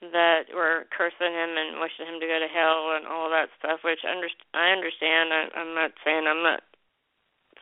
[0.00, 3.80] that were cursing him and wishing him to go to hell and all that stuff,
[3.84, 5.32] which under, I understand.
[5.32, 6.60] I, I'm not saying I'm not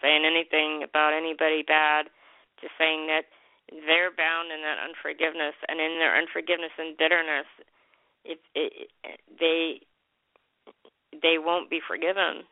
[0.02, 2.10] saying anything about anybody bad,
[2.58, 3.30] just saying that
[3.70, 7.46] they're bound in that unforgiveness, and in their unforgiveness and bitterness,
[8.26, 8.90] it, it,
[9.38, 9.80] they
[11.20, 12.48] they won't be forgiven.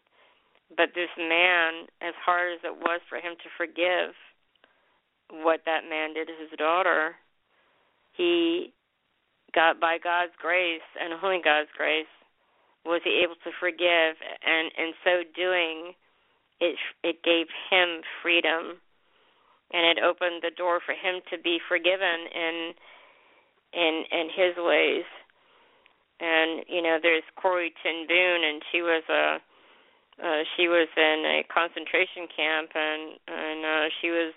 [0.76, 4.14] But this man, as hard as it was for him to forgive
[5.42, 7.16] what that man did to his daughter,
[8.12, 8.72] he
[9.54, 12.10] got by God's grace and only God's grace
[12.84, 14.14] was he able to forgive.
[14.44, 15.94] And in so doing
[16.60, 18.78] it it gave him freedom.
[19.72, 22.72] And it opened the door for him to be forgiven in
[23.72, 25.06] in in his ways
[26.20, 29.40] and you know there's Corrie ten Boom and she was a
[30.20, 34.34] uh, she was in a concentration camp and and uh, she was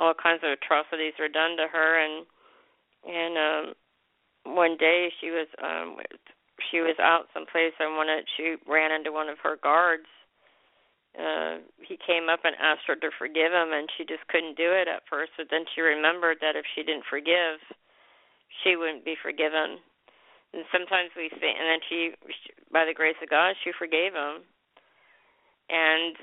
[0.00, 2.00] all kinds of atrocities were done to her.
[2.00, 2.26] And
[3.04, 3.64] and um
[4.56, 5.96] one day she was um
[6.70, 10.08] she was out someplace and it, she ran into one of her guards.
[11.12, 14.72] Uh he came up and asked her to forgive him and she just couldn't do
[14.72, 15.32] it at first.
[15.36, 17.60] But then she remembered that if she didn't forgive
[18.64, 19.80] she wouldn't be forgiven
[20.52, 22.12] and sometimes we think and then she
[22.72, 24.44] by the grace of god she forgave him
[25.68, 26.16] and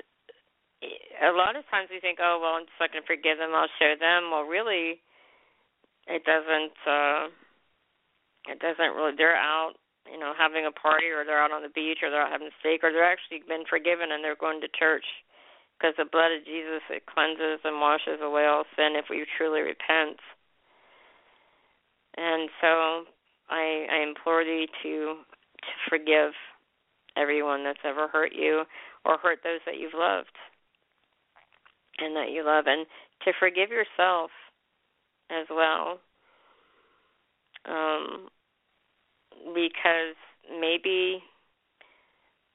[0.80, 3.52] a lot of times we think, oh well, I'm just not going to forgive them.
[3.52, 4.32] I'll show them.
[4.32, 5.00] Well, really,
[6.08, 6.76] it doesn't.
[6.88, 7.28] uh
[8.48, 9.12] It doesn't really.
[9.16, 9.76] They're out,
[10.08, 12.48] you know, having a party, or they're out on the beach, or they're out having
[12.48, 15.04] a steak, or they're actually been forgiven and they're going to church
[15.76, 19.60] because the blood of Jesus it cleanses and washes away all sin if we truly
[19.60, 20.20] repent.
[22.16, 23.04] And so
[23.50, 25.16] I I implore thee to
[25.62, 26.32] to forgive
[27.16, 28.64] everyone that's ever hurt you
[29.04, 30.36] or hurt those that you've loved
[31.98, 32.86] and that you love and
[33.24, 34.30] to forgive yourself
[35.30, 36.00] as well
[37.66, 38.28] um
[39.54, 40.16] because
[40.60, 41.22] maybe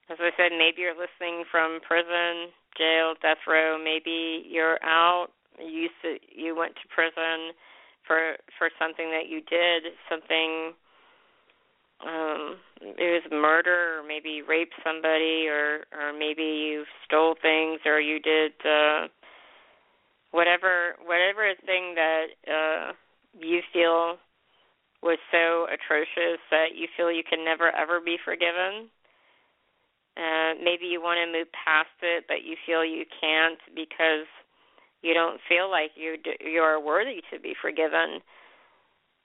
[0.10, 5.28] as i said maybe you're listening from prison jail death row maybe you're out
[5.60, 7.54] you used to you went to prison
[8.08, 10.74] for for something that you did something
[12.06, 17.80] um it was murder or maybe you raped somebody or or maybe you stole things
[17.86, 19.08] or you did uh
[20.32, 22.94] whatever whatever thing that uh
[23.40, 24.18] you feel
[25.02, 28.90] was so atrocious that you feel you can never ever be forgiven.
[30.18, 34.30] Uh maybe you want to move past it but you feel you can't because
[35.02, 38.22] you don't feel like you you are worthy to be forgiven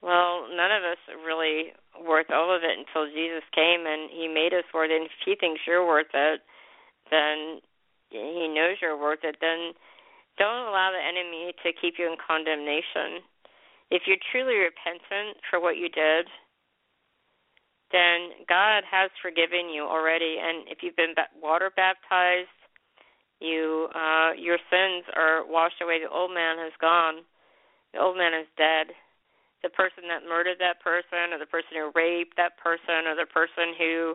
[0.03, 4.29] well, none of us are really worth all of it until Jesus came and He
[4.29, 4.97] made us worth it.
[4.97, 6.41] And if He thinks you're worth it,
[7.13, 7.61] then
[8.09, 9.37] He knows you're worth it.
[9.41, 9.77] Then
[10.41, 13.21] don't allow the enemy to keep you in condemnation.
[13.93, 16.25] If you're truly repentant for what you did,
[17.93, 20.41] then God has forgiven you already.
[20.41, 21.13] And if you've been
[21.43, 22.49] water baptized,
[23.41, 26.01] you uh, your sins are washed away.
[26.01, 27.27] The old man has gone.
[27.93, 28.95] The old man is dead
[29.63, 33.29] the person that murdered that person or the person who raped that person or the
[33.29, 34.15] person who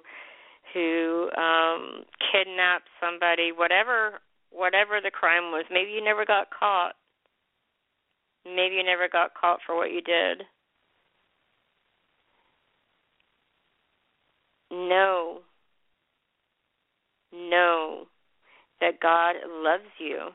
[0.73, 5.65] who um kidnapped somebody, whatever whatever the crime was.
[5.71, 6.93] Maybe you never got caught.
[8.45, 10.43] Maybe you never got caught for what you did.
[14.71, 15.39] Know,
[17.31, 18.05] know
[18.81, 20.29] that God loves you.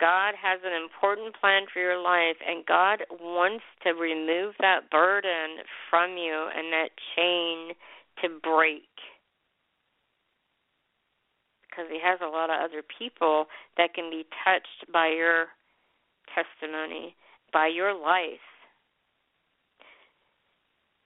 [0.00, 5.60] God has an important plan for your life, and God wants to remove that burden
[5.90, 7.76] from you and that chain
[8.22, 8.88] to break.
[11.68, 13.46] Because He has a lot of other people
[13.76, 15.48] that can be touched by your
[16.32, 17.14] testimony,
[17.52, 18.40] by your life.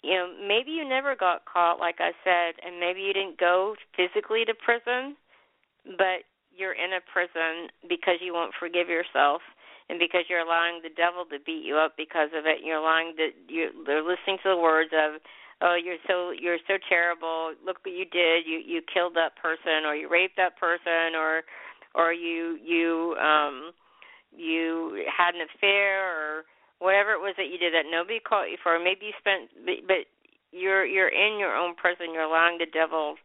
[0.04, 3.74] You know, maybe you never got caught, like I said, and maybe you didn't go
[3.96, 5.16] physically to prison,
[5.96, 6.22] but
[6.58, 9.40] you're in a prison because you won't forgive yourself
[9.88, 12.60] and because you're allowing the devil to beat you up because of it.
[12.62, 15.20] You're allowing the you they're listening to the words of
[15.62, 17.54] oh you're so you're so terrible.
[17.64, 18.44] Look what you did.
[18.44, 21.42] You you killed that person or you raped that person or
[21.94, 23.72] or you you um
[24.36, 26.44] you had an affair or
[26.80, 28.78] whatever it was that you did that nobody caught you for.
[28.78, 29.48] Maybe you spent
[29.86, 30.04] but
[30.52, 32.12] you're you're in your own prison.
[32.12, 33.16] You're allowing the devil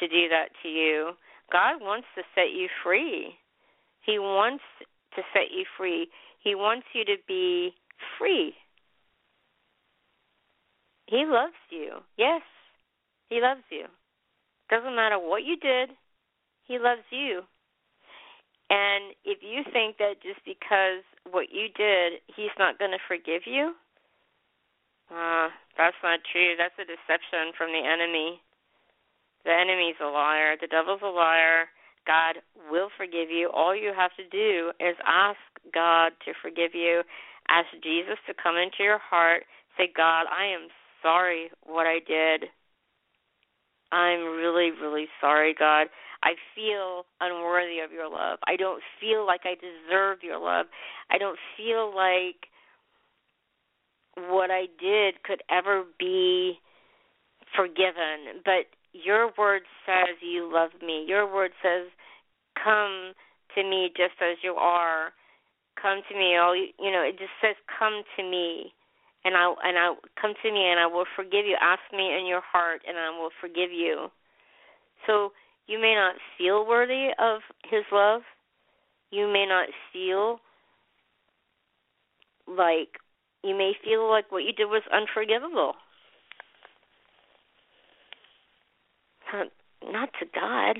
[0.00, 1.12] to do that to you
[1.52, 3.34] God wants to set you free.
[4.04, 4.64] He wants
[5.16, 6.08] to set you free.
[6.42, 7.70] He wants you to be
[8.18, 8.54] free.
[11.06, 12.00] He loves you.
[12.16, 12.42] Yes,
[13.28, 13.86] He loves you.
[14.70, 15.90] Doesn't matter what you did,
[16.66, 17.42] He loves you.
[18.70, 23.42] And if you think that just because what you did, He's not going to forgive
[23.46, 23.74] you,
[25.12, 26.56] uh, that's not true.
[26.56, 28.40] That's a deception from the enemy.
[29.44, 30.56] The enemy's a liar.
[30.60, 31.66] The devil's a liar.
[32.06, 32.36] God
[32.70, 33.50] will forgive you.
[33.52, 35.38] All you have to do is ask
[35.72, 37.02] God to forgive you.
[37.48, 39.44] Ask Jesus to come into your heart.
[39.76, 40.68] Say, God, I am
[41.02, 42.48] sorry what I did.
[43.92, 45.88] I'm really, really sorry, God.
[46.22, 48.38] I feel unworthy of your love.
[48.46, 50.66] I don't feel like I deserve your love.
[51.10, 52.48] I don't feel like
[54.16, 56.58] what I did could ever be
[57.54, 58.40] forgiven.
[58.44, 61.04] But your word says you love me.
[61.06, 61.90] Your word says,
[62.54, 63.12] "Come
[63.54, 65.12] to me just as you are.
[65.76, 68.72] Come to me." You, you know, it just says, "Come to me."
[69.24, 71.56] And I and I come to me and I will forgive you.
[71.60, 74.10] Ask me in your heart and I will forgive you.
[75.06, 75.32] So
[75.66, 78.22] you may not feel worthy of his love.
[79.10, 80.40] You may not feel
[82.46, 83.00] like
[83.42, 85.74] you may feel like what you did was unforgivable.
[89.92, 90.78] Not, to God.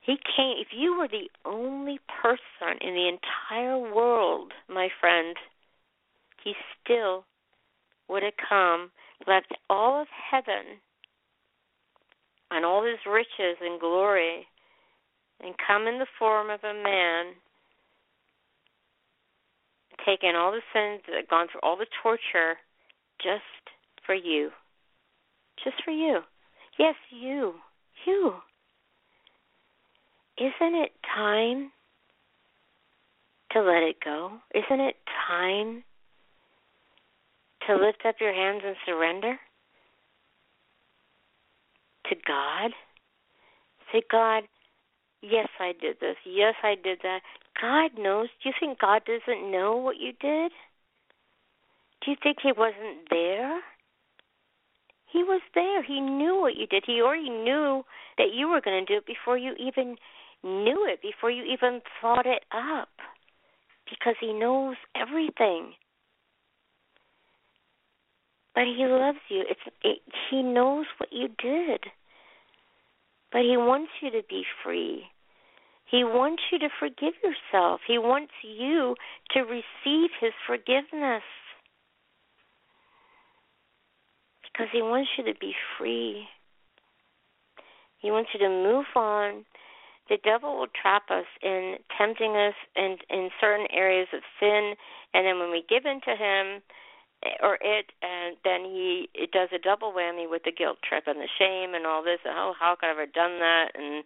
[0.00, 0.56] He came.
[0.58, 5.36] If you were the only person in the entire world, my friend,
[6.42, 7.24] he still
[8.08, 8.90] would have come,
[9.26, 10.80] left all of heaven
[12.50, 14.46] and all his riches and glory,
[15.42, 17.34] and come in the form of a man,
[20.04, 22.56] taken all the sins, gone through all the torture,
[23.22, 23.44] just
[24.04, 24.50] for you.
[25.62, 26.20] Just for you.
[26.80, 27.52] Yes, you.
[28.06, 28.32] You.
[30.38, 31.70] Isn't it time
[33.52, 34.38] to let it go?
[34.54, 34.96] Isn't it
[35.28, 35.84] time
[37.66, 39.38] to lift up your hands and surrender
[42.08, 42.70] to God?
[43.92, 44.44] Say, God,
[45.20, 46.16] yes, I did this.
[46.24, 47.20] Yes, I did that.
[47.60, 48.28] God knows.
[48.42, 50.50] Do you think God doesn't know what you did?
[52.02, 53.60] Do you think He wasn't there?
[55.12, 55.82] He was there.
[55.82, 56.84] He knew what you did.
[56.86, 57.84] He already knew
[58.16, 59.96] that you were going to do it before you even
[60.42, 62.88] knew it, before you even thought it up.
[63.88, 65.72] Because he knows everything.
[68.54, 69.44] But he loves you.
[69.48, 69.98] It's it,
[70.30, 71.80] he knows what you did.
[73.32, 75.04] But he wants you to be free.
[75.90, 77.80] He wants you to forgive yourself.
[77.86, 78.94] He wants you
[79.32, 81.22] to receive his forgiveness
[84.52, 86.26] because He wants you to be free.
[88.00, 89.44] He wants you to move on.
[90.08, 94.74] The devil will trap us in tempting us in in certain areas of sin,
[95.14, 96.62] and then when we give in to him
[97.24, 101.04] eh, or it, and then he it does a double whammy with the guilt trip
[101.06, 102.18] and the shame and all this.
[102.26, 103.68] Oh, how could I ever done that?
[103.74, 104.04] And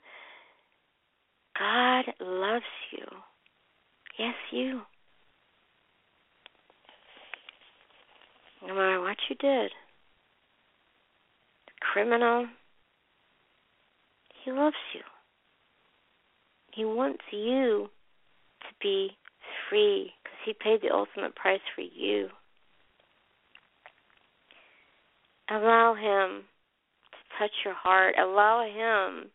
[1.58, 3.06] God loves you.
[4.18, 4.82] Yes, you.
[8.66, 9.70] No matter what you did
[11.92, 12.46] criminal.
[14.44, 15.00] He loves you.
[16.74, 17.88] He wants you
[18.60, 19.10] to be
[19.68, 22.28] free because He paid the ultimate price for you.
[25.50, 26.44] Allow Him
[27.12, 28.14] to touch your heart.
[28.18, 29.30] Allow Him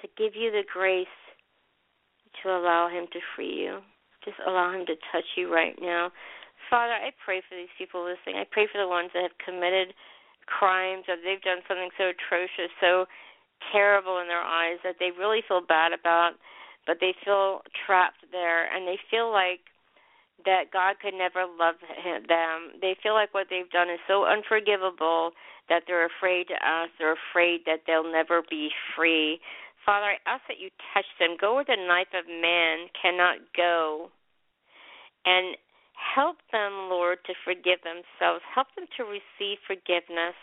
[0.00, 1.06] to give you the grace
[2.42, 3.78] to allow Him to free you.
[4.24, 6.10] Just allow Him to touch you right now.
[6.70, 8.36] Father, I pray for these people listening.
[8.36, 9.92] I pray for the ones that have committed
[10.46, 13.06] crimes or they've done something so atrocious, so
[13.70, 16.34] terrible in their eyes that they really feel bad about,
[16.86, 19.60] but they feel trapped there and they feel like
[20.44, 21.76] that God could never love
[22.26, 22.74] them.
[22.80, 25.30] They feel like what they've done is so unforgivable
[25.68, 26.90] that they're afraid to ask.
[26.98, 29.38] They're afraid that they'll never be free.
[29.86, 31.36] Father, I ask that you touch them.
[31.40, 34.10] Go where the knife of man cannot go.
[35.24, 35.56] And
[36.14, 38.42] help them, Lord, to forgive themselves.
[38.54, 40.36] Help them to receive forgiveness.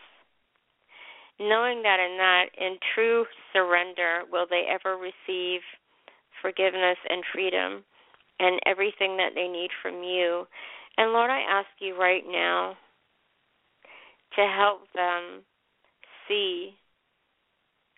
[1.40, 5.62] Knowing that in that, in true surrender, will they ever receive
[6.42, 7.84] forgiveness and freedom
[8.40, 10.46] and everything that they need from you.
[10.98, 12.76] And Lord, I ask you right now
[14.36, 15.44] to help them
[16.28, 16.76] see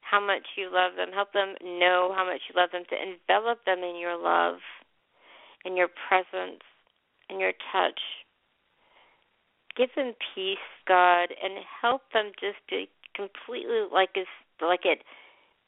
[0.02, 1.10] how much you love them.
[1.14, 4.58] Help them know how much you love them, to envelop them in your love,
[5.66, 6.62] in your presence,
[7.32, 8.00] in your touch.
[9.78, 14.28] Give them peace, God, and help them just be completely like is
[14.62, 15.00] like it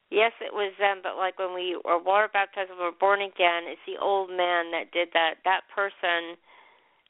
[0.09, 3.67] yes it was them but like when we were water baptized and were born again
[3.67, 6.39] it's the old man that did that that person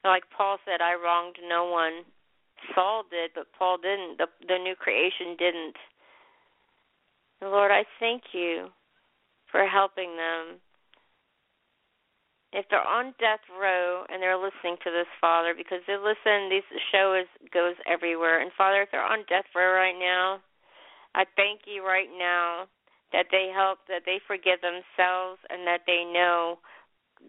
[0.04, 2.02] like paul said i wronged no one
[2.74, 5.78] saul did but paul didn't the the new creation didn't
[7.44, 8.68] Lord, I thank you
[9.52, 10.60] for helping them.
[12.54, 16.64] If they're on death row and they're listening to this, Father, because they listen, this
[16.94, 18.42] show is goes everywhere.
[18.46, 20.38] And Father, if they're on death row right now,
[21.16, 22.70] I thank you right now
[23.12, 26.62] that they help, that they forgive themselves, and that they know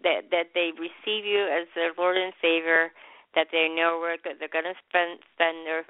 [0.05, 2.93] that that they receive you as their Lord and Savior,
[3.33, 5.85] that they know where they're going to spend spend their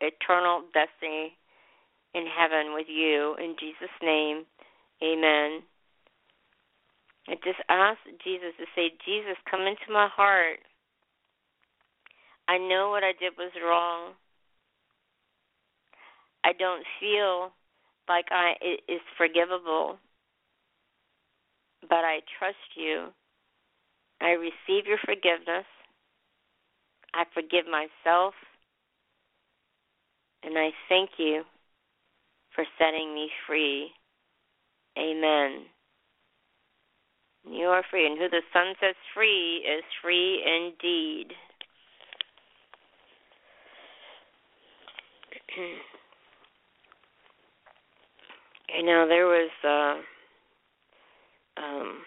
[0.00, 1.34] eternal destiny
[2.14, 3.34] in heaven with you.
[3.42, 4.46] In Jesus' name,
[5.02, 5.62] amen.
[7.28, 10.60] I just ask Jesus to say, Jesus, come into my heart.
[12.48, 14.14] I know what I did was wrong.
[16.42, 17.52] I don't feel
[18.08, 19.98] like I it is forgivable,
[21.82, 23.08] but I trust you.
[24.22, 25.66] I receive your forgiveness.
[27.12, 28.32] I forgive myself.
[30.42, 31.42] And I thank you
[32.54, 33.90] for setting me free.
[34.98, 35.66] Amen.
[37.44, 41.32] You are free, and who the Son sets free is free indeed.
[48.76, 50.00] you know, there was uh
[51.62, 52.02] um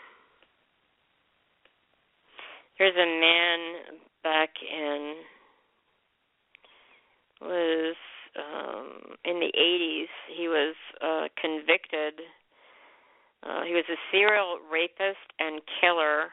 [2.77, 5.15] there's a man back in
[7.41, 7.95] was
[8.37, 12.21] um, in the 80s, he was uh, convicted.
[13.43, 16.30] Uh, he was a serial rapist and killer,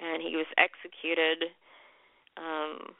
[0.00, 1.50] and he was executed.
[2.36, 2.94] Um,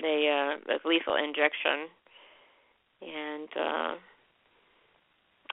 [0.00, 1.88] they uh, with lethal injection,
[3.02, 3.94] and uh,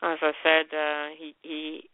[0.03, 1.89] as I said, uh, he he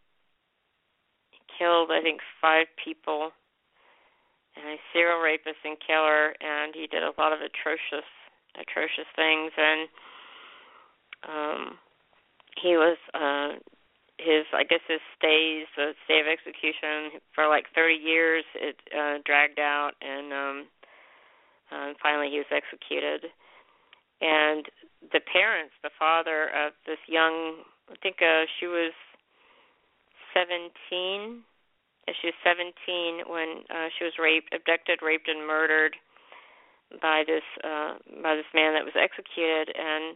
[1.57, 3.31] killed I think five people,
[4.55, 8.05] and a serial rapist and killer, and he did a lot of atrocious
[8.59, 9.87] atrocious things and
[11.23, 11.77] um
[12.57, 13.59] he was uh
[14.17, 19.19] his I guess his stays the stay of execution for like 30 years it uh
[19.25, 20.67] dragged out and um
[21.71, 23.31] uh, finally he was executed.
[24.19, 24.65] And
[25.11, 28.93] the parents the father of this young I think uh she was
[30.33, 31.43] 17
[32.19, 35.95] she was 17 when uh she was raped abducted raped and murdered
[37.01, 39.71] by this uh by this man that was executed.
[39.75, 40.15] And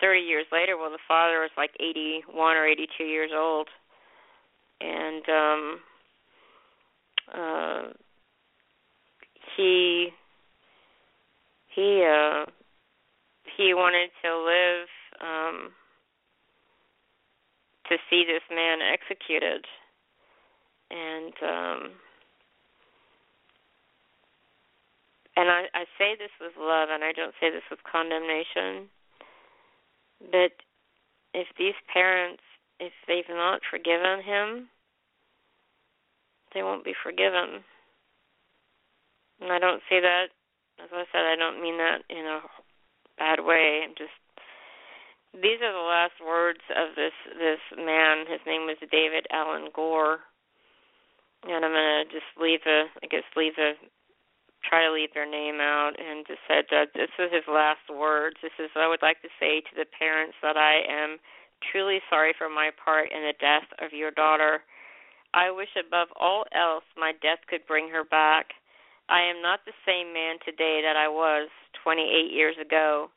[0.00, 3.68] 30 years later well the father was like 81 or 82 years old
[4.80, 5.80] and um
[7.34, 7.82] uh
[9.56, 10.08] he
[11.74, 12.44] he uh
[13.56, 14.88] he wanted to live
[15.20, 15.70] um
[17.88, 19.64] to see this man executed
[20.90, 21.90] and um
[25.38, 28.90] and I, I say this with love and I don't say this with condemnation.
[30.20, 30.52] But
[31.34, 32.42] if these parents,
[32.80, 34.68] if they've not forgiven him,
[36.54, 37.64] they won't be forgiven.
[39.40, 40.28] And I don't say that,
[40.82, 42.40] as I said, I don't mean that in a
[43.18, 43.82] bad way.
[43.84, 44.14] I'm just
[45.34, 48.24] these are the last words of this this man.
[48.26, 50.20] His name was David Alan Gore,
[51.44, 53.74] and I'm gonna just leave a I guess leave a
[54.64, 58.36] try to leave their name out and just said that this was his last words.
[58.42, 61.18] This is what I would like to say to the parents that I am
[61.72, 64.62] truly sorry for my part in the death of your daughter.
[65.34, 68.56] I wish above all else my death could bring her back.
[69.08, 71.48] I am not the same man today that I was
[71.84, 73.10] 28 years ago.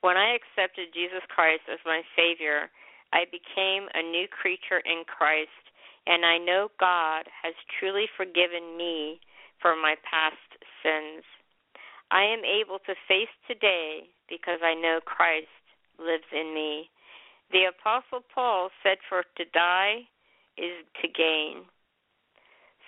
[0.00, 2.68] When I accepted Jesus Christ as my Savior,
[3.12, 5.64] I became a new creature in Christ,
[6.06, 9.20] and I know God has truly forgiven me
[9.62, 10.53] for my past
[10.84, 11.24] sins.
[12.12, 15.48] I am able to face today because I know Christ
[15.98, 16.92] lives in me.
[17.50, 20.04] The Apostle Paul said, For to die
[20.60, 21.64] is to gain.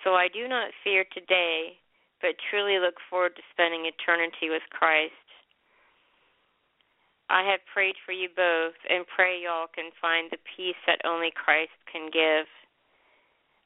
[0.03, 1.81] So I do not fear today,
[2.21, 5.17] but truly look forward to spending eternity with Christ.
[7.29, 11.31] I have prayed for you both and pray y'all can find the peace that only
[11.35, 12.47] Christ can give.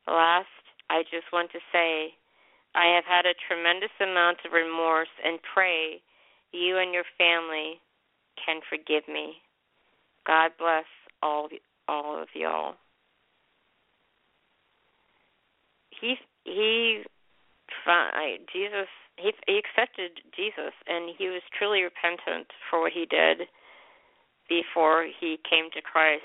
[0.08, 0.50] Last,
[0.90, 2.18] I just want to say
[2.76, 6.02] I have had a tremendous amount of remorse and pray
[6.52, 7.80] you and your family
[8.44, 9.36] can forgive me.
[10.26, 10.86] God bless
[11.22, 11.50] all
[11.88, 12.76] all of y'all.
[15.90, 17.04] He he
[18.54, 18.88] Jesus
[19.18, 23.48] he he accepted Jesus and he was truly repentant for what he did
[24.50, 26.24] before he came to Christ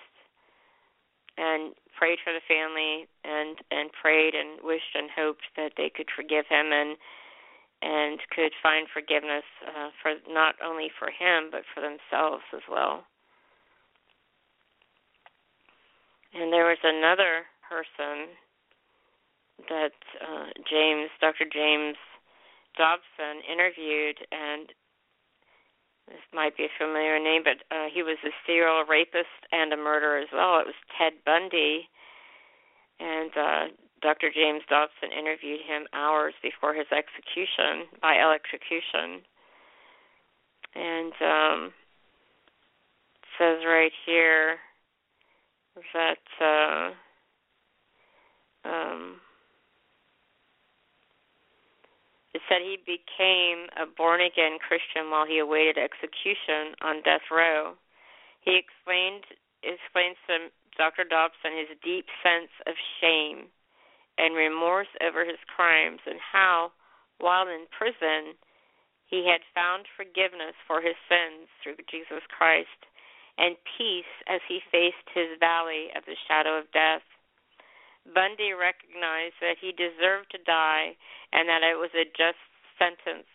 [1.37, 6.09] and prayed for the family and and prayed and wished and hoped that they could
[6.15, 6.97] forgive him and
[7.83, 13.05] and could find forgiveness uh, for not only for him but for themselves as well.
[16.35, 18.37] And there was another person
[19.69, 21.45] that uh, James, Dr.
[21.51, 21.97] James
[22.77, 24.69] Dobson, interviewed, and
[26.09, 29.77] this might be a familiar name, but uh, he was a serial rapist and a
[29.77, 30.61] murderer as well.
[30.61, 31.89] It was Ted Bundy,
[33.01, 33.65] and uh,
[34.03, 34.31] Dr.
[34.33, 39.23] James Dobson interviewed him hours before his execution by electrocution.
[40.75, 41.73] And um,
[43.17, 44.57] it says right here
[45.93, 46.91] that uh,
[48.69, 49.17] um,
[52.35, 57.75] it said he became a born again Christian while he awaited execution on death row.
[58.41, 59.27] He explained
[59.63, 61.03] explains to Dr.
[61.03, 63.51] Dobson his deep sense of shame
[64.19, 66.73] and remorse over his crimes and how,
[67.19, 68.37] while in prison,
[69.07, 72.87] he had found forgiveness for his sins through Jesus Christ
[73.39, 77.05] and peace as he faced his valley of the shadow of death.
[78.07, 80.97] Bundy recognized that he deserved to die
[81.37, 82.41] and that it was a just
[82.81, 83.29] sentence.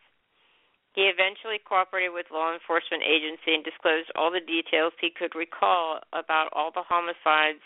[0.97, 6.01] He eventually cooperated with law enforcement agency and disclosed all the details he could recall
[6.11, 7.63] about all the homicides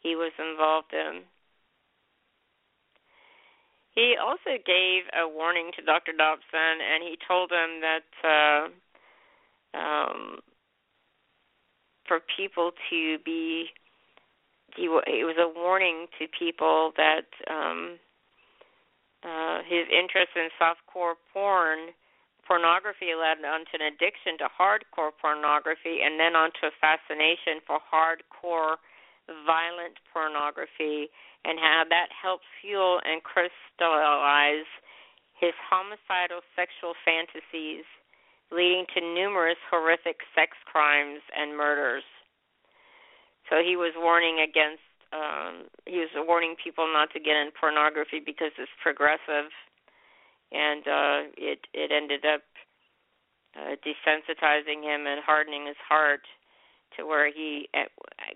[0.00, 1.26] he was involved in.
[3.92, 6.12] He also gave a warning to Dr.
[6.16, 8.68] Dobson, and he told him that uh,
[9.76, 10.38] um,
[12.06, 13.66] for people to be
[14.76, 17.98] he it was a warning to people that um
[19.26, 21.90] uh his interest in softcore porn
[22.46, 28.78] pornography led onto an addiction to hardcore pornography and then onto a fascination for hardcore
[29.42, 31.10] violent pornography
[31.42, 34.70] and how that helped fuel and crystallize
[35.34, 37.84] his homicidal sexual fantasies
[38.54, 42.06] leading to numerous horrific sex crimes and murders.
[43.50, 48.20] So he was warning against um he was warning people not to get in pornography
[48.24, 49.50] because it's progressive.
[50.52, 52.42] And uh it it ended up
[53.54, 56.22] uh desensitizing him and hardening his heart
[56.96, 57.90] to where he uh,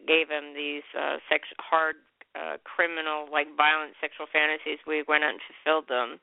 [0.06, 1.96] gave him these uh sex hard
[2.34, 4.78] uh criminal like violent sexual fantasies.
[4.86, 6.20] We went out and fulfilled them.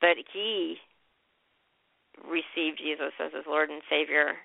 [0.00, 0.76] But he
[2.24, 4.36] received Jesus as his Lord and Savior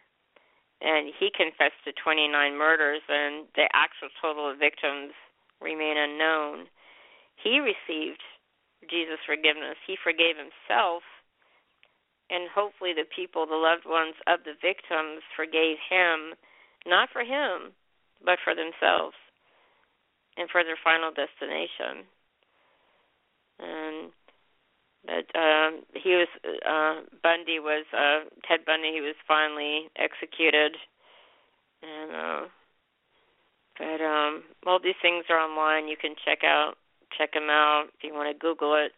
[0.82, 5.14] and he confessed to 29 murders, and the actual total of victims
[5.62, 6.68] remain unknown.
[7.40, 8.22] He received
[8.90, 9.80] Jesus' forgiveness.
[9.88, 11.04] He forgave himself,
[12.30, 16.36] and hopefully the people, the loved ones of the victims, forgave him,
[16.86, 17.74] not for him,
[18.24, 19.16] but for themselves
[20.38, 22.04] and for their final destination.
[23.60, 24.12] And
[25.06, 30.76] but um he was uh Bundy was uh Ted Bundy he was finally executed.
[31.84, 32.42] And uh
[33.78, 35.88] but um all these things are online.
[35.88, 36.76] You can check out
[37.18, 38.92] check them out if you want to google it.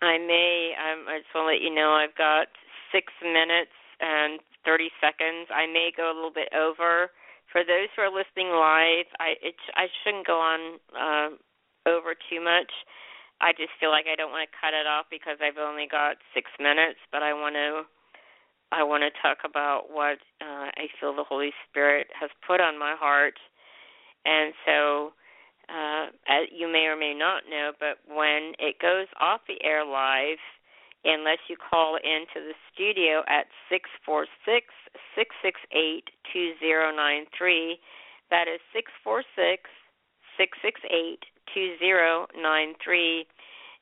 [0.00, 2.48] I may um I just want to let you know I've got
[2.92, 5.48] 6 minutes and 30 seconds.
[5.52, 7.10] I may go a little bit over.
[7.52, 11.28] For those who are listening live I it I shouldn't go on uh
[11.88, 12.72] over too much
[13.40, 16.18] I just feel like I don't want to cut it off because I've only got
[16.34, 17.86] six minutes, but I want to
[18.70, 22.78] I want to talk about what uh, I feel the Holy Spirit has put on
[22.78, 23.38] my heart,
[24.26, 25.12] and so
[25.70, 29.84] uh, as you may or may not know, but when it goes off the air
[29.84, 30.40] live,
[31.04, 34.66] unless you call into the studio at six four six
[35.14, 37.78] six six eight two zero nine three,
[38.30, 39.70] that is six four six
[40.36, 41.24] six six eight
[41.54, 43.26] two zero nine three.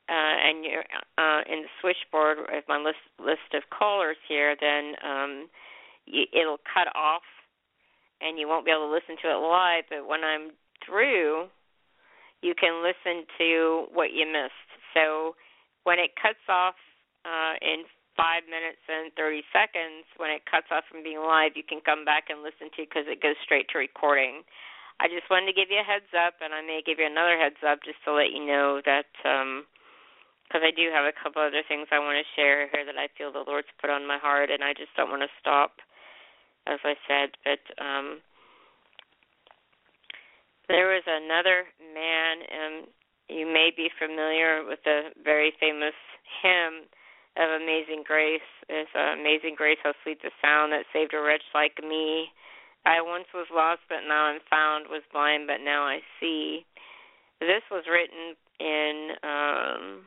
[0.08, 0.86] Uh, and you're
[1.18, 5.48] uh, in the switchboard with my list list of callers here, then um,
[6.06, 7.26] you, it'll cut off,
[8.20, 9.82] and you won't be able to listen to it live.
[9.90, 10.54] But when I'm
[10.86, 11.50] through,
[12.42, 14.70] you can listen to what you missed.
[14.94, 15.34] So
[15.82, 16.78] when it cuts off
[17.26, 17.82] uh, in
[18.16, 22.04] five minutes and 30 seconds, when it cuts off from being live, you can come
[22.04, 24.42] back and listen to it because it goes straight to recording.
[24.96, 27.36] I just wanted to give you a heads up, and I may give you another
[27.36, 31.44] heads up just to let you know that, because um, I do have a couple
[31.44, 34.16] other things I want to share here that I feel the Lord's put on my
[34.16, 35.84] heart, and I just don't want to stop,
[36.64, 37.36] as I said.
[37.44, 38.24] But um,
[40.68, 42.88] there was another man, and
[43.28, 45.96] you may be familiar with the very famous
[46.40, 46.88] hymn
[47.36, 48.48] of Amazing Grace.
[48.72, 52.32] It's uh, Amazing Grace, how sweet the sound that saved a wretch like me.
[52.86, 56.64] I once was lost, but now I'm found, was blind, but now I see.
[57.40, 60.06] This was written in, um,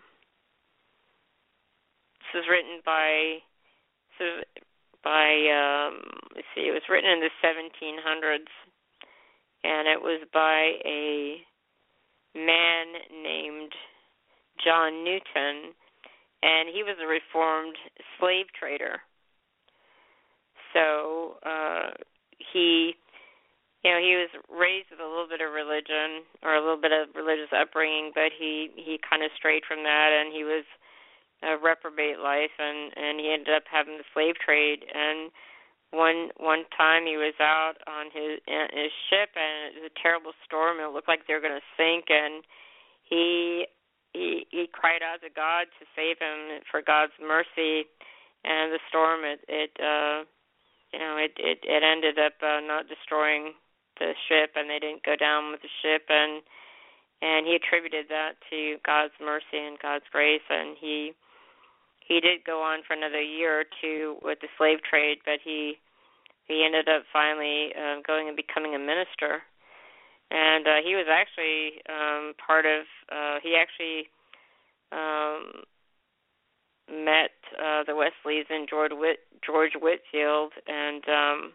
[2.24, 3.44] this was written by,
[5.04, 6.02] by, um,
[6.36, 8.48] let's see, it was written in the 1700s
[9.64, 11.42] and it was by a
[12.36, 12.86] man
[13.24, 13.74] named
[14.64, 15.74] John Newton,
[16.44, 17.76] and he was a reformed
[18.20, 19.02] slave trader.
[20.74, 21.92] So uh,
[22.52, 22.96] he,
[23.84, 26.92] you know, he was raised with a little bit of religion or a little bit
[26.92, 30.66] of religious upbringing, but he he kind of strayed from that, and he was
[31.44, 34.84] a reprobate life, and and he ended up having the slave trade.
[34.88, 35.32] And
[35.92, 40.34] one one time he was out on his his ship and it was a terrible
[40.46, 42.44] storm and it looked like they were going to sink and
[43.04, 43.66] he
[44.14, 47.90] he he cried out to God to save him for God's mercy.
[48.46, 50.30] And the storm it it uh
[50.94, 53.54] you know it it it ended up uh, not destroying
[54.00, 56.42] the ship and they didn't go down with the ship and
[57.22, 61.14] and he attributed that to God's mercy and God's grace and he
[62.10, 65.78] he did go on for another year or two with the slave trade, but he
[66.50, 69.46] he ended up finally uh, going and becoming a minister.
[70.32, 72.90] And uh, he was actually um, part of.
[73.14, 74.10] Uh, he actually
[74.92, 75.70] um,
[76.92, 81.54] met uh, the Wesleys and George Whit, George Whitefield and um,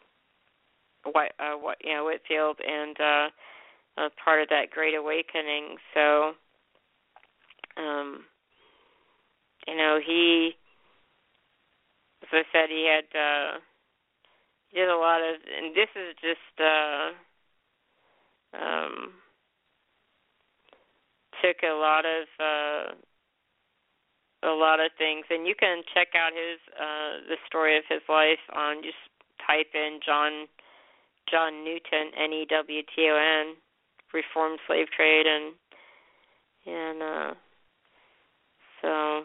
[1.12, 3.28] White, uh, what you know Whitefield and uh,
[3.96, 5.76] uh, part of that Great Awakening.
[5.92, 6.32] So.
[7.76, 8.24] Um,
[9.66, 10.52] you know, he,
[12.22, 13.58] as I said, he had uh,
[14.68, 17.10] he did a lot of, and this is just uh,
[18.60, 19.12] um,
[21.42, 22.94] took a lot of uh,
[24.44, 28.02] a lot of things, and you can check out his uh, the story of his
[28.08, 29.00] life on just
[29.46, 30.46] type in John
[31.30, 33.56] John Newton N E W T O N
[34.12, 35.54] reformed slave trade and
[36.66, 37.34] and uh
[38.80, 39.24] so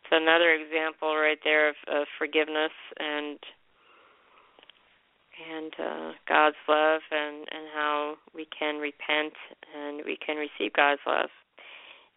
[0.00, 3.38] it's another example right there of, of forgiveness and
[5.36, 9.34] and uh, God's love and and how we can repent
[9.76, 11.28] and we can receive God's love.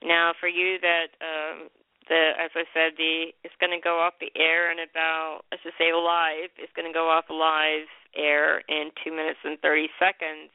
[0.04, 1.68] Now, for you that um,
[2.08, 5.64] the as I said, the it's going to go off the air in about let's
[5.64, 6.50] just say live.
[6.58, 10.50] It's going to go off live air in two minutes and thirty seconds.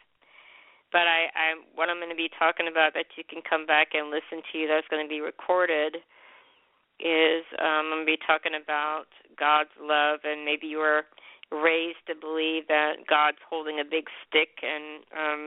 [0.91, 3.95] But I, I what I'm going to be talking about that you can come back
[3.95, 6.03] and listen to that's going to be recorded
[7.03, 11.03] is um, I'm going to be talking about God's love, and maybe you were
[11.51, 15.45] raised to believe that God's holding a big stick and um,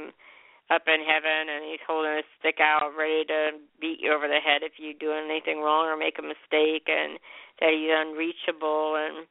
[0.69, 4.44] up in heaven, and He's holding a stick out, ready to beat you over the
[4.44, 7.19] head if you do anything wrong or make a mistake, and
[7.60, 9.27] that He's unreachable, and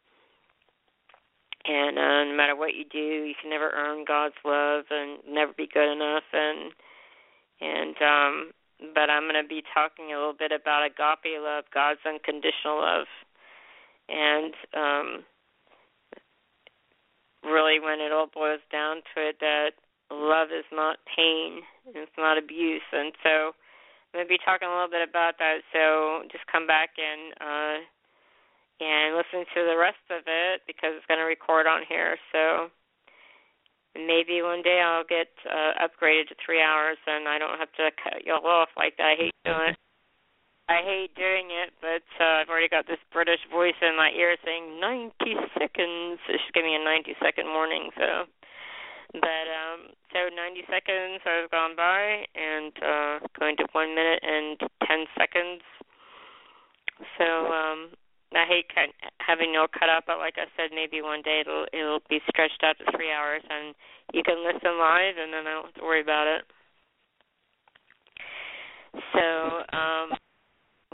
[1.66, 5.52] and uh, no matter what you do, you can never earn God's love and never
[5.52, 6.72] be good enough, and
[7.60, 8.52] and um
[8.94, 13.06] but I'm going to be talking a little bit about agape love, God's unconditional love,
[14.08, 15.24] and um,
[17.42, 19.70] really, when it all boils down to it, that
[20.10, 23.52] love is not pain, and it's not abuse, and so
[24.16, 25.60] I'm going to be talking a little bit about that.
[25.72, 27.78] So just come back and uh,
[28.80, 32.16] and listen to the rest of it because it's going to record on here.
[32.32, 32.68] So
[33.96, 37.88] maybe one day I'll get uh, upgraded to three hours and I don't have to
[37.96, 39.16] cut y'all off like that.
[39.16, 39.78] I hate doing it.
[40.68, 44.34] I hate doing it, but uh, I've already got this British voice in my ear
[44.44, 45.14] saying 90
[45.54, 46.18] seconds.
[46.26, 48.26] She's giving me a 90 second warning, so.
[49.16, 54.60] But um, so 90 seconds has gone by, and uh, going to one minute and
[54.84, 55.64] 10 seconds.
[57.16, 57.96] So um,
[58.36, 58.68] I hate
[59.18, 62.62] having no cut up, but like I said, maybe one day it'll it'll be stretched
[62.62, 63.74] out to three hours, and
[64.12, 66.44] you can listen live, and then I don't have to worry about it.
[69.12, 70.08] So um,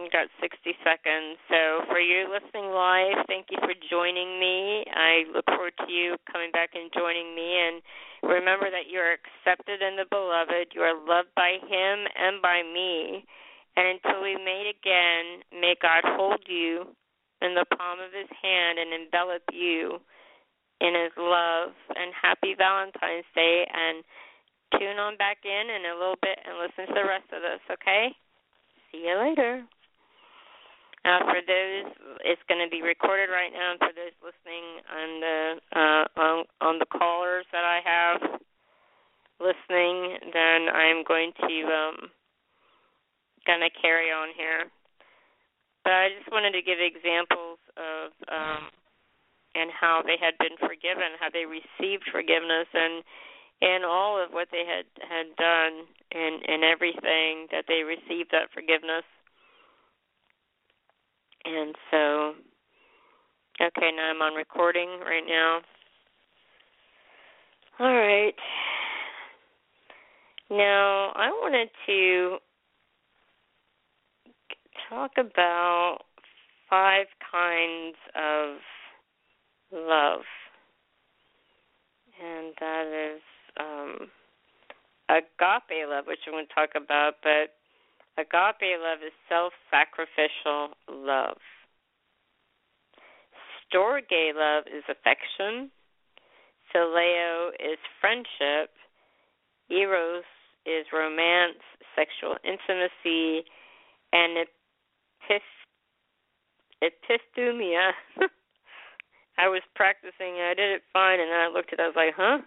[0.03, 1.39] We've got 60 seconds.
[1.47, 4.83] So, for you listening live, thank you for joining me.
[4.91, 7.55] I look forward to you coming back and joining me.
[7.55, 7.79] And
[8.27, 10.75] remember that you are accepted in the beloved.
[10.75, 13.23] You are loved by Him and by me.
[13.79, 16.91] And until we meet again, may God hold you
[17.39, 20.03] in the palm of His hand and envelop you
[20.83, 21.79] in His love.
[21.95, 23.71] And happy Valentine's Day.
[23.71, 24.03] And
[24.83, 27.63] tune on back in in a little bit and listen to the rest of this,
[27.71, 28.11] okay?
[28.91, 29.63] See you later.
[31.05, 31.91] Uh, for those,
[32.23, 33.75] it's going to be recorded right now.
[33.79, 35.39] For those listening on the
[35.75, 38.41] uh, on on the callers that I have
[39.43, 41.97] listening, then I'm going to um,
[43.47, 44.71] kind of carry on here.
[45.83, 48.71] But I just wanted to give examples of um,
[49.59, 53.03] and how they had been forgiven, how they received forgiveness, and
[53.59, 58.55] and all of what they had had done, and and everything that they received that
[58.55, 59.03] forgiveness.
[61.45, 62.35] And so,
[63.61, 65.61] okay, now I'm on recording right now.
[67.81, 68.35] All right.
[70.51, 72.37] Now, I wanted to
[74.89, 75.99] talk about
[76.69, 78.57] five kinds of
[79.73, 80.21] love.
[82.23, 83.23] And that is
[83.59, 84.09] um,
[85.09, 87.55] agape love, which I'm going to talk about, but
[88.19, 91.39] Agape love is self sacrificial love.
[93.73, 95.71] Storge love is affection.
[96.75, 98.71] Phileo is friendship.
[99.71, 100.25] Eros
[100.67, 101.63] is romance,
[101.97, 103.45] sexual intimacy.
[104.13, 105.41] And epith-
[106.83, 107.93] epithumia.
[109.39, 111.97] I was practicing, I did it fine, and then I looked at it, I was
[111.97, 112.39] like, huh?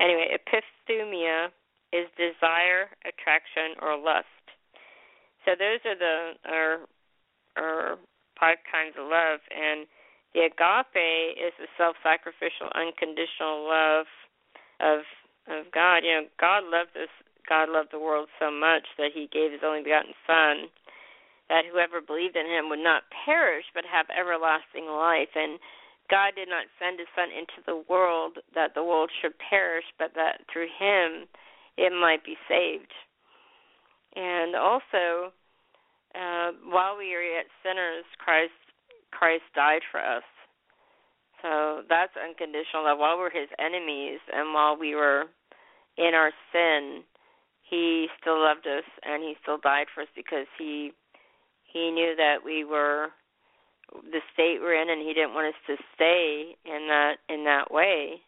[0.00, 1.48] Anyway, epithumia
[1.92, 4.43] is desire, attraction, or lust.
[5.44, 6.16] So those are the
[6.48, 6.78] are
[7.56, 7.98] are
[8.40, 9.86] five kinds of love, and
[10.34, 14.06] the agape is the self-sacrificial, unconditional love
[14.80, 15.06] of
[15.46, 16.02] of God.
[16.02, 17.12] You know, God loved us.
[17.48, 20.72] God loved the world so much that He gave His only begotten Son,
[21.52, 25.28] that whoever believed in Him would not perish but have everlasting life.
[25.36, 25.60] And
[26.08, 30.16] God did not send His Son into the world that the world should perish, but
[30.16, 31.28] that through Him
[31.76, 32.96] it might be saved.
[34.16, 35.32] And also,
[36.14, 38.52] uh, while we are yet sinners, Christ
[39.10, 40.22] Christ died for us.
[41.42, 42.98] So that's unconditional love.
[42.98, 45.24] While we're His enemies, and while we were
[45.98, 47.02] in our sin,
[47.62, 50.92] He still loved us, and He still died for us because He
[51.64, 53.08] He knew that we were
[53.92, 57.70] the state we're in, and He didn't want us to stay in that in that
[57.70, 58.22] way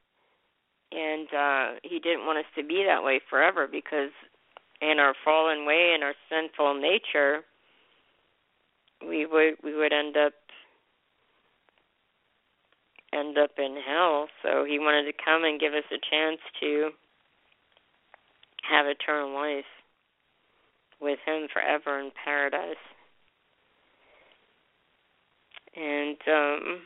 [0.92, 4.10] and uh he didn't want us to be that way forever because
[4.80, 7.42] in our fallen way and our sinful nature
[9.06, 10.32] we would we would end up
[13.12, 14.28] end up in hell.
[14.42, 16.90] So he wanted to come and give us a chance to
[18.68, 19.64] have eternal life
[21.00, 22.76] with him forever in paradise.
[25.76, 26.80] And um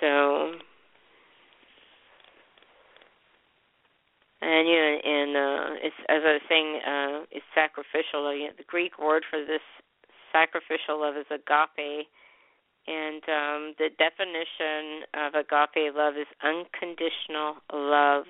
[0.00, 0.52] so
[4.44, 8.28] and you know, and uh, it's as I was saying, uh, it's sacrificial.
[8.36, 9.64] You know, the Greek word for this
[10.32, 12.04] sacrificial love is agape,
[12.86, 18.24] and um, the definition of agape love is unconditional love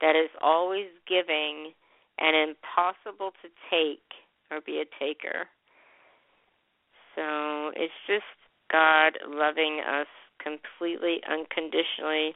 [0.00, 1.72] that is always giving
[2.18, 4.06] and impossible to take
[4.50, 5.50] or be a taker.
[7.16, 8.30] So it's just
[8.70, 10.06] God loving us
[10.38, 12.34] completely unconditionally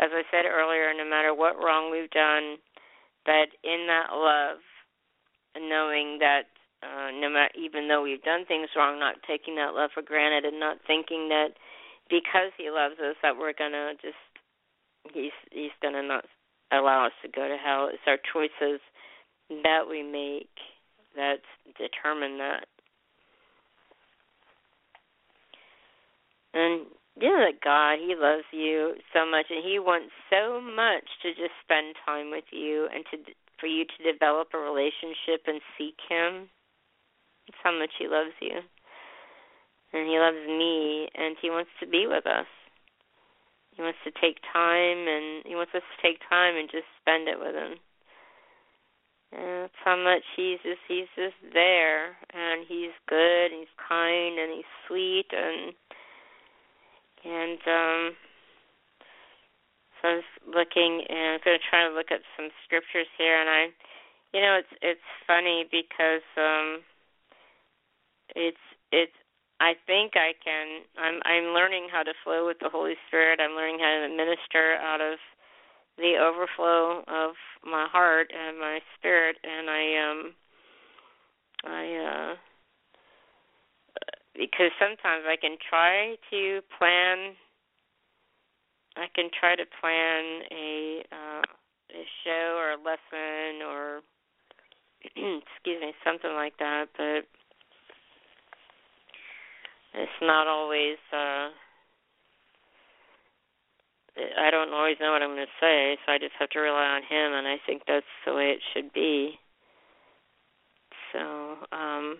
[0.00, 2.56] as I said earlier, no matter what wrong we've done,
[3.24, 4.64] but in that love,
[5.60, 6.48] knowing that
[6.82, 10.48] uh, no matter even though we've done things wrong, not taking that love for granted
[10.48, 11.52] and not thinking that
[12.08, 14.16] because He loves us that we're gonna just
[15.12, 16.24] He's He's gonna not
[16.72, 17.90] allow us to go to hell.
[17.92, 18.80] It's our choices
[19.62, 20.48] that we make
[21.16, 21.44] that
[21.76, 22.64] determine that.
[26.54, 31.34] And know that God, He loves you so much, and He wants so much to
[31.34, 35.96] just spend time with you and to for you to develop a relationship and seek
[36.08, 36.48] Him.
[37.46, 38.56] That's how much He loves you,
[39.92, 42.48] and He loves me, and He wants to be with us.
[43.76, 47.28] He wants to take time, and He wants us to take time and just spend
[47.28, 47.76] it with Him.
[49.32, 54.38] And that's how much He's just He's just there, and He's good, and He's kind,
[54.40, 55.74] and He's sweet, and
[57.24, 58.16] and um,
[60.00, 63.36] so I was looking, and I'm going to try to look at some scriptures here,
[63.40, 63.62] and I,
[64.32, 66.80] you know, it's it's funny because um,
[68.34, 69.12] it's it's.
[69.60, 70.88] I think I can.
[70.96, 73.40] I'm I'm learning how to flow with the Holy Spirit.
[73.40, 75.18] I'm learning how to minister out of
[75.98, 80.34] the overflow of my heart and my spirit, and I um,
[81.64, 82.49] I uh
[84.34, 87.34] because sometimes I can try to plan
[88.96, 91.42] I can try to plan a uh
[91.90, 94.00] a show or a lesson or
[95.04, 97.26] excuse me, something like that, but
[99.94, 101.50] it's not always uh
[104.16, 106.84] I don't always know what I'm going to say, so I just have to rely
[106.84, 109.38] on him and I think that's the way it should be.
[111.12, 112.18] So, um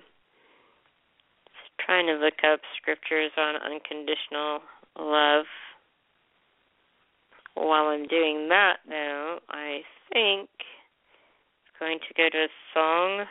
[1.90, 4.60] trying to look up scriptures on unconditional
[4.96, 5.44] love.
[7.54, 9.80] While I'm doing that, though, I
[10.12, 10.48] think
[11.80, 13.26] I'm going to go to a song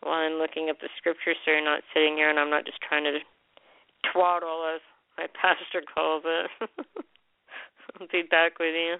[0.00, 2.78] while I'm looking up the scriptures so you're not sitting here and I'm not just
[2.80, 3.18] trying to
[4.14, 4.80] twaddle, as
[5.18, 6.50] my pastor calls it.
[8.00, 8.96] I'll be back with you.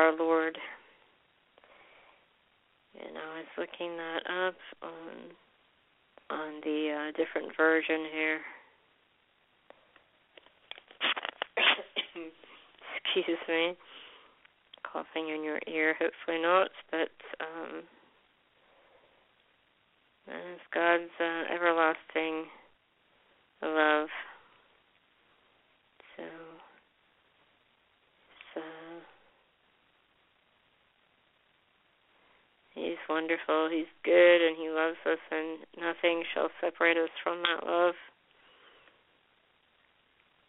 [0.00, 0.56] Our Lord.
[2.98, 5.36] And I was looking that up on
[6.30, 8.40] on the uh, different version here.
[13.04, 13.76] Excuse me.
[14.90, 17.10] Coughing in your ear, hopefully not, but
[17.40, 17.82] um
[20.72, 22.46] God's uh, everlasting
[23.62, 24.08] love.
[26.16, 26.22] So
[32.80, 33.68] He's wonderful.
[33.68, 37.98] He's good, and He loves us, and nothing shall separate us from that love.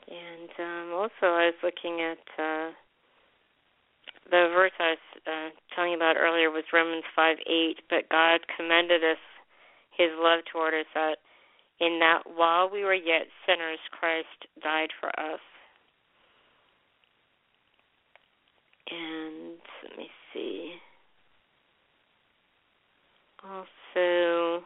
[0.08, 2.70] And um, also, I was looking at uh,
[4.30, 7.82] the verse I was uh, telling you about earlier was Romans five eight.
[7.90, 9.22] But God commended us
[9.98, 11.18] His love toward us that
[11.80, 14.28] in that while we were yet sinners, Christ
[14.62, 15.40] died for us.
[18.92, 20.74] And let me see.
[23.44, 24.64] Also,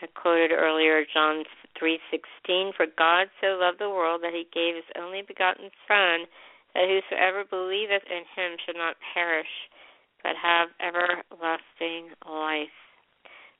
[0.00, 1.44] I quoted earlier John
[1.78, 6.26] 3:16, "For God so loved the world that he gave his only begotten Son,
[6.74, 9.68] that whosoever believeth in him should not perish,
[10.22, 12.72] but have everlasting life."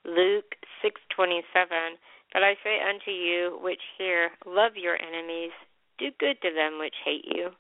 [0.05, 1.99] Luke 6:27,
[2.33, 5.53] "But I say unto you which hear, love your enemies,
[5.99, 7.55] do good to them which hate you."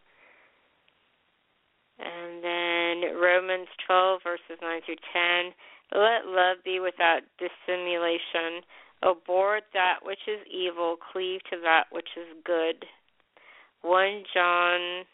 [1.98, 5.54] And then Romans 12 verses 9 through 10,
[5.94, 8.64] let love be without dissimulation.
[9.04, 12.86] Abhor that which is evil, cleave to that which is good.
[13.82, 15.04] 1 John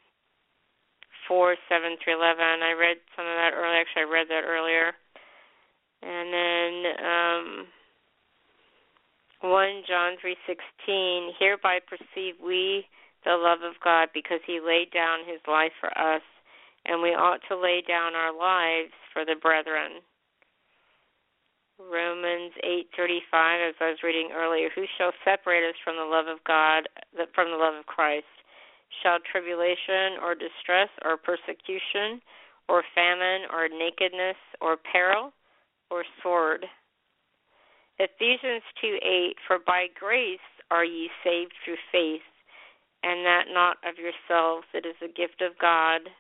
[1.27, 2.39] 4, 7 through 11.
[2.39, 3.81] I read some of that earlier.
[3.81, 4.93] Actually, I read that earlier.
[6.03, 6.73] And then
[7.05, 7.67] um,
[9.41, 11.31] 1 John 3:16.
[11.39, 12.87] Hereby perceive we
[13.25, 16.23] the love of God because He laid down His life for us,
[16.87, 20.03] and we ought to lay down our lives for the brethren.
[21.79, 26.43] Romans 8:35 as I was reading earlier who shall separate us from the love of
[26.45, 26.89] God
[27.35, 28.27] from the love of Christ?
[29.03, 32.21] Shall tribulation or distress or persecution
[32.69, 35.33] or famine or nakedness or peril
[35.91, 36.67] or sword?
[37.99, 40.41] Ephesians 2:8 For by grace
[40.71, 42.27] are ye saved through faith
[43.05, 44.67] and that not of yourselves.
[44.75, 46.11] It is a gift of God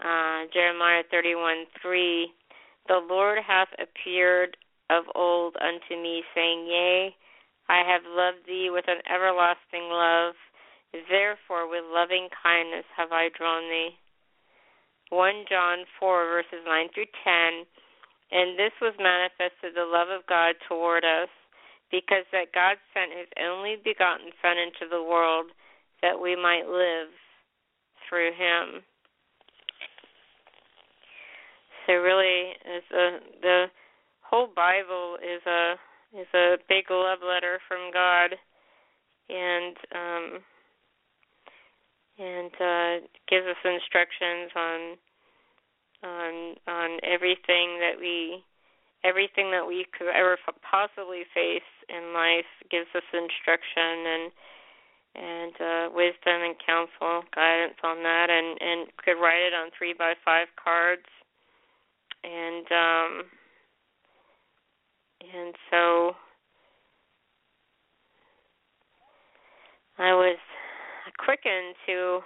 [0.00, 2.32] uh, Jeremiah 31 3.
[2.88, 4.56] The Lord hath appeared
[4.90, 7.14] of old unto me, saying, Yea,
[7.68, 10.34] I have loved thee with an everlasting love.
[10.92, 13.92] Therefore, with loving kindness have I drawn thee.
[15.10, 17.68] 1 John 4, verses 9 through 10.
[18.30, 21.28] And this was manifested the love of God toward us,
[21.90, 25.52] because that God sent his only begotten Son into the world
[26.02, 27.12] that we might live
[28.08, 28.84] through him.
[31.88, 33.64] So really, is a, the
[34.20, 35.76] whole Bible is a
[36.12, 38.36] is a big love letter from God,
[39.30, 40.26] and um,
[42.18, 44.80] and uh, gives us instructions on
[46.04, 48.44] on on everything that we
[49.02, 54.32] everything that we could ever possibly face in life gives us instruction and
[55.14, 58.28] and uh, wisdom and counsel guidance on that.
[58.28, 61.08] And and could write it on three by five cards
[62.24, 63.22] and um
[65.20, 66.12] and so
[69.98, 70.38] I was
[71.18, 72.20] quickened to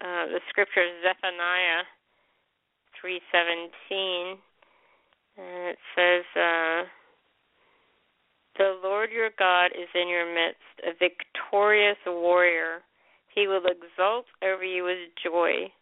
[0.00, 1.82] uh, the scripture Zephaniah
[3.00, 4.38] three seventeen,
[5.36, 6.82] and it says, uh,
[8.56, 12.82] "The Lord your God is in your midst, a victorious warrior.
[13.34, 15.72] He will exult over you with joy.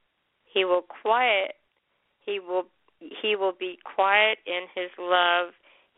[0.45, 1.53] He will quiet.
[2.25, 2.65] He will
[3.01, 5.49] he will be quiet in his love.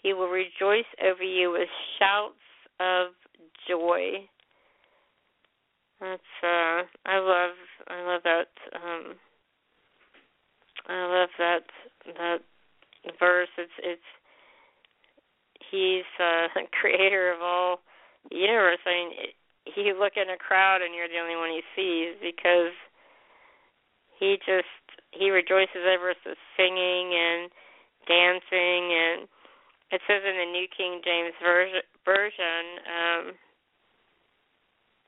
[0.02, 1.68] He will rejoice over you with
[1.98, 2.34] shouts
[2.80, 3.08] of
[3.68, 4.28] joy.
[6.00, 7.56] That's uh I love
[7.88, 9.14] I love that um
[10.88, 11.64] I love that
[12.16, 12.38] that
[13.18, 13.48] verse.
[13.58, 14.02] It's it's
[15.70, 16.46] he's uh
[16.80, 17.80] creator of all
[18.30, 18.78] the universe.
[18.86, 19.10] I mean
[19.74, 22.72] he look in a crowd and you're the only one he sees because
[24.18, 24.70] he just
[25.12, 27.50] he rejoices over us with singing and
[28.06, 29.28] dancing and
[29.90, 33.24] it says in the New King James version, um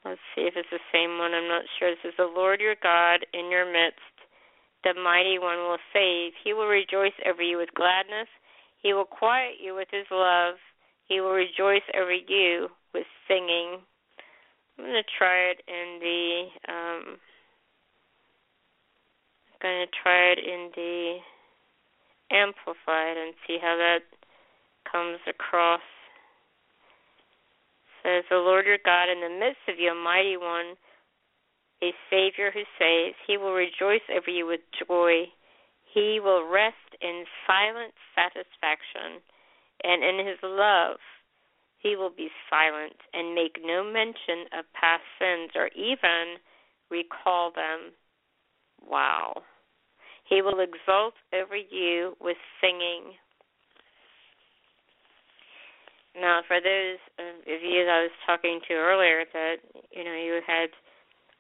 [0.05, 1.89] let's see if it's the same one, I'm not sure.
[1.93, 4.01] It says the Lord your God in your midst,
[4.85, 6.33] the mighty one will save.
[6.43, 8.29] He will rejoice over you with gladness.
[8.81, 10.57] He will quiet you with his love.
[11.05, 13.85] He will rejoice over you with singing.
[14.79, 17.03] I'm going to try it in the um
[19.63, 21.19] going to try it in the
[22.31, 24.05] amplified and see how that
[24.91, 25.85] comes across.
[28.05, 30.77] It says the Lord your God in the midst of you, a mighty one,
[31.83, 33.17] a Savior who saves.
[33.27, 35.29] He will rejoice over you with joy.
[35.93, 39.21] He will rest in silent satisfaction,
[39.85, 40.97] and in his love
[41.81, 46.37] he will be silent and make no mention of past sins or even
[46.91, 47.93] recall them.
[48.89, 49.43] Wow.
[50.29, 53.15] He will exult over you with singing.
[56.15, 59.57] Now, for those of you that I was talking to earlier, that
[59.91, 60.71] you know you had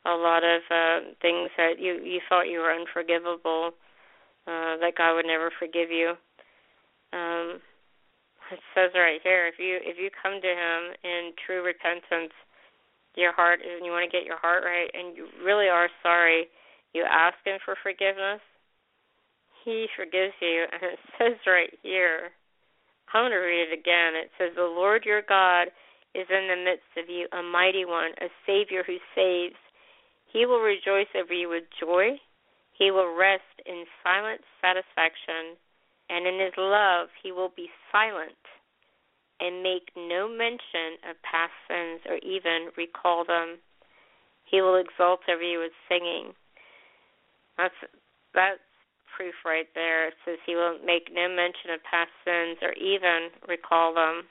[0.07, 3.70] a lot of uh, things that you you thought you were unforgivable,
[4.47, 6.15] uh, that God would never forgive you.
[7.12, 7.60] Um,
[8.52, 12.33] it says right here, if you if you come to Him in true repentance,
[13.17, 16.47] your heart and you want to get your heart right, and you really are sorry,
[16.93, 18.41] you ask Him for forgiveness.
[19.65, 22.31] He forgives you, and it says right here
[23.12, 24.15] I'm going to read it again.
[24.15, 25.67] It says, The Lord your God
[26.15, 29.59] is in the midst of you, a mighty one, a Savior who saves.
[30.33, 32.23] He will rejoice over you with joy.
[32.78, 35.59] He will rest in silent satisfaction,
[36.09, 38.39] and in his love he will be silent
[39.41, 43.59] and make no mention of past sins or even recall them.
[44.47, 46.33] He will exult over you with singing.
[47.59, 47.75] That's
[48.35, 48.61] that's
[49.17, 50.09] proof right there.
[50.09, 54.23] It says he will make no mention of past sins or even recall them.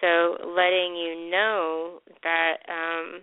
[0.00, 3.22] So letting you know that um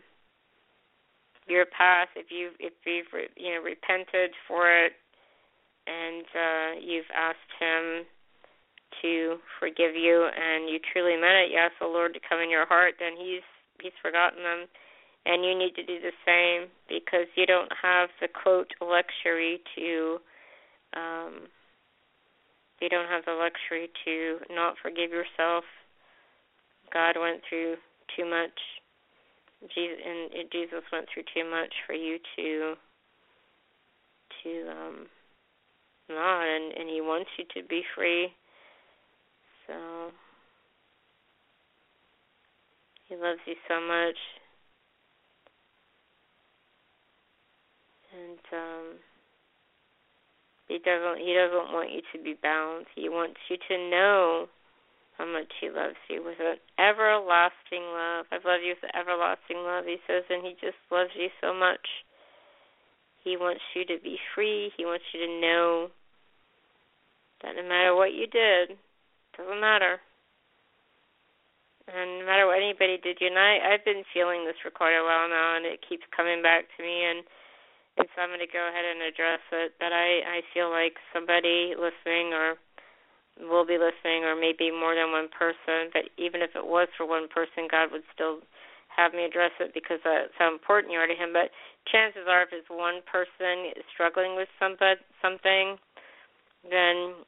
[1.48, 4.94] your past, if you if you've you know repented for it
[5.88, 8.06] and uh you've asked him
[9.02, 12.50] to forgive you and you truly meant it, you ask the Lord to come in
[12.50, 13.46] your heart, then he's
[13.82, 14.68] he's forgotten them
[15.28, 20.18] and you need to do the same because you don't have the quote luxury to
[20.96, 21.48] um
[22.80, 25.64] you don't have the luxury to not forgive yourself.
[26.94, 27.76] God went through
[28.16, 28.54] too much.
[29.74, 32.76] Jesus and Jesus went through too much for you to
[34.44, 35.06] to um
[36.08, 38.30] not and and he wants you to be free.
[39.66, 40.12] So
[43.10, 44.16] he loves you so much
[48.18, 48.86] and um
[50.68, 52.88] he doesn't he doesn't want you to be bound.
[52.96, 54.48] He wants you to know
[55.18, 58.28] how much he loves you with an everlasting love.
[58.30, 61.82] I love you with everlasting love, he says, and he just loves you so much.
[63.24, 64.72] He wants you to be free.
[64.78, 65.88] He wants you to know
[67.42, 68.78] that no matter what you did,
[69.38, 69.98] doesn't matter.
[71.88, 75.00] And no matter what anybody did you and I I've been feeling this for quite
[75.00, 77.24] a while now and it keeps coming back to me and
[77.98, 79.74] and so I'm going to go ahead and address it.
[79.80, 82.58] But I I feel like somebody listening or
[83.42, 85.94] will be listening, or maybe more than one person.
[85.94, 88.42] But even if it was for one person, God would still
[88.90, 91.34] have me address it because that's how important you are to Him.
[91.34, 91.54] But
[91.86, 95.78] chances are, if it's one person struggling with somebody something,
[96.66, 97.22] then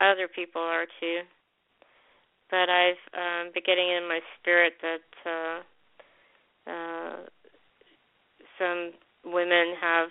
[0.00, 1.24] other people are too.
[2.50, 5.58] But I've um, been getting in my spirit that uh,
[6.70, 7.16] uh,
[8.58, 8.92] some
[9.26, 10.08] women have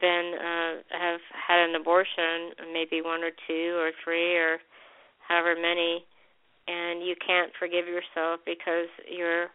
[0.00, 4.58] been uh have had an abortion, maybe one or two or three or
[5.26, 6.04] however many,
[6.68, 9.46] and you can't forgive yourself because you're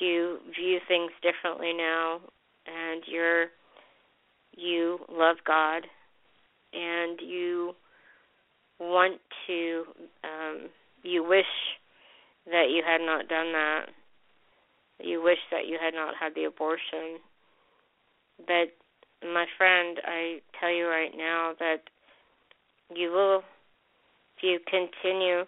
[0.00, 2.20] you view things differently now
[2.66, 3.46] and you're
[4.56, 5.82] you love God
[6.72, 7.72] and you
[8.80, 9.84] want to
[10.24, 10.68] um
[11.02, 11.44] you wish
[12.46, 13.86] that you had not done that.
[15.00, 17.18] You wish that you had not had the abortion
[18.38, 18.72] but
[19.22, 21.82] my friend, I tell you right now that
[22.94, 23.42] you will,
[24.36, 25.44] if you continue,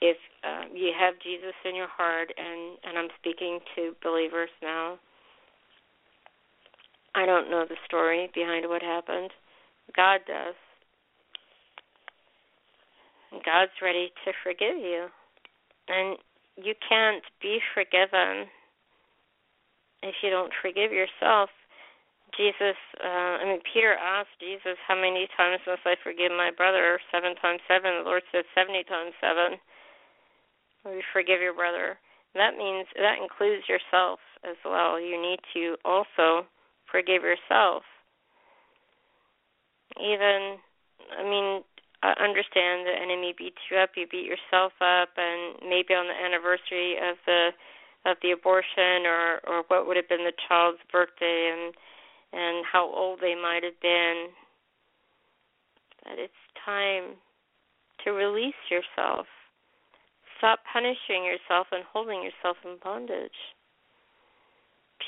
[0.00, 4.98] if uh, you have Jesus in your heart, and and I'm speaking to believers now.
[7.14, 9.30] I don't know the story behind what happened.
[9.96, 10.54] God does.
[13.44, 15.06] God's ready to forgive you.
[15.88, 16.16] And
[16.56, 18.46] you can't be forgiven
[20.02, 21.50] if you don't forgive yourself.
[22.36, 27.00] Jesus, uh, I mean, Peter asked Jesus, How many times must I forgive my brother?
[27.12, 28.02] Seven times seven.
[28.02, 29.58] The Lord said, 70 times seven.
[30.84, 31.98] We forgive your brother.
[32.34, 35.00] That means that includes yourself as well.
[35.00, 36.46] You need to also
[36.90, 37.82] forgive yourself.
[39.98, 40.56] Even,
[41.18, 41.62] I mean,
[42.02, 46.16] I understand the enemy beats you up, you beat yourself up, and maybe on the
[46.16, 47.50] anniversary of the
[48.06, 51.74] of the abortion or or what would have been the child's birthday and
[52.32, 54.28] and how old they might have been
[56.04, 56.32] that it's
[56.64, 57.16] time
[58.04, 59.26] to release yourself.
[60.38, 63.36] Stop punishing yourself and holding yourself in bondage.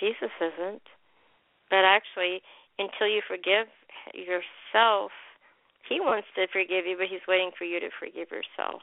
[0.01, 0.83] Jesus isn't.
[1.71, 2.43] But actually
[2.79, 3.69] until you forgive
[4.13, 5.13] yourself
[5.89, 8.83] he wants to forgive you but he's waiting for you to forgive yourself.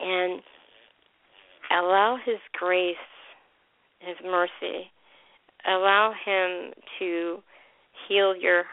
[0.00, 0.42] And
[1.70, 2.96] allow His grace,
[4.04, 4.90] His mercy,
[5.66, 7.38] allow Him to
[8.08, 8.64] heal your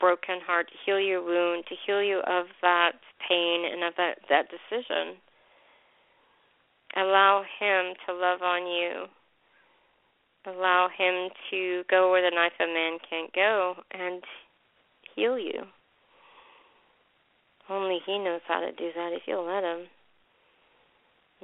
[0.00, 2.92] broken heart, to heal your wound, to heal you of that
[3.28, 5.16] pain and of that, that decision.
[6.96, 9.06] Allow Him to love on you.
[10.46, 14.22] Allow Him to go where the knife of man can't go and
[15.16, 15.62] heal you.
[17.68, 19.86] Only He knows how to do that if you'll let Him.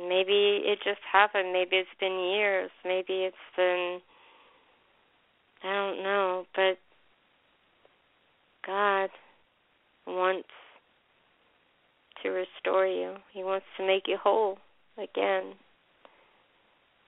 [0.00, 1.52] Maybe it just happened.
[1.52, 2.70] Maybe it's been years.
[2.84, 4.00] Maybe it's been
[5.62, 6.78] I don't know, but
[8.66, 9.10] God
[10.06, 10.48] wants
[12.22, 13.16] to restore you.
[13.32, 14.58] He wants to make you whole
[14.96, 15.52] again.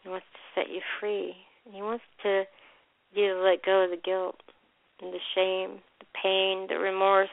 [0.02, 1.34] He wants to set you free.
[1.70, 2.44] He wants to
[3.14, 4.36] you to let go of the guilt
[5.00, 7.28] and the shame, the pain, the remorse,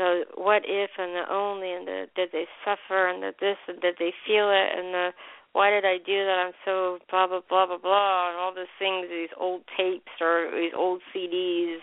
[0.00, 3.78] the what if and the only and the did they suffer and the this and
[3.82, 5.10] did they feel it and the
[5.52, 6.46] why did I do that?
[6.46, 10.50] I'm so blah blah blah blah blah and all these things, these old tapes or
[10.56, 11.80] these old CDs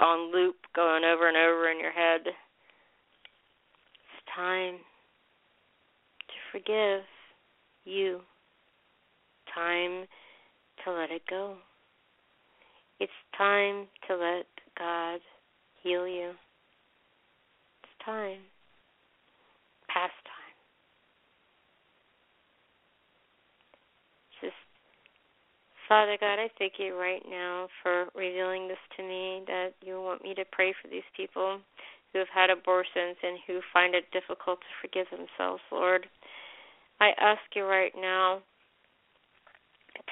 [0.00, 2.22] on loop going over and over in your head.
[2.24, 2.34] It's
[4.34, 4.76] time
[6.28, 7.04] to forgive
[7.84, 8.20] you.
[9.54, 10.06] Time
[10.84, 11.56] to let it go.
[13.00, 14.46] It's time to let
[14.78, 15.20] God
[15.82, 16.32] heal you
[18.04, 18.40] time,
[19.88, 20.56] past time.
[24.40, 24.54] Just,
[25.88, 30.22] Father God, I thank you right now for revealing this to me that you want
[30.22, 31.60] me to pray for these people
[32.12, 36.06] who have had abortions and who find it difficult to forgive themselves, Lord.
[37.00, 38.40] I ask you right now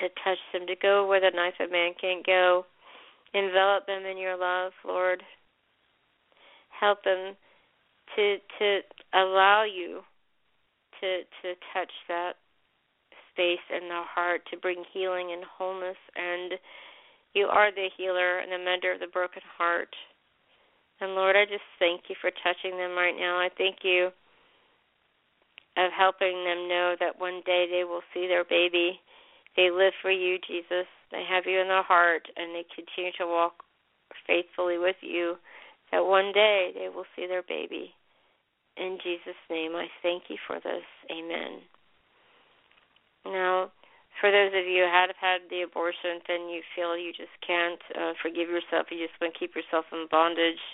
[0.01, 2.65] to touch them, to go where the knife of man can't go.
[3.35, 5.23] Envelop them in your love, Lord.
[6.81, 7.37] Help them
[8.17, 8.81] to to
[9.15, 10.01] allow you
[11.01, 12.35] to to touch that
[13.33, 16.59] space in the heart to bring healing and wholeness and
[17.35, 19.95] you are the healer and the mender of the broken heart.
[21.01, 23.39] And Lord, I just thank you for touching them right now.
[23.39, 24.11] I thank you
[25.77, 29.01] of helping them know that one day they will see their baby.
[29.57, 30.87] They live for you, Jesus.
[31.13, 33.63] They have you in their heart and they continue to walk
[34.27, 35.37] faithfully with you.
[35.93, 37.95] That one day they will see their baby.
[38.81, 40.89] In Jesus' name, I thank you for this.
[41.13, 41.61] Amen.
[43.29, 43.69] Now,
[44.25, 47.81] for those of you who have had the abortion and you feel you just can't
[47.93, 50.65] uh, forgive yourself, you just want to keep yourself in bondage.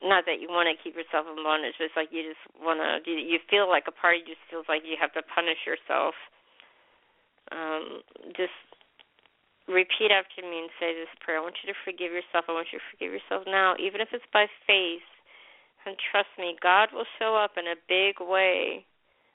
[0.00, 2.80] Not that you want to keep yourself in bondage, but it's like you just want
[2.80, 3.04] to.
[3.04, 6.16] You feel like a part of you just feels like you have to punish yourself.
[7.52, 8.00] Um,
[8.32, 8.56] just
[9.68, 11.36] repeat after me and say this prayer.
[11.36, 12.48] I want you to forgive yourself.
[12.48, 15.04] I want you to forgive yourself now, even if it's by faith
[15.90, 18.86] and trust me, God will show up in a big way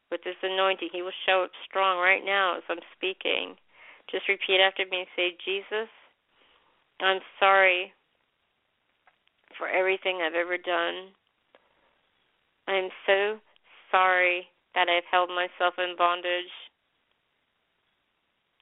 [0.09, 0.87] with this anointing.
[0.93, 3.59] He will show up strong right now as I'm speaking.
[4.09, 5.91] Just repeat after me and say, Jesus,
[7.01, 7.91] I'm sorry
[9.57, 11.11] for everything I've ever done.
[12.67, 13.39] I'm so
[13.91, 16.55] sorry that I've held myself in bondage.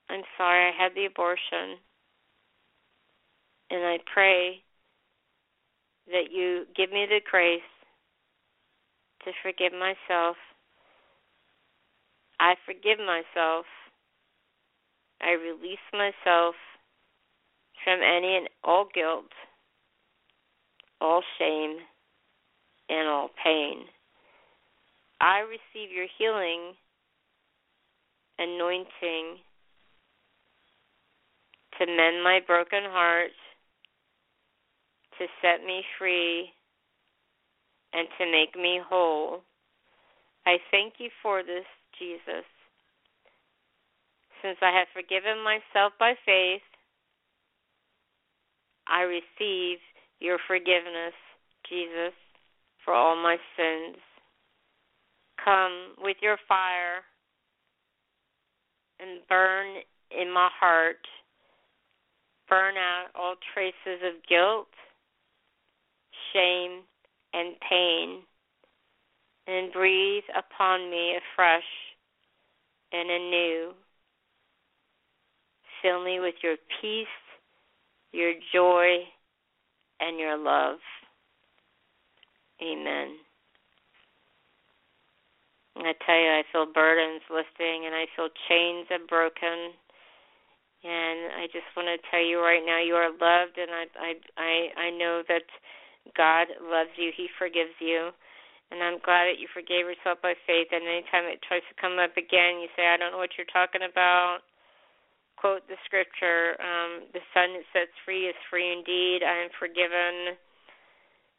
[0.09, 1.77] I'm sorry I had the abortion.
[3.69, 4.63] And I pray
[6.07, 7.61] that you give me the grace
[9.25, 10.37] to forgive myself.
[12.39, 13.65] I forgive myself.
[15.21, 16.55] I release myself
[17.83, 19.31] from any and all guilt,
[20.99, 21.77] all shame,
[22.89, 23.85] and all pain.
[25.21, 26.73] I receive your healing
[28.39, 29.37] anointing
[31.79, 33.31] to mend my broken heart,
[35.19, 36.49] to set me free
[37.93, 39.41] and to make me whole.
[40.45, 41.65] I thank you for this,
[41.99, 42.45] Jesus.
[44.43, 46.61] since I have forgiven myself by faith,
[48.87, 49.79] I receive
[50.19, 51.15] your forgiveness,
[51.69, 52.13] Jesus,
[52.83, 53.97] for all my sins.
[55.43, 57.03] Come with your fire
[58.99, 59.81] and burn
[60.11, 60.99] in my heart,
[62.49, 64.67] burn out all traces of guilt,
[66.33, 66.81] shame,
[67.33, 68.19] and pain,
[69.47, 71.63] and breathe upon me afresh
[72.91, 73.71] and anew.
[75.81, 77.07] Fill me with your peace,
[78.11, 78.99] your joy,
[79.99, 80.77] and your love.
[82.61, 83.17] Amen.
[85.75, 89.73] I tell you, I feel burdens lifting and I feel chains are broken.
[90.83, 94.11] And I just want to tell you right now, you are loved, and I I
[94.35, 95.47] I I know that
[96.17, 97.11] God loves you.
[97.15, 98.11] He forgives you,
[98.71, 100.67] and I'm glad that you forgave yourself by faith.
[100.71, 103.49] And anytime it tries to come up again, you say, "I don't know what you're
[103.53, 104.43] talking about."
[105.35, 109.23] Quote the scripture: um, "The Son that sets free is free indeed.
[109.23, 110.37] I am forgiven."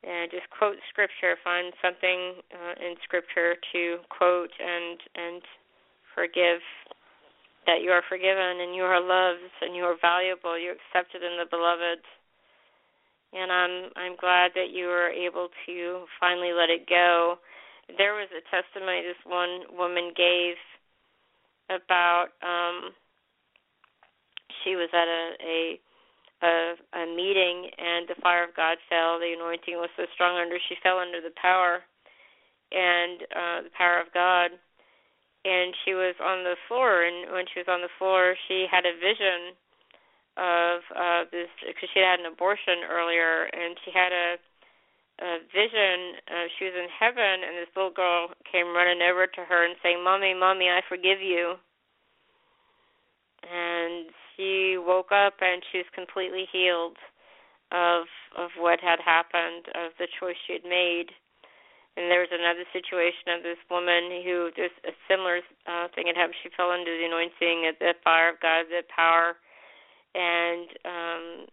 [0.05, 5.43] and just quote scripture find something uh, in scripture to quote and and
[6.12, 6.60] forgive
[7.67, 11.41] that you are forgiven and you are loved and you are valuable you're accepted in
[11.41, 12.05] the beloved
[13.35, 17.37] and i'm i'm glad that you were able to finally let it go
[17.99, 20.57] there was a testimony this one woman gave
[21.69, 22.93] about um
[24.63, 25.81] she was at a a
[26.45, 29.17] a, a meeting and the fire of God fell.
[29.17, 31.81] The anointing was so strong under she fell under the power
[32.73, 34.51] and uh the power of God.
[35.45, 38.85] And she was on the floor and when she was on the floor she had
[38.85, 39.57] a vision
[40.37, 44.37] of uh this because she had an abortion earlier and she had a
[45.23, 49.47] a vision uh, she was in heaven and this little girl came running over to
[49.47, 51.55] her and saying mommy mommy i forgive you
[53.47, 56.97] and she woke up and she was completely healed
[57.73, 58.07] of
[58.37, 61.11] of what had happened, of the choice she had made.
[61.95, 65.39] And there was another situation of this woman who just a similar
[65.71, 66.35] uh, thing had happened.
[66.43, 69.39] She fell under the anointing of the fire of God, the power,
[70.15, 71.47] and um,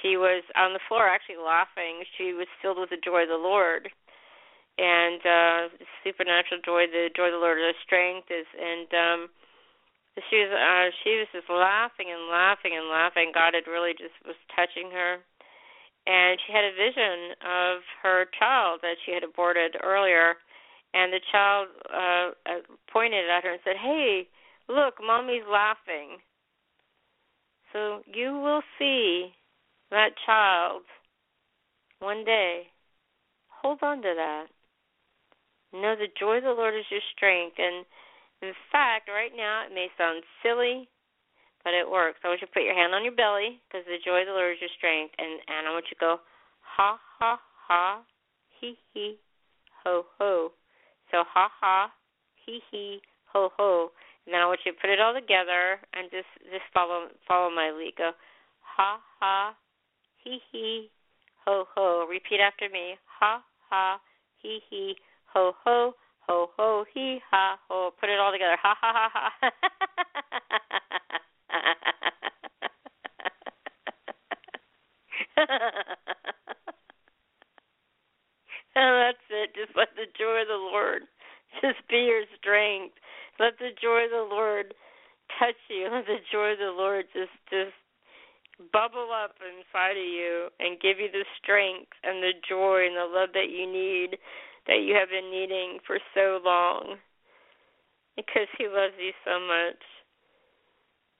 [0.00, 2.04] she was on the floor actually laughing.
[2.16, 3.90] She was filled with the joy of the Lord.
[4.74, 5.62] And uh
[6.02, 9.20] supernatural joy, the joy of the Lord, the strength is and um
[10.30, 13.30] she was uh she was just laughing and laughing and laughing.
[13.30, 15.22] God had really just was touching her.
[16.10, 20.36] And she had a vision of her child that she had aborted earlier.
[20.92, 24.26] And the child uh, uh pointed at her and said hey
[24.66, 26.18] look mommy's laughing
[27.74, 29.28] so you will see
[29.90, 30.82] that child
[31.98, 32.62] one day
[33.48, 34.46] hold on to that
[35.74, 37.84] know the joy of the lord is your strength and
[38.44, 40.88] in fact, right now it may sound silly,
[41.64, 42.20] but it works.
[42.22, 44.36] I want you to put your hand on your belly because the joy of the
[44.36, 46.20] Lord is your strength, and and I want you to go
[46.60, 48.04] ha ha ha,
[48.60, 49.16] he he,
[49.82, 50.52] ho ho.
[51.10, 51.88] So ha ha,
[52.44, 53.00] he he,
[53.32, 53.92] ho ho.
[54.26, 57.70] And I want you to put it all together and just just follow follow my
[57.70, 57.92] lead.
[57.98, 58.12] Go
[58.60, 59.54] ha ha,
[60.22, 60.90] he he,
[61.44, 62.06] ho ho.
[62.08, 62.96] Repeat after me.
[63.20, 64.00] Ha ha,
[64.40, 64.96] he he,
[65.26, 67.90] ho ho ho ho he ha ho.
[68.00, 68.56] Put it all together.
[68.62, 69.50] Ha ha ha ha.
[75.36, 75.56] and
[78.74, 79.50] that's it.
[79.54, 81.02] Just let the joy of the Lord
[81.60, 82.94] just be your strength.
[83.38, 84.74] Let the joy of the Lord
[85.38, 85.88] touch you.
[85.92, 87.74] Let the joy of the Lord just just
[88.72, 93.10] bubble up inside of you and give you the strength and the joy and the
[93.10, 94.14] love that you need
[94.66, 96.96] that you have been needing for so long
[98.16, 99.82] because He loves you so much.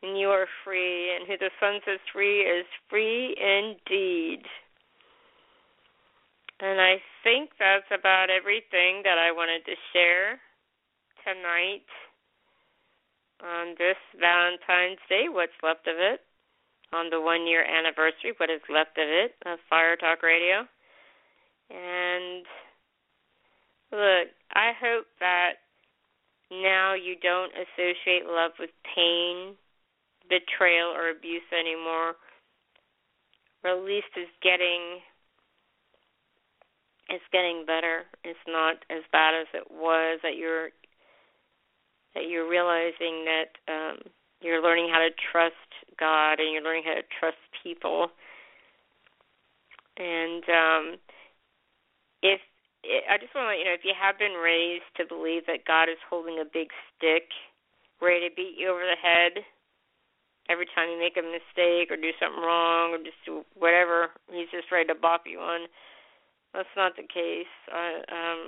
[0.03, 4.45] And you are free, and who the Son sets free is free indeed.
[6.61, 10.39] And I think that's about everything that I wanted to share
[11.25, 11.89] tonight
[13.45, 16.21] on this Valentine's Day, what's left of it,
[16.93, 20.65] on the one year anniversary, what is left of it, of Fire Talk Radio.
[21.71, 22.47] And
[23.95, 25.63] Look, I hope that
[26.51, 29.55] now you don't associate love with pain,
[30.27, 32.19] betrayal, or abuse anymore.
[33.63, 34.99] Or at least it's getting
[37.09, 38.03] it's getting better.
[38.25, 40.71] It's not as bad as it was that you're
[42.15, 43.99] that you're realizing that um
[44.41, 45.55] you're learning how to trust
[45.99, 48.09] God and you're learning how to trust people.
[49.97, 50.85] And um
[52.23, 52.41] if
[52.85, 55.65] I just want to let you know if you have been raised to believe that
[55.65, 57.33] God is holding a big stick
[58.01, 59.41] ready to beat you over the head
[60.51, 64.13] every time you make a mistake or do something wrong or just do whatever.
[64.29, 65.69] He's just ready to bop you on.
[66.53, 67.51] That's not the case.
[67.73, 68.41] Uh, um,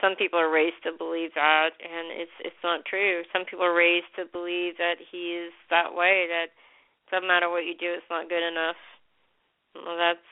[0.00, 3.22] some people are raised to believe that, and it's it's not true.
[3.32, 6.26] Some people are raised to believe that he is that way.
[6.28, 8.78] That it doesn't matter what you do, it's not good enough.
[9.74, 10.28] Well, that's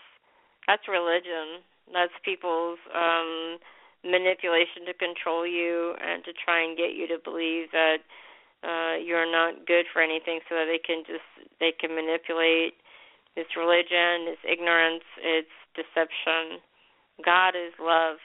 [0.67, 1.63] that's religion.
[1.93, 3.59] That's people's um
[4.05, 8.07] manipulation to control you and to try and get you to believe that
[8.63, 11.27] uh you're not good for anything so that they can just
[11.59, 12.79] they can manipulate
[13.37, 16.59] it's religion, it's ignorance, it's deception.
[17.23, 18.17] God is love.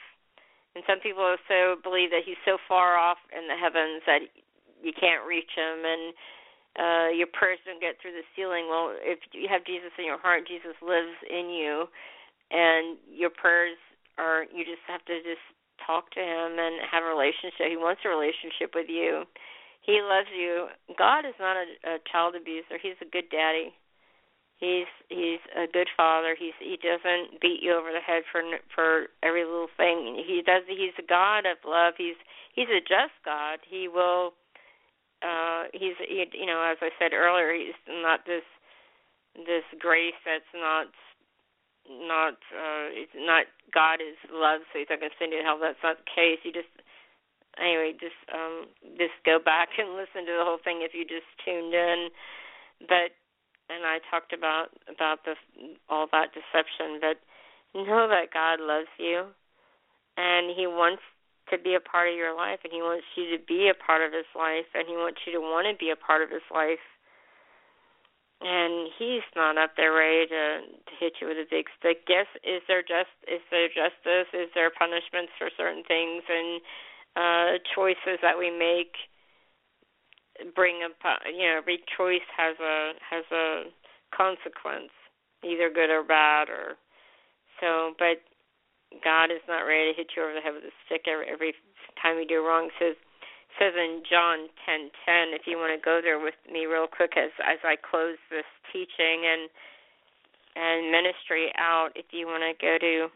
[0.74, 4.24] And some people so believe that he's so far off in the heavens that
[4.82, 6.04] you can't reach him and
[6.72, 8.66] uh your prayers don't get through the ceiling.
[8.72, 11.86] Well, if you have Jesus in your heart, Jesus lives in you
[12.50, 13.76] and your prayers
[14.16, 15.44] are you just have to just
[15.86, 17.68] talk to him and have a relationship.
[17.68, 19.24] He wants a relationship with you.
[19.82, 20.68] He loves you.
[20.96, 22.78] God is not a, a child abuser.
[22.80, 23.74] He's a good daddy.
[24.62, 26.36] He's he's a good father.
[26.38, 30.22] He's he doesn't beat you over the head for for every little thing.
[30.22, 30.62] He does.
[30.70, 31.94] He's a God of love.
[31.98, 32.14] He's
[32.54, 33.58] he's a just God.
[33.66, 34.38] He will.
[35.18, 37.50] uh He's he, you know as I said earlier.
[37.52, 38.46] He's not this
[39.34, 40.86] this grace that's not
[41.90, 45.58] not uh it's not God is love, so he's not gonna send you to hell.
[45.58, 46.38] That's not the case.
[46.46, 46.70] You just
[47.58, 51.26] anyway, just um just go back and listen to the whole thing if you just
[51.42, 52.14] tuned in.
[52.86, 53.10] But
[53.70, 55.34] and I talked about about the
[55.88, 57.20] all that deception, but
[57.74, 59.26] know that God loves you
[60.16, 61.02] and he wants
[61.50, 64.02] to be a part of your life and he wants you to be a part
[64.02, 66.44] of his life and he wants you to want to be a part of his
[66.52, 66.84] life
[68.42, 72.02] and he's not up there ready to to hit you with a big stick.
[72.08, 74.28] Yes, is there just is there justice?
[74.34, 76.60] Is there punishments for certain things and
[77.14, 78.98] uh choices that we make
[80.54, 80.92] bring up
[81.26, 83.64] you know every choice has a has a
[84.14, 84.92] consequence
[85.44, 86.76] either good or bad or
[87.60, 88.22] so but
[89.00, 91.54] God is not ready to hit you over the head with a stick every, every
[91.96, 92.68] time you do wrong.
[92.76, 92.96] Says
[93.56, 97.30] says in John 10:10 if you want to go there with me real quick as
[97.40, 99.48] as I close this teaching and
[100.56, 103.08] and ministry out if you want to go to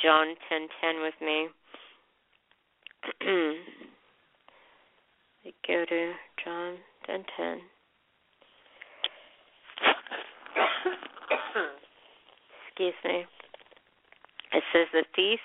[0.00, 1.48] John 10:10 with me
[5.66, 7.58] go to John 10:10
[12.68, 13.26] Excuse me.
[14.52, 15.40] It says the thief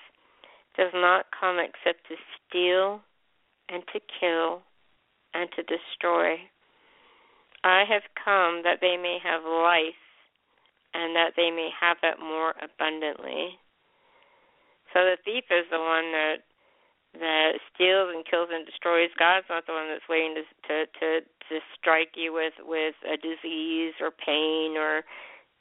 [0.78, 2.16] does not come except to
[2.48, 3.02] steal
[3.70, 4.62] and to kill
[5.34, 6.36] and to destroy.
[7.64, 10.00] I have come that they may have life
[10.94, 13.60] and that they may have it more abundantly.
[14.94, 16.49] So the thief is the one that
[17.18, 19.10] that steals and kills and destroys.
[19.18, 23.18] God's not the one that's waiting to to to, to strike you with with a
[23.18, 25.02] disease or pain or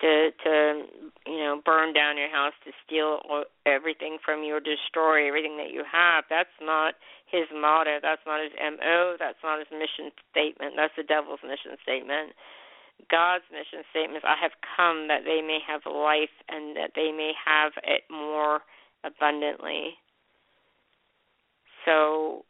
[0.00, 0.84] to to
[1.26, 3.24] you know burn down your house to steal
[3.64, 6.24] everything from you or destroy everything that you have.
[6.28, 6.94] That's not
[7.26, 7.98] his motto.
[8.02, 10.74] That's not his mo that's not his mission statement.
[10.76, 12.36] That's the devil's mission statement.
[13.10, 17.14] God's mission statement is i have come that they may have life and that they
[17.14, 18.66] may have it more
[19.06, 19.94] abundantly
[21.88, 22.44] so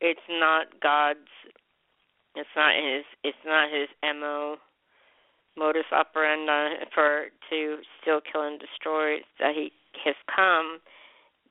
[0.00, 1.30] it's not god's
[2.34, 4.56] it's not his it's not his mo
[5.56, 9.70] modus operandi for to steal, kill, and destroy that he
[10.04, 10.78] has come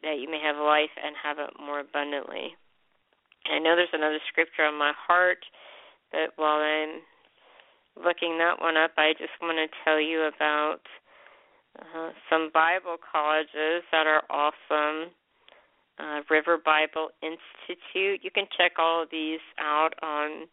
[0.02, 2.56] that you may have life and have it more abundantly.
[3.48, 5.40] I know there's another scripture on my heart,
[6.12, 7.00] but while I'm
[7.96, 10.84] looking that one up, I just want to tell you about
[11.80, 15.12] uh, some Bible colleges that are awesome.
[16.00, 18.22] Uh, River Bible Institute.
[18.24, 20.48] You can check all of these out on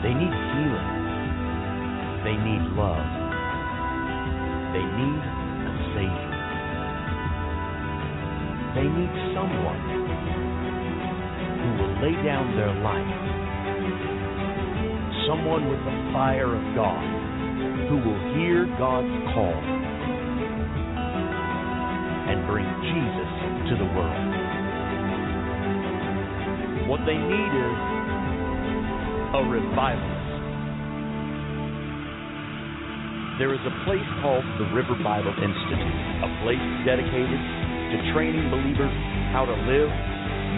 [0.00, 0.98] They need healing.
[2.24, 3.04] They need love.
[4.72, 5.20] They need
[5.68, 6.32] a Savior.
[8.80, 9.80] They need someone
[11.60, 13.12] who will lay down their life.
[15.28, 17.04] Someone with the fire of God
[17.92, 19.58] who will hear God's call
[22.32, 23.30] and bring Jesus
[23.68, 24.37] to the world.
[26.88, 27.76] What they need is
[29.36, 30.32] a revivalist.
[33.36, 35.94] There is a place called the River Bible Institute,
[36.24, 37.36] a place dedicated
[37.92, 38.88] to training believers
[39.36, 39.92] how to live,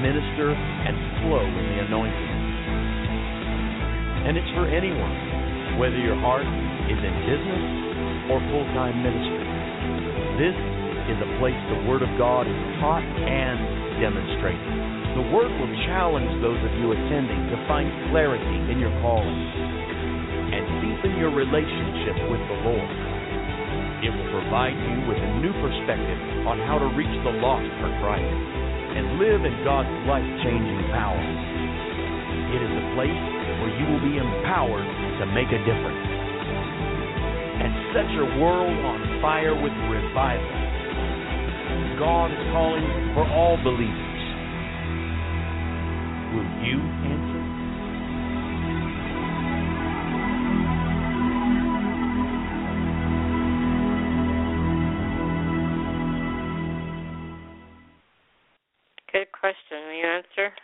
[0.07, 0.95] minister, and
[1.27, 2.31] flow in the anointing.
[4.31, 6.47] And it's for anyone, whether your heart
[6.87, 7.65] is in business
[8.31, 9.51] or full time ministry.
[10.39, 10.55] This
[11.11, 15.00] is a place the Word of God is taught and demonstrated.
[15.11, 19.43] The Word will challenge those of you attending to find clarity in your calling
[20.55, 22.91] and deepen your relationship with the Lord.
[24.07, 27.91] It will provide you with a new perspective on how to reach the lost for
[27.99, 31.19] Christ and live in God's life changing power.
[32.55, 33.23] It is a place
[33.61, 34.89] where you will be empowered
[35.21, 36.07] to make a difference
[37.61, 40.55] and set your world on fire with revival.
[41.99, 44.10] God is calling for all believers.
[46.33, 47.43] Will you answer?
[59.11, 59.83] Good question.
[59.87, 60.55] Will you answer?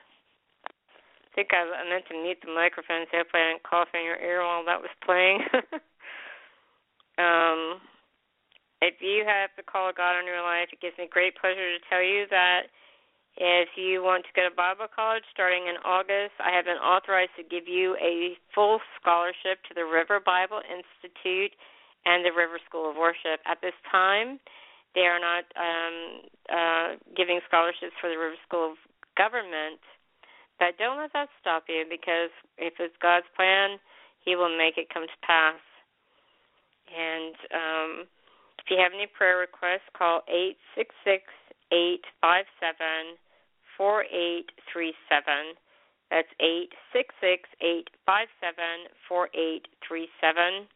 [0.71, 4.23] I think I, meant to mute the microphone so hopefully I didn't cough in your
[4.23, 5.43] ear while that was playing.
[7.19, 7.83] um,
[8.81, 11.75] if you have the call of God on your life, it gives me great pleasure
[11.75, 12.71] to tell you that
[13.37, 17.37] if you want to go to Bible college starting in August, I have been authorized
[17.37, 21.53] to give you a full scholarship to the River Bible Institute
[22.09, 23.45] and the River School of Worship.
[23.45, 24.41] At this time,
[24.97, 25.97] they are not um,
[26.49, 28.81] uh, giving scholarships for the River School of
[29.21, 29.85] Government,
[30.57, 33.77] but don't let that stop you because if it's God's plan,
[34.25, 35.61] He will make it come to pass.
[36.89, 37.93] And um,
[38.65, 41.29] if you have any prayer requests, call eight six six
[41.69, 43.21] eight five seven
[43.77, 45.55] four eight three seven.
[46.11, 50.67] That's eight six six eight five seven four eight three seven.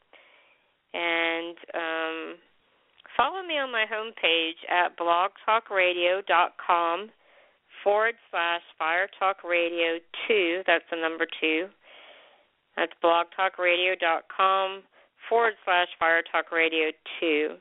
[0.92, 2.36] And um,
[3.16, 7.10] follow me on my homepage at blogtalkradio.com
[7.84, 9.98] forward slash Fire Talk Radio
[10.28, 10.62] 2.
[10.66, 11.66] That's the number 2.
[12.76, 14.82] That's blogtalkradio.com
[15.28, 17.56] forward slash Fire Talk Radio 2.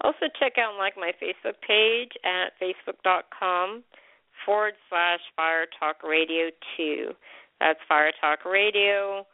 [0.00, 3.82] Also, check out like my Facebook page at facebook.com
[4.44, 7.10] forward slash Fire Talk Radio 2.
[7.60, 9.26] That's Fire Talk Radio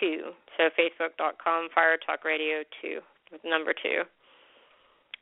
[0.00, 0.30] 2.
[0.56, 3.00] So, facebook.com Fire Talk Radio 2
[3.32, 4.02] with number 2.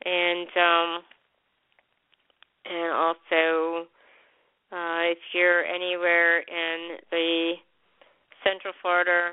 [0.05, 1.03] And, um,
[2.65, 3.87] and also,
[4.71, 7.53] uh, if you're anywhere in the
[8.43, 9.31] Central Florida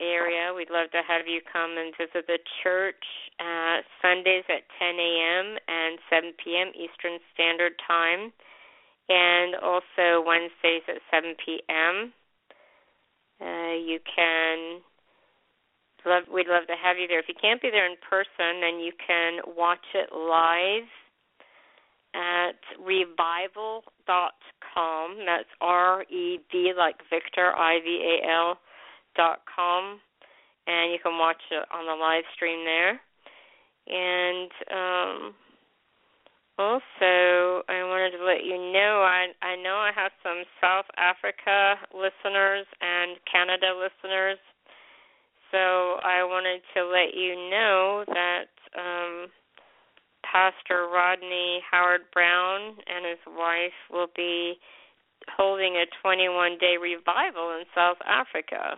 [0.00, 3.04] area, we'd love to have you come and visit the church
[3.40, 5.56] uh, Sundays at 10 a.m.
[5.68, 6.68] and 7 p.m.
[6.76, 8.32] Eastern Standard Time,
[9.08, 12.12] and also Wednesdays at 7 p.m.
[13.40, 14.80] Uh, you can
[16.06, 17.20] love we'd love to have you there.
[17.20, 20.88] If you can't be there in person, then you can watch it live
[22.14, 24.38] at revival dot
[24.74, 25.18] com.
[25.26, 28.58] That's R E V like Victor I V A L
[29.16, 30.00] dot com,
[30.66, 33.00] and you can watch it on the live stream there.
[33.88, 35.34] And um,
[36.58, 41.76] also, I wanted to let you know I I know I have some South Africa
[41.94, 44.38] listeners and Canada listeners,
[45.50, 48.50] so I wanted to let you know that.
[48.76, 49.28] Um,
[50.26, 54.58] Pastor Rodney Howard Brown and his wife will be
[55.36, 58.76] holding a 21 day revival in South Africa.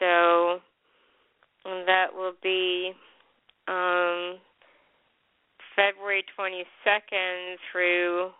[0.00, 0.60] So
[1.64, 2.92] that will be
[3.68, 4.38] um,
[5.76, 8.30] February 22nd through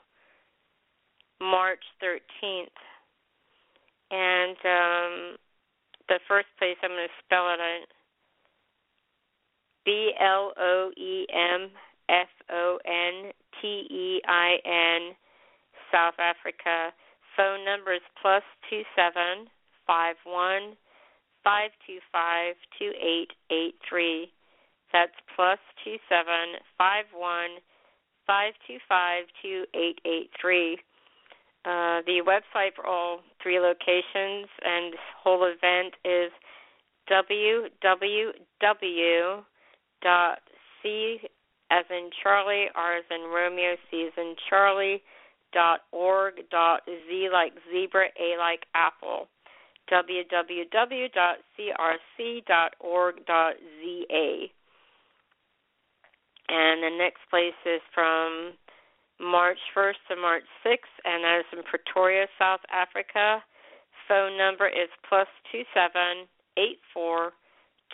[1.40, 2.66] March 13th.
[4.10, 5.36] And um,
[6.08, 7.86] the first place I'm going to spell it, on
[9.84, 11.70] B L O E M
[12.08, 15.14] F O N T E I N,
[15.92, 16.92] South Africa.
[17.36, 19.47] Phone number is plus two seven
[19.86, 20.76] five one
[21.44, 24.33] five two five two eight eight three.
[24.93, 27.60] That's plus two seven five one
[28.27, 30.78] five two five two eight eight three.
[31.65, 36.33] Uh, the website for all three locations and this whole event is
[37.10, 38.33] www
[40.02, 40.39] dot
[40.83, 41.20] c
[41.70, 45.02] as in Charlie, R as in Romeo, C as in Charlie
[45.52, 49.28] dot org dot z like zebra, a like apple.
[49.91, 54.51] Www dot crc dot org dot za.
[56.49, 58.52] And the next place is from
[59.20, 63.43] March 1st to March 6th, and that is in Pretoria, South Africa.
[64.09, 67.33] Phone number is plus two seven eight four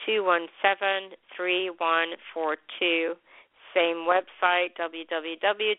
[0.07, 3.15] two one seven three one four two.
[3.75, 5.77] Same website www.crc.org.za.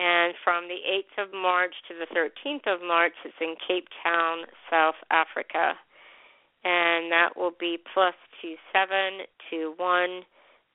[0.00, 0.80] And from the
[1.20, 5.74] 8th of March to the 13th of March, it's in Cape Town, South Africa.
[6.64, 10.22] And that will be plus two seven two one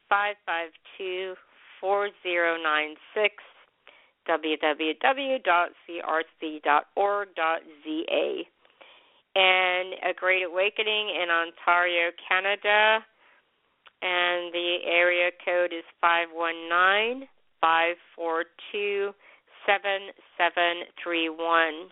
[0.10, 1.34] five five two
[1.82, 3.34] four zero nine six
[4.30, 5.44] www.crc.org.za.
[9.38, 13.04] And a Great Awakening in Ontario, Canada.
[14.02, 17.28] And the area code is five one nine
[17.66, 19.10] five four two
[19.66, 21.90] seven seven three one.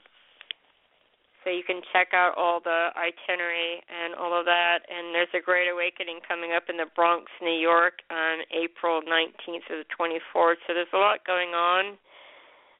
[1.41, 4.85] So you can check out all the itinerary and all of that.
[4.87, 9.65] And there's a Great Awakening coming up in the Bronx, New York on April 19th
[9.67, 10.61] to the 24th.
[10.63, 11.99] So there's a lot going on,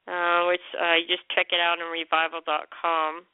[0.08, 3.28] uh, which uh, you just check it out on revival.com.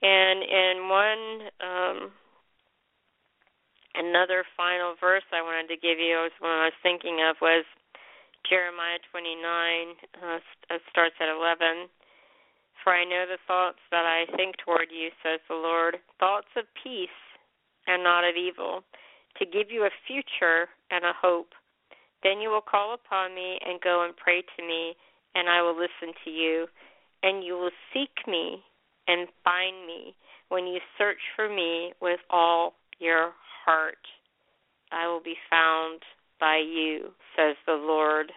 [0.00, 1.24] And in one,
[1.60, 1.98] um,
[3.92, 7.68] another final verse I wanted to give you, was one I was thinking of was
[8.46, 11.88] Jeremiah 29, uh, starts at 11.
[12.82, 16.64] For I know the thoughts that I think toward you, says the Lord, thoughts of
[16.82, 17.20] peace
[17.86, 18.82] and not of evil,
[19.38, 21.52] to give you a future and a hope.
[22.22, 24.94] Then you will call upon me and go and pray to me,
[25.34, 26.66] and I will listen to you.
[27.22, 28.62] And you will seek me
[29.08, 30.14] and find me
[30.48, 33.32] when you search for me with all your
[33.64, 33.98] heart.
[34.92, 36.00] I will be found
[36.40, 38.32] by you, says the Lord.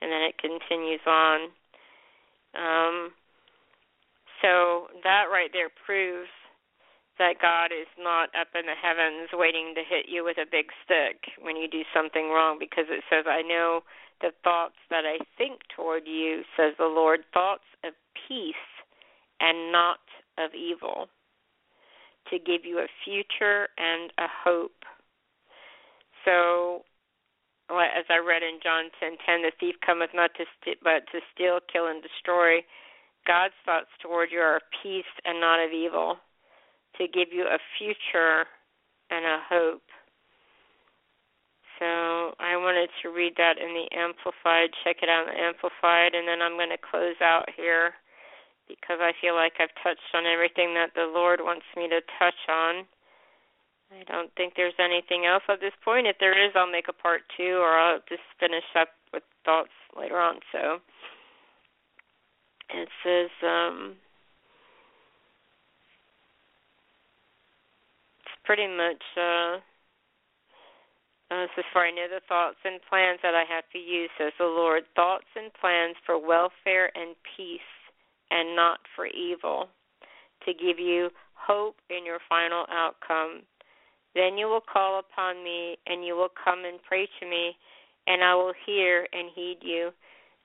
[0.00, 1.48] And then it continues on.
[2.54, 3.10] Um,
[4.42, 6.28] so that right there proves
[7.18, 10.66] that God is not up in the heavens waiting to hit you with a big
[10.84, 13.80] stick when you do something wrong because it says, I know
[14.20, 17.92] the thoughts that I think toward you, says the Lord, thoughts of
[18.28, 18.68] peace
[19.40, 20.00] and not
[20.38, 21.08] of evil,
[22.30, 24.84] to give you a future and a hope.
[26.24, 26.82] So,
[27.70, 31.60] as I read in John 10:10, the thief cometh not to st- but to steal,
[31.60, 32.64] kill, and destroy.
[33.26, 36.20] God's thoughts toward you are peace and not of evil,
[36.98, 38.46] to give you a future
[39.10, 39.82] and a hope.
[41.78, 44.70] So I wanted to read that in the Amplified.
[44.84, 47.94] Check it out in the Amplified, and then I'm going to close out here
[48.68, 52.40] because I feel like I've touched on everything that the Lord wants me to touch
[52.48, 52.86] on.
[53.92, 56.06] I don't think there's anything else at this point.
[56.06, 59.70] If there is, I'll make a part two, or I'll just finish up with thoughts
[59.98, 60.40] later on.
[60.52, 60.78] So
[62.70, 63.94] it says, um,
[68.20, 69.02] it's pretty much.
[69.16, 69.58] Uh,
[71.28, 74.44] uh, for I know the thoughts and plans that I have for you, says the
[74.44, 74.84] Lord.
[74.94, 77.60] Thoughts and plans for welfare and peace,
[78.30, 79.68] and not for evil,
[80.44, 83.42] to give you hope in your final outcome.
[84.16, 87.52] Then you will call upon me, and you will come and pray to me,
[88.06, 89.90] and I will hear and heed you.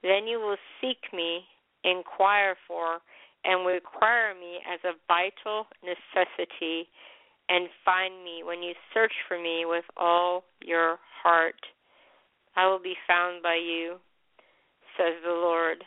[0.03, 1.45] Then you will seek me,
[1.85, 2.99] inquire for,
[3.45, 6.89] and require me as a vital necessity
[7.47, 11.55] and find me when you search for me with all your heart.
[12.57, 13.95] I will be found by you,
[14.97, 15.83] says the Lord.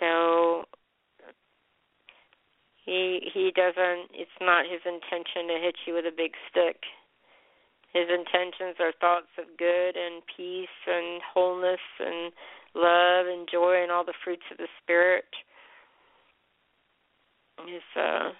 [0.00, 0.64] So
[2.86, 6.78] he he doesn't it's not his intention to hit you with a big stick.
[7.92, 12.32] His intentions are thoughts of good and peace and wholeness and
[12.74, 15.26] love and joy and all the fruits of the spirit.
[17.66, 18.30] His uh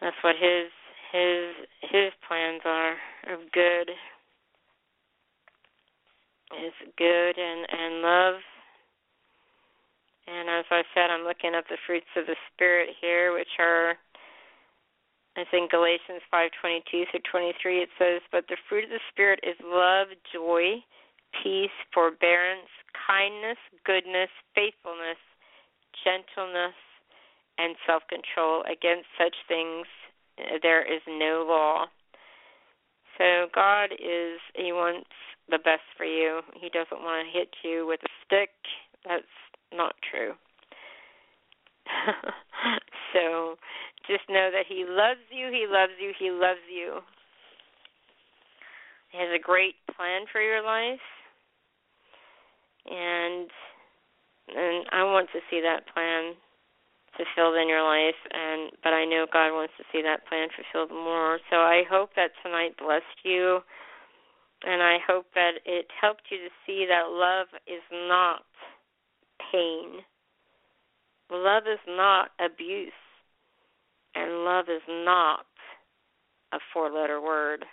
[0.00, 0.68] that's what his
[1.12, 1.54] his
[1.90, 2.96] his plans are
[3.32, 3.90] of good.
[6.54, 8.34] Is good and and love.
[10.26, 13.94] And as I said, I'm looking up the fruits of the spirit here, which are
[15.36, 19.60] I think Galatians 5:22 through 23 it says, "But the fruit of the spirit is
[19.60, 20.82] love, joy,
[21.42, 22.70] peace, forbearance,
[23.06, 25.18] kindness, goodness, faithfulness,
[26.04, 26.74] gentleness,
[27.58, 28.62] and self control.
[28.62, 29.86] Against such things
[30.62, 31.86] there is no law.
[33.18, 35.10] So God is He wants
[35.48, 36.42] the best for you.
[36.54, 38.50] He doesn't want to hit you with a stick.
[39.04, 39.24] That's
[39.72, 40.32] not true.
[43.12, 43.56] so
[44.06, 47.00] just know that he loves you, he loves you, he loves you.
[49.10, 51.02] He has a great plan for your life.
[52.86, 53.50] And
[54.48, 56.34] and I want to see that plan
[57.16, 60.94] fulfilled in your life and but I know God wants to see that plan fulfilled
[60.94, 61.38] more.
[61.50, 63.60] So I hope that tonight blessed you
[64.62, 68.42] and I hope that it helped you to see that love is not
[69.52, 70.02] pain.
[71.30, 72.92] Love is not abuse.
[74.14, 75.46] And love is not
[76.52, 77.64] a four letter word.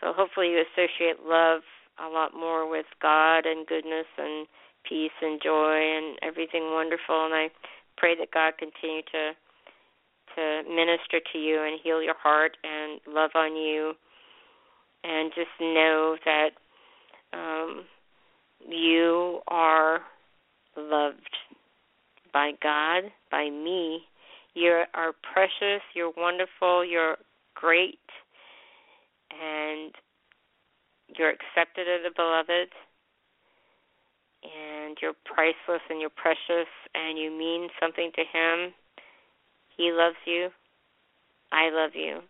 [0.00, 1.62] So hopefully you associate love
[1.98, 4.46] a lot more with God and goodness and
[4.88, 7.50] peace and joy and everything wonderful and I
[7.96, 9.32] pray that God continue to
[10.36, 13.94] to minister to you and heal your heart and love on you
[15.02, 16.47] and just know that
[18.68, 20.00] you are
[20.76, 21.36] loved
[22.32, 24.02] by God, by me.
[24.54, 27.16] You are precious, you're wonderful, you're
[27.54, 27.98] great,
[29.30, 29.92] and
[31.16, 32.68] you're accepted of the beloved,
[34.42, 38.72] and you're priceless and you're precious, and you mean something to Him.
[39.76, 40.48] He loves you.
[41.52, 42.20] I love you.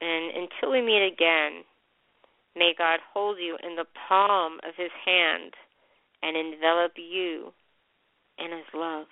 [0.00, 1.62] And until we meet again,
[2.56, 5.54] may God hold you in the palm of His hand
[6.22, 7.52] and envelop you
[8.38, 9.06] in His love.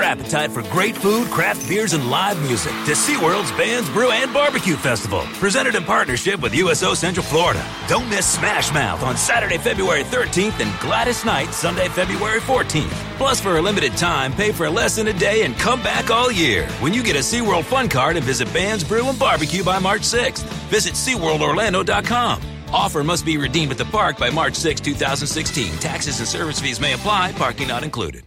[0.00, 4.32] Your appetite for great food, craft beers, and live music to SeaWorld's Bands, Brew, and
[4.32, 7.62] Barbecue Festival, presented in partnership with USO Central Florida.
[7.86, 12.88] Don't miss Smash Mouth on Saturday, February 13th and Gladys Knight Sunday, February 14th.
[13.18, 16.32] Plus, for a limited time, pay for less than a day and come back all
[16.32, 19.78] year when you get a SeaWorld Fun Card and visit Bands, Brew, and Barbecue by
[19.78, 20.44] March 6th.
[20.70, 22.40] Visit SeaWorldOrlando.com.
[22.72, 25.76] Offer must be redeemed at the park by March 6, 2016.
[25.76, 28.24] Taxes and service fees may apply, parking not included.